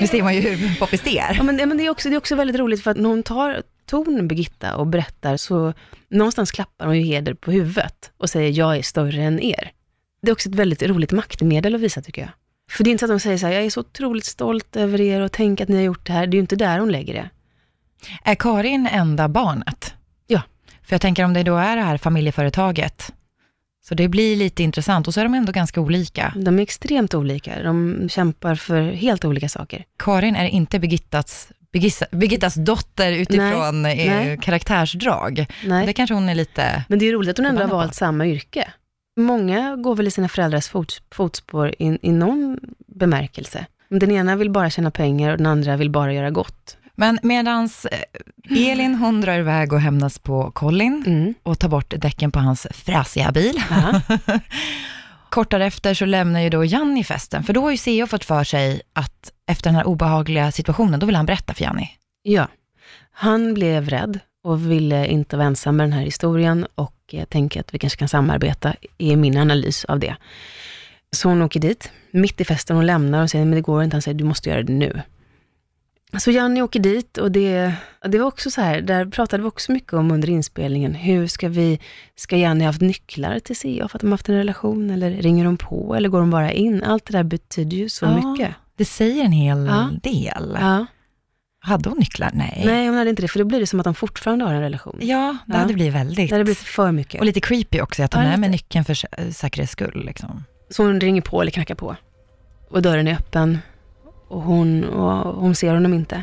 nu 0.00 0.06
ser 0.06 0.22
man 0.22 0.34
ju 0.34 0.40
hur 0.40 0.78
poppis 0.78 1.00
det 1.00 1.18
är. 1.18 1.34
Ja, 1.34 1.42
men, 1.42 1.58
ja, 1.58 1.66
men 1.66 1.76
det, 1.76 1.86
är 1.86 1.90
också, 1.90 2.08
det 2.08 2.14
är 2.14 2.18
också 2.18 2.34
väldigt 2.34 2.56
roligt 2.56 2.82
för 2.82 2.90
att 2.90 2.96
när 2.96 3.08
hon 3.08 3.22
tar 3.22 3.62
ton, 3.86 4.28
Birgitta, 4.28 4.76
och 4.76 4.86
berättar, 4.86 5.36
så 5.36 5.72
någonstans 6.08 6.50
klappar 6.50 6.86
hon 6.86 6.96
ju 6.96 7.02
Heder 7.02 7.34
på 7.34 7.50
huvudet 7.50 8.10
och 8.18 8.30
säger 8.30 8.58
jag 8.58 8.76
är 8.76 8.82
större 8.82 9.22
än 9.22 9.40
er. 9.40 9.70
Det 10.22 10.30
är 10.30 10.32
också 10.32 10.48
ett 10.48 10.54
väldigt 10.54 10.82
roligt 10.82 11.12
maktmedel 11.12 11.74
att 11.74 11.80
visa 11.80 12.02
tycker 12.02 12.22
jag. 12.22 12.30
För 12.70 12.84
det 12.84 12.90
är 12.90 12.92
inte 12.92 13.06
så 13.06 13.12
att 13.12 13.18
de 13.18 13.20
säger 13.20 13.38
så 13.38 13.46
här, 13.46 13.52
jag 13.52 13.64
är 13.64 13.70
så 13.70 13.80
otroligt 13.80 14.24
stolt 14.24 14.76
över 14.76 15.00
er 15.00 15.20
och 15.20 15.32
tänk 15.32 15.60
att 15.60 15.68
ni 15.68 15.76
har 15.76 15.82
gjort 15.82 16.06
det 16.06 16.12
här. 16.12 16.26
Det 16.26 16.34
är 16.34 16.38
ju 16.38 16.40
inte 16.40 16.56
där 16.56 16.78
hon 16.78 16.92
lägger 16.92 17.14
det. 17.14 17.30
Är 18.24 18.34
Karin 18.34 18.88
enda 18.92 19.28
barnet? 19.28 19.94
Ja. 20.26 20.42
För 20.82 20.94
jag 20.94 21.00
tänker 21.00 21.24
om 21.24 21.32
det 21.32 21.42
då 21.42 21.56
är 21.56 21.76
det 21.76 21.82
här 21.82 21.96
familjeföretaget, 21.96 23.12
så 23.90 23.94
det 23.94 24.08
blir 24.08 24.36
lite 24.36 24.62
intressant. 24.62 25.08
Och 25.08 25.14
så 25.14 25.20
är 25.20 25.24
de 25.24 25.34
ändå 25.34 25.52
ganska 25.52 25.80
olika. 25.80 26.32
De 26.36 26.58
är 26.58 26.62
extremt 26.62 27.14
olika. 27.14 27.62
De 27.62 28.08
kämpar 28.08 28.54
för 28.54 28.82
helt 28.82 29.24
olika 29.24 29.48
saker. 29.48 29.84
Karin 29.98 30.36
är 30.36 30.46
inte 30.46 30.78
Birgittas, 30.78 31.48
Birgittas, 31.72 32.10
Birgittas 32.10 32.54
dotter 32.54 33.12
utifrån 33.12 33.82
Nej, 33.82 34.08
eh, 34.08 34.14
nej. 34.14 34.38
karaktärsdrag. 34.42 35.46
Nej. 35.64 35.86
Det 35.86 35.92
kanske 35.92 36.14
hon 36.14 36.28
är 36.28 36.34
lite... 36.34 36.84
Men 36.88 36.98
det 36.98 37.08
är 37.08 37.12
roligt 37.12 37.30
att 37.30 37.38
hon 37.38 37.46
ändå 37.46 37.62
har 37.62 37.68
valt 37.68 37.94
samma 37.94 38.26
yrke. 38.26 38.68
Många 39.16 39.76
går 39.76 39.96
väl 39.96 40.06
i 40.06 40.10
sina 40.10 40.28
föräldrars 40.28 40.68
fot, 40.68 41.02
fotspår 41.14 41.74
i, 41.78 41.98
i 42.02 42.12
någon 42.12 42.58
bemärkelse. 42.86 43.66
Den 43.88 44.10
ena 44.10 44.36
vill 44.36 44.50
bara 44.50 44.70
tjäna 44.70 44.90
pengar 44.90 45.30
och 45.30 45.36
den 45.36 45.46
andra 45.46 45.76
vill 45.76 45.90
bara 45.90 46.12
göra 46.12 46.30
gott. 46.30 46.76
Men 47.00 47.18
medans 47.22 47.86
eh, 47.86 48.70
Elin, 48.70 48.94
hon 48.94 49.20
drar 49.20 49.38
iväg 49.38 49.72
och 49.72 49.80
hämnas 49.80 50.18
på 50.18 50.50
Colin 50.50 51.04
Mm. 51.06 51.34
och 51.42 51.58
tar 51.58 51.68
bort 51.68 51.94
däcken 51.98 52.32
på 52.32 52.38
hans 52.38 52.66
fräsiga 52.70 53.32
bil. 53.32 53.62
Ja. 53.70 54.00
Kort 55.30 55.50
därefter 55.50 55.94
så 55.94 56.04
lämnar 56.04 56.40
ju 56.40 56.50
då 56.50 56.64
Janni 56.64 57.04
festen, 57.04 57.42
för 57.44 57.52
då 57.52 57.62
har 57.62 57.70
ju 57.70 57.76
CEO 57.76 58.06
fått 58.06 58.24
för 58.24 58.44
sig 58.44 58.80
att 58.92 59.32
efter 59.46 59.64
den 59.70 59.74
här 59.74 59.86
obehagliga 59.86 60.52
situationen, 60.52 61.00
då 61.00 61.06
vill 61.06 61.16
han 61.16 61.26
berätta 61.26 61.54
för 61.54 61.62
Janni. 61.64 61.90
ja. 62.22 62.48
Han 63.12 63.54
blev 63.54 63.88
rädd 63.90 64.18
och 64.44 64.70
ville 64.70 65.06
inte 65.06 65.36
vara 65.36 65.46
ensam 65.46 65.76
med 65.76 65.84
den 65.84 65.92
här 65.92 66.02
historien 66.02 66.66
och 66.74 66.94
jag 67.10 67.28
tänker 67.28 67.60
att 67.60 67.74
vi 67.74 67.78
kanske 67.78 67.98
kan 67.98 68.08
samarbeta, 68.08 68.74
är 68.98 69.16
min 69.16 69.36
analys 69.36 69.84
av 69.84 69.98
det. 69.98 70.16
Så 71.12 71.28
hon 71.28 71.42
åker 71.42 71.60
dit, 71.60 71.92
mitt 72.10 72.40
i 72.40 72.44
festen, 72.44 72.76
hon 72.76 72.86
lämnar 72.86 73.22
och 73.22 73.30
säger, 73.30 73.44
men 73.44 73.54
det 73.54 73.60
går 73.60 73.82
inte. 73.84 73.94
Han 73.94 74.02
säger, 74.02 74.18
du 74.18 74.24
måste 74.24 74.48
göra 74.50 74.62
det 74.62 74.72
nu. 74.72 75.02
Så 76.18 76.30
Janni 76.30 76.62
åker 76.62 76.80
dit 76.80 77.18
och 77.18 77.32
det, 77.32 77.72
det 78.08 78.18
var 78.18 78.26
också 78.26 78.50
så 78.50 78.60
här, 78.60 78.80
där 78.80 79.06
pratade 79.06 79.42
vi 79.42 79.48
också 79.48 79.72
mycket 79.72 79.92
om 79.92 80.10
under 80.10 80.30
inspelningen, 80.30 80.94
hur 80.94 81.26
ska 81.26 81.48
vi, 81.48 81.80
ska 82.16 82.36
Janni 82.36 82.64
haft 82.64 82.80
nycklar 82.80 83.38
till 83.38 83.56
CA 83.56 83.88
för 83.88 83.96
att 83.98 84.00
de 84.00 84.06
har 84.06 84.12
haft 84.12 84.28
en 84.28 84.34
relation, 84.34 84.90
eller 84.90 85.10
ringer 85.10 85.44
de 85.44 85.56
på, 85.56 85.94
eller 85.94 86.08
går 86.08 86.20
de 86.20 86.30
bara 86.30 86.52
in? 86.52 86.82
Allt 86.84 87.04
det 87.06 87.12
där 87.12 87.22
betyder 87.22 87.76
ju 87.76 87.88
så 87.88 88.04
Ja, 88.04 88.32
mycket. 88.32 88.54
Det 88.76 88.84
säger 88.84 89.24
en 89.24 89.32
hel 89.32 89.66
Ja. 89.66 89.90
del. 90.02 90.56
Ja. 90.60 90.86
Hade 91.62 91.88
hon 91.88 91.98
nycklar? 91.98 92.30
Nej. 92.34 92.62
Nej, 92.66 92.86
hon 92.86 92.96
hade 92.96 93.10
inte 93.10 93.22
det, 93.22 93.28
för 93.28 93.38
då 93.38 93.44
blir 93.44 93.60
det 93.60 93.66
som 93.66 93.80
att 93.80 93.84
de 93.84 93.94
fortfarande 93.94 94.44
har 94.44 94.54
en 94.54 94.60
relation. 94.60 94.98
Ja, 95.00 95.36
det 95.46 95.52
Ja. 95.52 95.58
hade 95.58 95.74
blivit 95.74 95.94
väldigt. 95.94 96.28
Det 96.30 96.34
hade 96.34 96.44
blivit 96.44 96.58
för 96.58 96.92
mycket. 96.92 97.20
Och 97.20 97.26
lite 97.26 97.40
creepy 97.40 97.80
också, 97.80 98.02
att 98.02 98.10
ta 98.10 98.22
Ja, 98.22 98.28
med 98.28 98.38
mig 98.40 98.50
nyckeln 98.50 98.84
för 98.84 98.94
sä- 98.94 99.30
säkerhets 99.32 99.72
skull. 99.72 100.02
Liksom. 100.06 100.44
Så 100.70 100.82
hon 100.84 101.00
ringer 101.00 101.22
på 101.22 101.40
eller 101.40 101.50
knackar 101.50 101.74
på. 101.74 101.96
Och 102.70 102.82
dörren 102.82 103.08
är 103.08 103.12
öppen. 103.14 103.58
Och 104.30 104.42
hon, 104.42 104.84
och 104.84 105.34
hon 105.40 105.54
ser 105.54 105.74
honom 105.74 105.94
inte. 105.94 106.22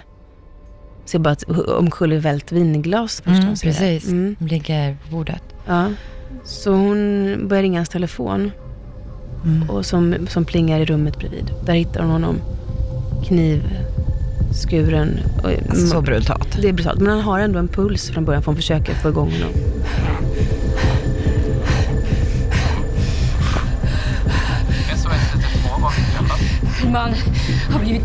Ser 1.05 1.19
bara 1.19 1.31
ett 1.33 1.43
omkullvält 1.67 2.51
vinglas 2.51 3.15
först 3.15 3.27
Mm, 3.27 3.45
hon 3.47 3.57
ser 3.57 3.67
precis, 3.67 4.07
Mm. 4.11 4.35
ligger 4.39 4.97
på 5.05 5.15
bordet. 5.15 5.43
Ja. 5.67 5.85
Så 6.43 6.71
hon 6.71 7.35
börjar 7.47 7.63
ringa 7.63 7.79
hans 7.79 7.89
telefon. 7.89 8.51
Mm. 9.45 9.69
Och 9.69 9.85
som, 9.85 10.15
som 10.29 10.45
plingar 10.45 10.79
i 10.79 10.85
rummet 10.85 11.17
bredvid. 11.19 11.51
Där 11.65 11.73
hittar 11.73 12.01
hon 12.01 12.11
honom. 12.11 12.35
Knivskuren. 13.27 15.19
Och, 15.43 15.49
Alltså, 15.69 15.87
så 15.87 16.01
brutalt. 16.01 16.57
Det 16.61 16.69
är 16.69 16.73
brutalt. 16.73 16.99
Men 16.99 17.09
han 17.09 17.21
har 17.21 17.39
ändå 17.39 17.59
en 17.59 17.67
puls 17.67 18.09
från 18.09 18.25
början 18.25 18.41
för 18.43 18.51
hon 18.51 18.55
försöker 18.55 18.93
få 18.93 19.09
igång 19.09 19.31
honom. 19.31 19.49
Min 26.83 26.91
man 26.91 27.13
har 27.71 27.79
blivit... 27.79 28.03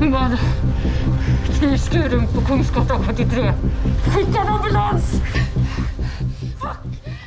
Min 0.00 0.10
man 0.10 0.36
knivskuren 1.58 2.26
på 2.26 2.40
Kungsgatan 2.40 3.02
73. 3.06 3.52
Skicka 4.14 4.40
en 4.40 4.48
ambulans! 4.48 5.20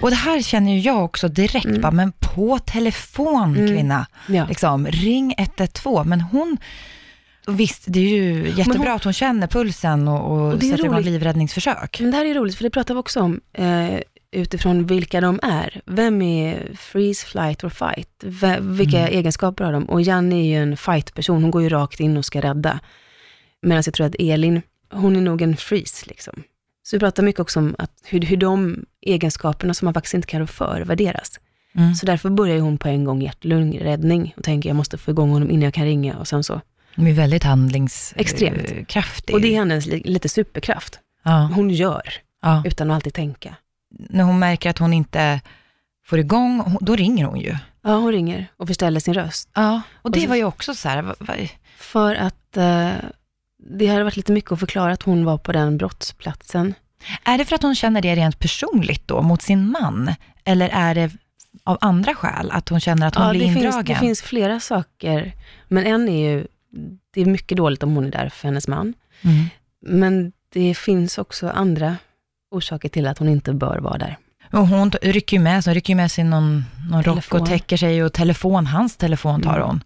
Och 0.01 0.09
det 0.09 0.15
här 0.15 0.41
känner 0.41 0.71
ju 0.73 0.79
jag 0.79 1.03
också 1.05 1.27
direkt, 1.27 1.81
bara, 1.81 1.91
men 1.91 2.11
på 2.11 2.59
telefon 2.59 3.55
kvinna, 3.55 4.05
Mm. 4.27 4.37
Ja. 4.37 4.45
liksom, 4.49 4.87
ring 4.87 5.33
112. 5.37 6.07
Men 6.07 6.21
hon, 6.21 6.57
visst 7.47 7.83
det 7.87 7.99
är 7.99 8.03
ju 8.23 8.53
jättebra 8.57 8.89
hon- 8.89 8.95
att 8.95 9.03
hon 9.03 9.13
känner 9.13 9.47
pulsen 9.47 10.07
och, 10.07 10.31
och, 10.31 10.47
Och 10.53 10.59
det 10.59 10.65
är 10.67 10.71
sätter 10.71 10.85
igång 10.85 11.01
livräddningsförsök. 11.01 11.97
Men 11.99 12.11
det 12.11 12.17
här 12.17 12.25
är 12.25 12.33
roligt, 12.33 12.55
för 12.55 12.63
det 12.63 12.69
pratar 12.69 12.93
vi 12.93 12.99
också 12.99 13.21
om 13.21 13.41
eh, 13.53 13.99
utifrån 14.31 14.85
vilka 14.85 15.21
de 15.21 15.39
är. 15.43 15.81
Vem 15.85 16.21
är 16.21 16.71
freeze, 16.75 17.25
flight 17.25 17.63
or 17.63 17.69
fight? 17.69 18.09
V- 18.23 18.57
vilka 18.61 19.07
egenskaper 19.07 19.63
har 19.63 19.73
de? 19.73 19.83
Och 19.89 20.01
Janne 20.01 20.35
är 20.35 20.43
ju 20.43 20.55
en 20.55 20.77
fight-person, 20.77 21.41
hon 21.41 21.51
går 21.51 21.61
ju 21.61 21.69
rakt 21.69 21.99
in 21.99 22.17
och 22.17 22.25
ska 22.25 22.41
rädda. 22.41 22.79
Medan 23.61 23.83
jag 23.85 23.93
tror 23.93 24.07
att 24.07 24.15
Elin, 24.19 24.61
hon 24.91 25.15
är 25.15 25.21
nog 25.21 25.41
en 25.41 25.57
freeze 25.57 26.05
liksom. 26.07 26.43
Så 26.83 26.95
vi 26.95 26.99
pratar 26.99 27.23
mycket 27.23 27.39
också 27.39 27.59
om 27.59 27.75
att 27.79 27.91
hur, 28.03 28.21
hur 28.21 28.37
de 28.37 28.85
egenskaperna 29.01 29.73
som 29.73 29.85
man 29.85 29.93
faktiskt 29.93 30.13
inte 30.13 30.27
kan 30.27 30.39
rå 30.41 30.47
för 30.47 30.81
värderas. 30.81 31.39
Mm. 31.75 31.95
Så 31.95 32.05
därför 32.05 32.29
börjar 32.29 32.55
ju 32.55 32.61
hon 32.61 32.77
på 32.77 32.87
en 32.87 33.03
gång 33.03 33.21
hjärt-lungräddning 33.21 34.33
och 34.37 34.43
tänker 34.43 34.69
jag 34.69 34.75
måste 34.75 34.97
få 34.97 35.11
igång 35.11 35.29
honom 35.29 35.49
innan 35.51 35.61
jag 35.63 35.73
kan 35.73 35.85
ringa 35.85 36.17
och 36.17 36.27
sen 36.27 36.43
så. 36.43 36.61
De 36.95 37.07
är 37.07 37.13
väldigt 37.13 37.43
handlingskraftig. 37.43 39.35
Och 39.35 39.41
det 39.41 39.47
är 39.53 39.59
hennes 39.59 39.85
li- 39.85 40.01
lite 40.05 40.29
superkraft. 40.29 40.99
ja, 41.23 41.49
Hon 41.55 41.69
gör 41.69 42.01
ja. 42.41 42.63
utan 42.65 42.91
att 42.91 42.95
alltid 42.95 43.13
tänka. 43.13 43.55
När 43.91 44.23
hon 44.23 44.39
märker 44.39 44.69
att 44.69 44.77
hon 44.77 44.93
inte 44.93 45.41
får 46.05 46.19
igång, 46.19 46.77
då 46.81 46.95
ringer 46.95 47.25
hon 47.25 47.39
ju. 47.39 47.55
Ja, 47.81 47.95
hon 47.95 48.11
ringer 48.11 48.47
och 48.57 48.67
förställer 48.67 48.99
sin 48.99 49.13
röst. 49.13 49.49
Ja, 49.53 49.81
och 50.01 50.11
det 50.11 50.17
Och 50.19 50.23
så- 50.23 50.29
var 50.29 50.35
ju 50.35 50.43
också 50.43 50.75
så 50.75 50.89
här, 50.89 51.15
För 51.77 52.15
att 52.15 52.57
eh, 52.57 52.91
det 53.77 53.87
hade 53.87 54.03
varit 54.03 54.17
lite 54.17 54.31
mycket 54.31 54.51
att 54.51 54.59
förklara 54.59 54.93
att 54.93 55.03
hon 55.03 55.25
var 55.25 55.37
på 55.37 55.51
den 55.51 55.77
brottsplatsen. 55.77 56.73
är 57.23 57.37
det 57.37 57.45
för 57.45 57.55
att 57.55 57.61
hon 57.63 57.75
känner 57.75 58.01
det 58.01 58.15
rent 58.15 58.39
personligt 58.39 59.07
då, 59.07 59.21
mot 59.21 59.41
sin 59.41 59.71
man? 59.71 60.13
Eller 60.43 60.69
är 60.69 60.95
det 60.95 61.11
av 61.63 61.77
andra 61.81 62.15
skäl, 62.15 62.51
att 62.51 62.69
hon 62.69 62.79
känner 62.79 63.07
att 63.07 63.15
hon 63.15 63.25
Ja, 63.25 63.31
blir 63.31 63.39
det, 63.41 63.53
finns, 63.53 63.57
indragen? 63.65 63.85
det 63.85 63.95
finns 63.95 64.21
flera 64.21 64.59
saker, 64.59 65.33
men 65.67 65.85
en 65.85 66.09
är 66.09 66.29
ju, 66.31 66.47
det 67.13 67.21
är 67.21 67.25
mycket 67.25 67.57
dåligt 67.57 67.83
om 67.83 67.95
hon 67.95 68.05
är 68.05 68.11
där 68.11 68.29
för 68.29 68.47
hennes 68.47 68.67
man. 68.67 68.93
Mm. 69.21 69.45
Men 69.81 70.31
det 70.53 70.73
finns 70.77 71.17
också 71.17 71.49
andra 71.49 71.97
orsaker 72.51 72.89
till 72.89 73.07
att 73.07 73.17
hon 73.17 73.29
inte 73.29 73.53
bör 73.53 73.77
vara 73.77 73.97
där. 73.97 74.17
Och 74.51 74.67
hon 74.67 74.91
rycker 74.91 75.37
ju 75.37 75.43
med 75.43 75.63
sig, 75.63 75.73
rycker 75.73 75.95
med 75.95 76.11
sig 76.11 76.23
någon, 76.23 76.65
någon 76.91 77.03
rock 77.03 77.33
och 77.33 77.45
täcker 77.45 77.77
sig 77.77 78.03
och 78.03 78.13
telefon, 78.13 78.67
hans 78.67 78.97
telefon 78.97 79.41
tar 79.41 79.55
Mm. 79.55 79.67
hon. 79.67 79.83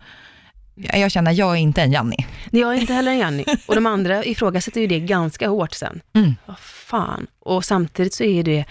Jag 0.76 1.00
jag 1.00 1.12
känner, 1.12 1.32
jag 1.32 1.52
är 1.52 1.56
inte 1.56 1.82
en 1.82 1.92
Janni. 1.92 2.28
Jag 2.52 2.76
är 2.76 2.82
inte 2.82 2.94
heller 2.94 3.12
en 3.12 3.18
Janni. 3.18 3.46
Och 3.68 3.76
de 3.76 3.86
andra 3.86 4.24
ifrågasätter 4.26 4.82
ju 4.82 4.88
det 4.88 5.00
ganska 5.00 5.48
hårt 5.50 5.74
sen. 5.74 6.02
Mm. 6.16 6.36
Vad 6.46 6.60
fan. 6.60 7.28
Och 7.40 7.66
samtidigt 7.66 8.14
så 8.14 8.24
är 8.24 8.44
det 8.44 8.66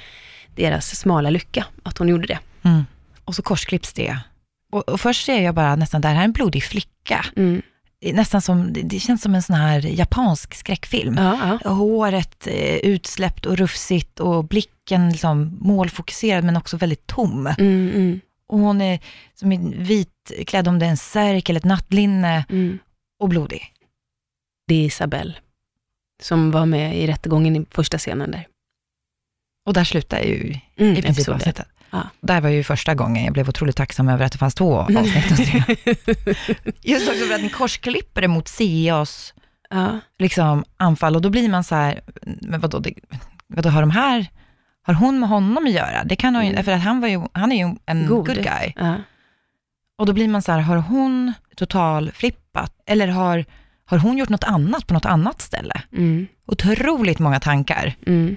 deras 0.56 0.96
smala 0.96 1.30
lycka 1.30 1.66
att 1.82 1.98
hon 1.98 2.08
gjorde 2.08 2.26
det. 2.26 2.38
Mm. 2.62 2.84
Och 3.24 3.34
så 3.34 3.42
korsklipps 3.42 3.92
det. 3.92 4.16
Och, 4.72 4.88
och 4.88 5.00
först 5.00 5.26
ser 5.26 5.40
jag 5.42 5.54
bara 5.54 5.76
nästan, 5.76 6.00
det 6.00 6.08
här 6.08 6.20
är 6.20 6.24
en 6.24 6.32
blodig 6.32 6.64
flicka. 6.64 7.24
Mm. 7.36 7.62
Nästan 8.02 8.42
som, 8.42 8.72
det- 8.72 9.00
känns 9.00 9.22
som 9.22 9.34
en 9.34 9.42
sån 9.42 9.56
här 9.56 9.80
japansk 9.86 10.54
skräckfilm. 10.54 11.14
Ja, 11.18 11.58
ja. 11.64 11.70
Håret 11.70 12.46
eh, 12.46 12.76
utsläppt 12.76 13.46
och 13.46 13.56
rufsigt 13.56 14.20
och 14.20 14.44
blicken 14.44 15.10
liksom 15.10 15.58
målfokuserad 15.60 16.44
men 16.44 16.56
också 16.56 16.76
väldigt 16.76 17.06
tom. 17.06 17.46
Mm, 17.46 17.90
mm, 17.94 18.20
Och 18.46 18.58
hon 18.58 18.80
är 18.80 19.00
som 19.34 19.52
är 19.52 19.58
vit, 19.76 20.32
klädd 20.46 20.68
om 20.68 20.78
det 20.78 20.86
är 20.86 20.90
en 20.90 20.96
särk 20.96 21.48
eller 21.48 21.60
ett 21.60 21.64
nattlinne 21.64 22.44
mm. 22.50 22.78
och 23.18 23.28
blodig. 23.28 23.72
Det 24.68 24.74
är 24.74 24.84
Isabelle 24.84 25.34
som 26.22 26.50
var 26.50 26.66
med 26.66 26.96
i 26.98 27.06
rättegången 27.06 27.56
i 27.56 27.66
första 27.70 27.98
scenen 27.98 28.30
där. 28.30 28.46
Och 29.66 29.72
där 29.74 29.84
slutar 29.84 30.20
ju 30.20 30.58
Mm, 30.76 30.92
i 30.92 31.02
princip 31.02 31.04
episoden. 31.10 31.34
avsnittet. 31.40 31.66
Ja. 31.92 32.02
Där 32.20 32.40
var 32.40 32.48
ju 32.48 32.64
första 32.64 32.94
gången 32.94 33.24
jag 33.24 33.32
blev 33.32 33.48
otroligt 33.48 33.76
tacksam 33.76 34.08
över 34.08 34.24
att 34.24 34.32
det 34.32 34.38
fanns 34.38 34.54
två 34.54 34.78
avsnitt. 34.78 35.32
att 35.32 35.36
se. 35.38 35.62
Just 36.82 37.08
också 37.08 37.24
för 37.26 37.34
att 37.34 37.42
ni 37.42 37.48
korsklipper 37.48 38.20
det 38.20 38.28
mot 38.28 38.48
CAs 38.58 39.34
Ja. 39.70 39.98
liksom, 40.18 40.64
anfall 40.76 41.16
och 41.16 41.22
då 41.22 41.30
blir 41.30 41.48
man 41.48 41.64
så 41.64 41.74
här, 41.74 42.00
men 42.40 42.60
vadå, 42.60 42.78
det, 42.78 42.94
vadå 43.46 43.68
har 43.68 43.80
de 43.80 43.90
här, 43.90 44.26
har 44.82 44.94
hon 44.94 45.20
med 45.20 45.28
honom 45.28 45.64
att 45.66 45.72
göra? 45.72 46.04
Det 46.04 46.16
kan 46.16 46.34
hon 46.34 46.44
Mm. 46.44 46.64
för 46.64 46.72
att 46.72 46.82
han, 46.82 47.00
var 47.00 47.08
ju, 47.08 47.20
han 47.32 47.52
är 47.52 47.56
ju 47.68 47.74
en 47.86 48.06
God. 48.06 48.26
good 48.26 48.36
guy. 48.44 48.72
Ja. 48.76 48.94
Och 49.98 50.06
då 50.06 50.12
blir 50.12 50.28
man 50.28 50.42
så 50.42 50.52
här, 50.52 50.58
har 50.60 50.76
hon 50.76 51.32
total 51.56 52.10
flippat? 52.14 52.72
Eller 52.86 53.08
har, 53.08 53.44
har 53.84 53.98
hon 53.98 54.18
gjort 54.18 54.28
något 54.28 54.44
annat 54.44 54.86
på 54.86 54.94
något 54.94 55.06
annat 55.06 55.40
ställe? 55.40 55.82
Mm, 55.92 56.26
Otroligt 56.46 57.18
många 57.18 57.40
tankar. 57.40 57.94
mm. 58.06 58.36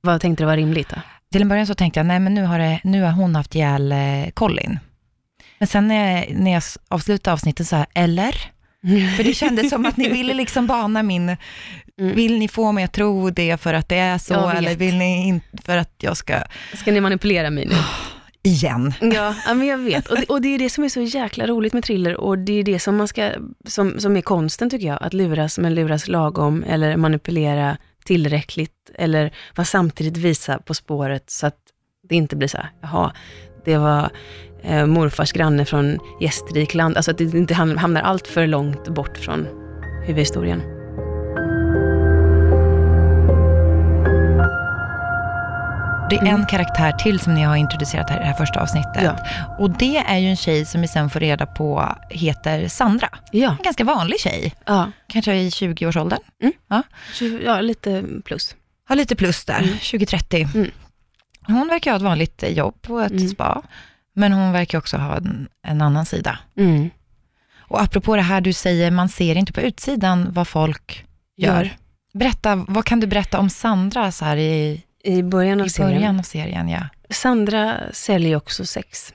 Vad 0.00 0.20
tänkte 0.20 0.42
du 0.42 0.46
var 0.46 0.56
rimligt 0.56 0.88
då? 0.88 0.96
Till 1.34 1.42
en 1.42 1.48
början 1.48 1.66
så 1.66 1.74
tänkte 1.74 2.00
jag, 2.00 2.06
nej 2.06 2.20
men 2.20 2.34
nu 2.34 2.44
har, 2.44 2.58
det, 2.58 2.80
nu 2.84 3.02
har 3.02 3.12
hon 3.12 3.36
haft 3.36 3.54
ihjäl 3.54 3.92
eh, 3.92 4.30
Colin. 4.34 4.78
Men 5.58 5.68
sen 5.68 5.88
när 5.88 6.16
jag, 6.16 6.34
när 6.34 6.52
jag 6.52 6.62
avslutade 6.88 7.32
avsnittet 7.32 7.66
så 7.66 7.76
här, 7.76 7.86
eller? 7.94 8.32
För 9.16 9.24
det 9.24 9.34
kändes 9.34 9.70
som 9.70 9.86
att 9.86 9.96
ni 9.96 10.08
ville 10.08 10.34
liksom 10.34 10.66
bana 10.66 11.02
min, 11.02 11.36
vill 11.96 12.38
ni 12.38 12.48
få 12.48 12.72
mig 12.72 12.84
att 12.84 12.92
tro 12.92 13.30
det 13.30 13.60
för 13.60 13.74
att 13.74 13.88
det 13.88 13.96
är 13.96 14.18
så, 14.18 14.48
eller 14.48 14.74
vill 14.74 14.96
ni 14.96 15.28
inte 15.28 15.62
för 15.62 15.76
att 15.76 15.94
jag 15.98 16.16
ska, 16.16 16.42
Ska 16.74 16.92
ni 16.92 17.00
manipulera 17.00 17.50
mig 17.50 17.66
nu? 17.66 17.74
igen? 18.42 18.94
Ja, 19.00 19.34
ja, 19.46 19.54
men 19.54 19.66
jag 19.66 19.78
vet. 19.78 20.06
Och 20.06 20.16
det, 20.16 20.24
och 20.24 20.40
det 20.40 20.48
är 20.48 20.58
det 20.58 20.70
som 20.70 20.84
är 20.84 20.88
så 20.88 21.00
jäkla 21.00 21.46
roligt 21.46 21.72
med 21.72 21.84
thriller 21.84 22.16
och 22.16 22.38
det 22.38 22.52
är 22.52 22.64
det 22.64 22.78
som 22.78 22.96
man 22.96 23.08
ska, 23.08 23.30
som, 23.66 24.00
som 24.00 24.16
är 24.16 24.20
konsten 24.20 24.70
tycker 24.70 24.86
jag, 24.86 24.98
att 25.02 25.14
luras 25.14 25.58
men 25.58 25.74
luras 25.74 26.08
lagom 26.08 26.64
eller 26.68 26.96
manipulera 26.96 27.76
tillräckligt 28.04 28.90
eller 28.94 29.34
var 29.54 29.64
samtidigt 29.64 30.16
visa 30.16 30.58
på 30.58 30.74
spåret 30.74 31.30
så 31.30 31.46
att 31.46 31.58
det 32.08 32.14
inte 32.14 32.36
blir 32.36 32.48
så 32.48 32.56
här, 32.56 32.70
jaha, 32.80 33.12
det 33.64 33.78
var 33.78 34.10
eh, 34.62 34.86
morfars 34.86 35.32
granne 35.32 35.64
från 35.64 35.98
Gästrikland, 36.20 36.96
alltså 36.96 37.10
att 37.10 37.18
det 37.18 37.24
inte 37.34 37.54
hamnar 37.54 38.02
allt 38.02 38.26
för 38.26 38.46
långt 38.46 38.88
bort 38.88 39.18
från 39.18 39.46
huvudhistorien. 40.06 40.73
Det 46.22 46.28
är 46.28 46.34
en 46.34 46.46
karaktär 46.46 46.92
till 46.92 47.20
som 47.20 47.34
ni 47.34 47.42
har 47.42 47.56
introducerat 47.56 48.10
här 48.10 48.16
i 48.16 48.20
det 48.20 48.26
här 48.26 48.34
första 48.34 48.60
avsnittet. 48.60 49.02
Ja. 49.02 49.16
Och 49.58 49.70
det 49.70 49.96
är 49.96 50.18
ju 50.18 50.28
en 50.28 50.36
tjej 50.36 50.64
som 50.64 50.80
vi 50.80 50.88
sen 50.88 51.10
får 51.10 51.20
reda 51.20 51.46
på 51.46 51.96
heter 52.10 52.68
Sandra. 52.68 53.08
Ja, 53.32 53.50
En 53.58 53.64
ganska 53.64 53.84
vanlig 53.84 54.20
tjej, 54.20 54.54
ja, 54.66 54.90
kanske 55.08 55.34
i 55.34 55.48
20-årsåldern. 55.50 56.18
Ja. 56.68 56.82
tjugo- 57.12 57.42
ja 57.44 57.60
lite 57.60 58.04
plus. 58.24 58.56
Har 58.88 58.96
lite 58.96 59.16
plus 59.16 59.44
där, 59.44 59.60
20-30. 59.80 60.48
Mm. 60.54 60.70
Hon 61.46 61.68
verkar 61.68 61.90
ha 61.90 61.96
ett 61.96 62.02
vanligt 62.02 62.44
jobb 62.48 62.82
på 62.82 63.00
ett 63.00 63.10
Mm. 63.12 63.28
spa, 63.28 63.62
men 64.14 64.32
hon 64.32 64.52
verkar 64.52 64.78
också 64.78 64.96
ha 64.96 65.16
en, 65.16 65.48
en 65.66 65.82
annan 65.82 66.06
sida. 66.06 66.38
Mm. 66.58 66.90
Och 67.58 67.82
apropå 67.82 68.16
det 68.16 68.22
här 68.22 68.40
du 68.40 68.52
säger, 68.52 68.90
man 68.90 69.08
ser 69.08 69.36
inte 69.36 69.52
på 69.52 69.60
utsidan 69.60 70.32
vad 70.32 70.48
folk 70.48 71.04
gör. 71.36 71.62
Gör. 71.64 71.76
Berätta, 72.14 72.56
vad 72.68 72.84
kan 72.84 73.00
du 73.00 73.06
berätta 73.06 73.38
om 73.38 73.50
Sandra 73.50 74.12
så 74.12 74.24
här 74.24 74.36
i, 74.36 74.82
I 75.04 75.22
början 75.22 75.60
av 75.60 75.66
i 75.66 75.70
serien. 75.70 75.92
början 75.94 76.18
av 76.18 76.22
serien? 76.22 76.68
Ja. 76.68 76.80
Sandra 77.10 77.80
säljer 77.92 78.36
också 78.36 78.66
sex. 78.66 79.14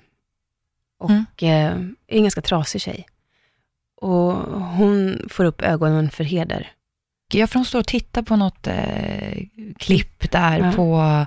Och 0.99 1.09
Mm. 1.09 1.25
eh, 1.37 1.71
är 2.07 2.17
en 2.17 2.21
ganska 2.23 2.41
trasig 2.41 2.81
tjej. 2.81 3.05
Och 4.01 4.33
hon 4.61 5.27
får 5.29 5.45
upp 5.45 5.61
ögonen 5.61 6.09
för 6.09 6.23
heder. 6.23 6.71
Ja, 7.33 7.47
för 7.47 7.55
hon 7.59 7.65
står 7.65 7.79
och 7.79 7.87
tittar 7.87 8.21
på 8.21 8.35
något 8.35 8.67
eh, 8.67 9.37
klipp 9.77 10.31
där 10.31 10.59
Ja. 10.59 10.71
på, 10.71 11.25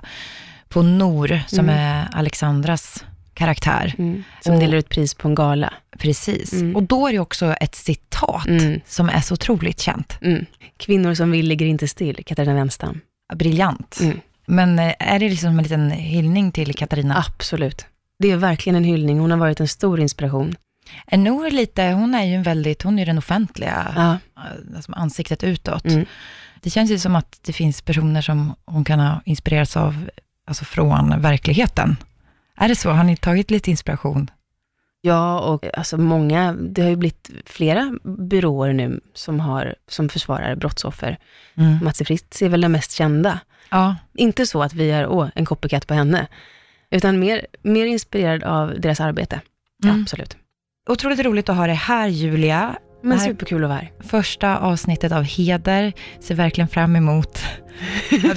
på 0.69 0.81
Nor, 0.81 1.41
som 1.47 1.59
Mm. 1.59 1.75
är 1.79 2.07
Alexandras 2.13 3.05
karaktär. 3.33 3.93
Som 4.41 4.53
Och- 4.53 4.59
delar 4.59 4.77
ut 4.77 4.89
pris 4.89 5.13
på 5.13 5.27
en 5.27 5.35
gala. 5.35 5.73
Precis. 5.99 6.53
Mm. 6.53 6.75
Och 6.75 6.83
då 6.83 7.07
är 7.07 7.11
det 7.13 7.19
också 7.19 7.53
ett 7.53 7.75
citat 7.75 8.47
Mm. 8.47 8.81
som 8.85 9.09
är 9.09 9.21
så 9.21 9.33
otroligt 9.33 9.79
känt. 9.79 10.17
Mm. 10.21 10.45
Kvinnor 10.77 11.13
som 11.13 11.31
vill 11.31 11.47
ligger 11.47 11.65
inte 11.65 11.87
still, 11.87 12.23
Katarina 12.25 12.53
Wenstam. 12.53 12.99
Briljant. 13.35 13.99
Men 14.45 14.79
eh, 14.79 14.93
är 14.99 15.19
det 15.19 15.29
liksom 15.29 15.57
en 15.57 15.63
liten 15.63 15.91
hyllning 15.91 16.51
till 16.51 16.75
Katarina? 16.75 17.23
Absolut. 17.27 17.85
Det 18.19 18.31
är 18.31 18.37
verkligen 18.37 18.75
en 18.75 18.83
hyllning. 18.83 19.19
Hon 19.19 19.31
har 19.31 19.37
varit 19.37 19.59
en 19.59 19.67
stor 19.67 19.99
inspiration. 19.99 20.55
Nour 21.11 21.51
lite, 21.51 21.83
hon 21.83 22.15
är 22.15 22.23
ju 22.23 22.33
en 22.35 22.43
väldigt, 22.43 22.81
hon 22.81 22.99
är 22.99 23.05
den 23.05 23.17
offentliga, 23.17 23.93
Ja. 23.95 24.11
eh, 24.43 24.75
alltså 24.75 24.91
ansiktet 24.91 25.43
utåt. 25.43 25.85
Mm. 25.85 26.05
Det 26.61 26.69
känns 26.69 26.91
ju 26.91 26.99
som 26.99 27.15
att 27.15 27.39
det 27.41 27.53
finns 27.53 27.81
personer 27.81 28.21
som 28.21 28.55
hon 28.65 28.83
kan 28.83 28.99
ha 28.99 29.21
inspirerats 29.25 29.77
av, 29.77 30.09
alltså 30.47 30.65
från 30.65 31.21
verkligheten. 31.21 31.97
Är 32.57 32.67
det 32.67 32.75
så? 32.75 32.89
Har 32.91 33.03
ni 33.03 33.17
tagit 33.17 33.51
lite 33.51 33.71
inspiration? 33.71 34.29
Ja, 35.01 35.39
och 35.39 35.77
alltså 35.77 35.97
många, 35.97 36.53
det 36.53 36.81
har 36.81 36.89
ju 36.89 36.95
blivit 36.95 37.29
flera 37.45 37.93
byråer 38.03 38.73
nu 38.73 38.99
som, 39.13 39.39
har, 39.39 39.75
som 39.87 40.09
försvarar 40.09 40.55
brottsoffer. 40.55 41.17
Mm. 41.55 41.79
Mats 41.83 41.97
Fritz 42.05 42.41
är 42.41 42.49
väl 42.49 42.61
den 42.61 42.71
mest 42.71 42.91
kända. 42.91 43.39
Ja, 43.73 43.95
Inte 44.13 44.45
så 44.45 44.63
att 44.63 44.73
vi 44.73 44.91
är 44.91 45.07
åh, 45.07 45.27
en 45.35 45.45
copycat 45.45 45.87
på 45.87 45.93
henne, 45.93 46.27
utan 46.91 47.19
mer, 47.19 47.45
mer 47.61 47.85
inspirerad 47.85 48.43
av 48.43 48.79
deras 48.79 48.99
arbete. 49.01 49.41
Mm. 49.83 50.01
Absolut. 50.01 50.37
otroligt 50.89 51.19
roligt 51.19 51.49
att 51.49 51.57
ha 51.57 51.67
det 51.67 51.73
här 51.73 52.07
Julia. 52.07 52.75
Men 53.05 53.19
superkul 53.19 53.63
att 53.63 53.69
vara 53.69 53.79
här. 53.79 53.91
Första 53.99 54.57
avsnittet 54.57 55.11
av 55.11 55.23
Heder, 55.23 55.93
ser 56.19 56.35
verkligen 56.35 56.67
fram 56.67 56.95
emot 56.95 57.39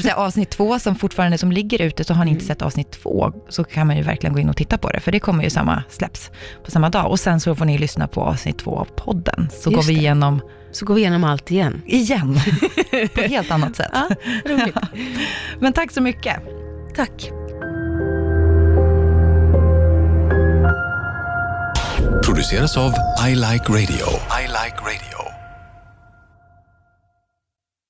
säga, 0.03 0.16
avsnitt 0.16 0.51
två 0.51 0.78
som 0.78 0.97
fortfarande 0.97 1.39
som 1.39 1.53
ligger 1.53 1.82
ute, 1.82 2.05
så 2.05 2.14
har 2.14 2.24
ni 2.24 2.30
inte 2.30 2.45
Mm. 2.45 2.49
sett 2.49 2.62
avsnitt 2.62 2.91
två, 2.91 3.32
så 3.49 3.64
kan 3.64 3.87
man 3.87 3.97
ju 3.97 4.03
verkligen 4.03 4.34
gå 4.34 4.41
in 4.41 4.49
och 4.49 4.57
titta 4.57 4.78
på 4.78 4.89
det, 4.91 5.01
för 5.01 5.12
det 5.12 5.20
kommer 5.20 5.45
ju 5.45 5.51
samma, 5.51 5.82
släpps 5.89 6.30
på 6.64 6.70
samma 6.70 6.89
dag. 6.91 7.11
Och 7.11 7.20
sen 7.20 7.41
så 7.41 7.55
får 7.55 7.64
ni 7.64 7.78
lyssna 7.78 8.09
på 8.09 8.20
avsnitt 8.22 8.59
två 8.59 8.78
av 8.78 8.84
podden, 8.84 9.49
så 9.53 9.70
Just 9.70 9.89
går 9.89 9.95
vi 9.95 10.01
det. 10.01 10.41
Så 10.77 10.85
går 10.85 10.95
vi 10.95 11.01
igenom 11.01 11.24
allt 11.24 11.51
igen. 11.51 11.83
igen, 11.87 12.41
på 13.14 13.20
ett 13.20 13.31
helt 13.31 13.51
annat 13.51 13.77
sätt. 13.77 13.91
Ja, 13.93 14.09
roligt. 14.45 14.77
Men 15.61 15.72
tack 15.72 15.93
så 15.93 16.01
mycket. 16.01 16.37
Tack. 16.97 17.31
Produceras 22.24 22.77
av 22.77 22.93
I 23.29 23.35
Like 23.35 23.64
Radio. 23.68 24.07
I 24.41 24.47
like 24.47 24.77
radio. 24.81 25.26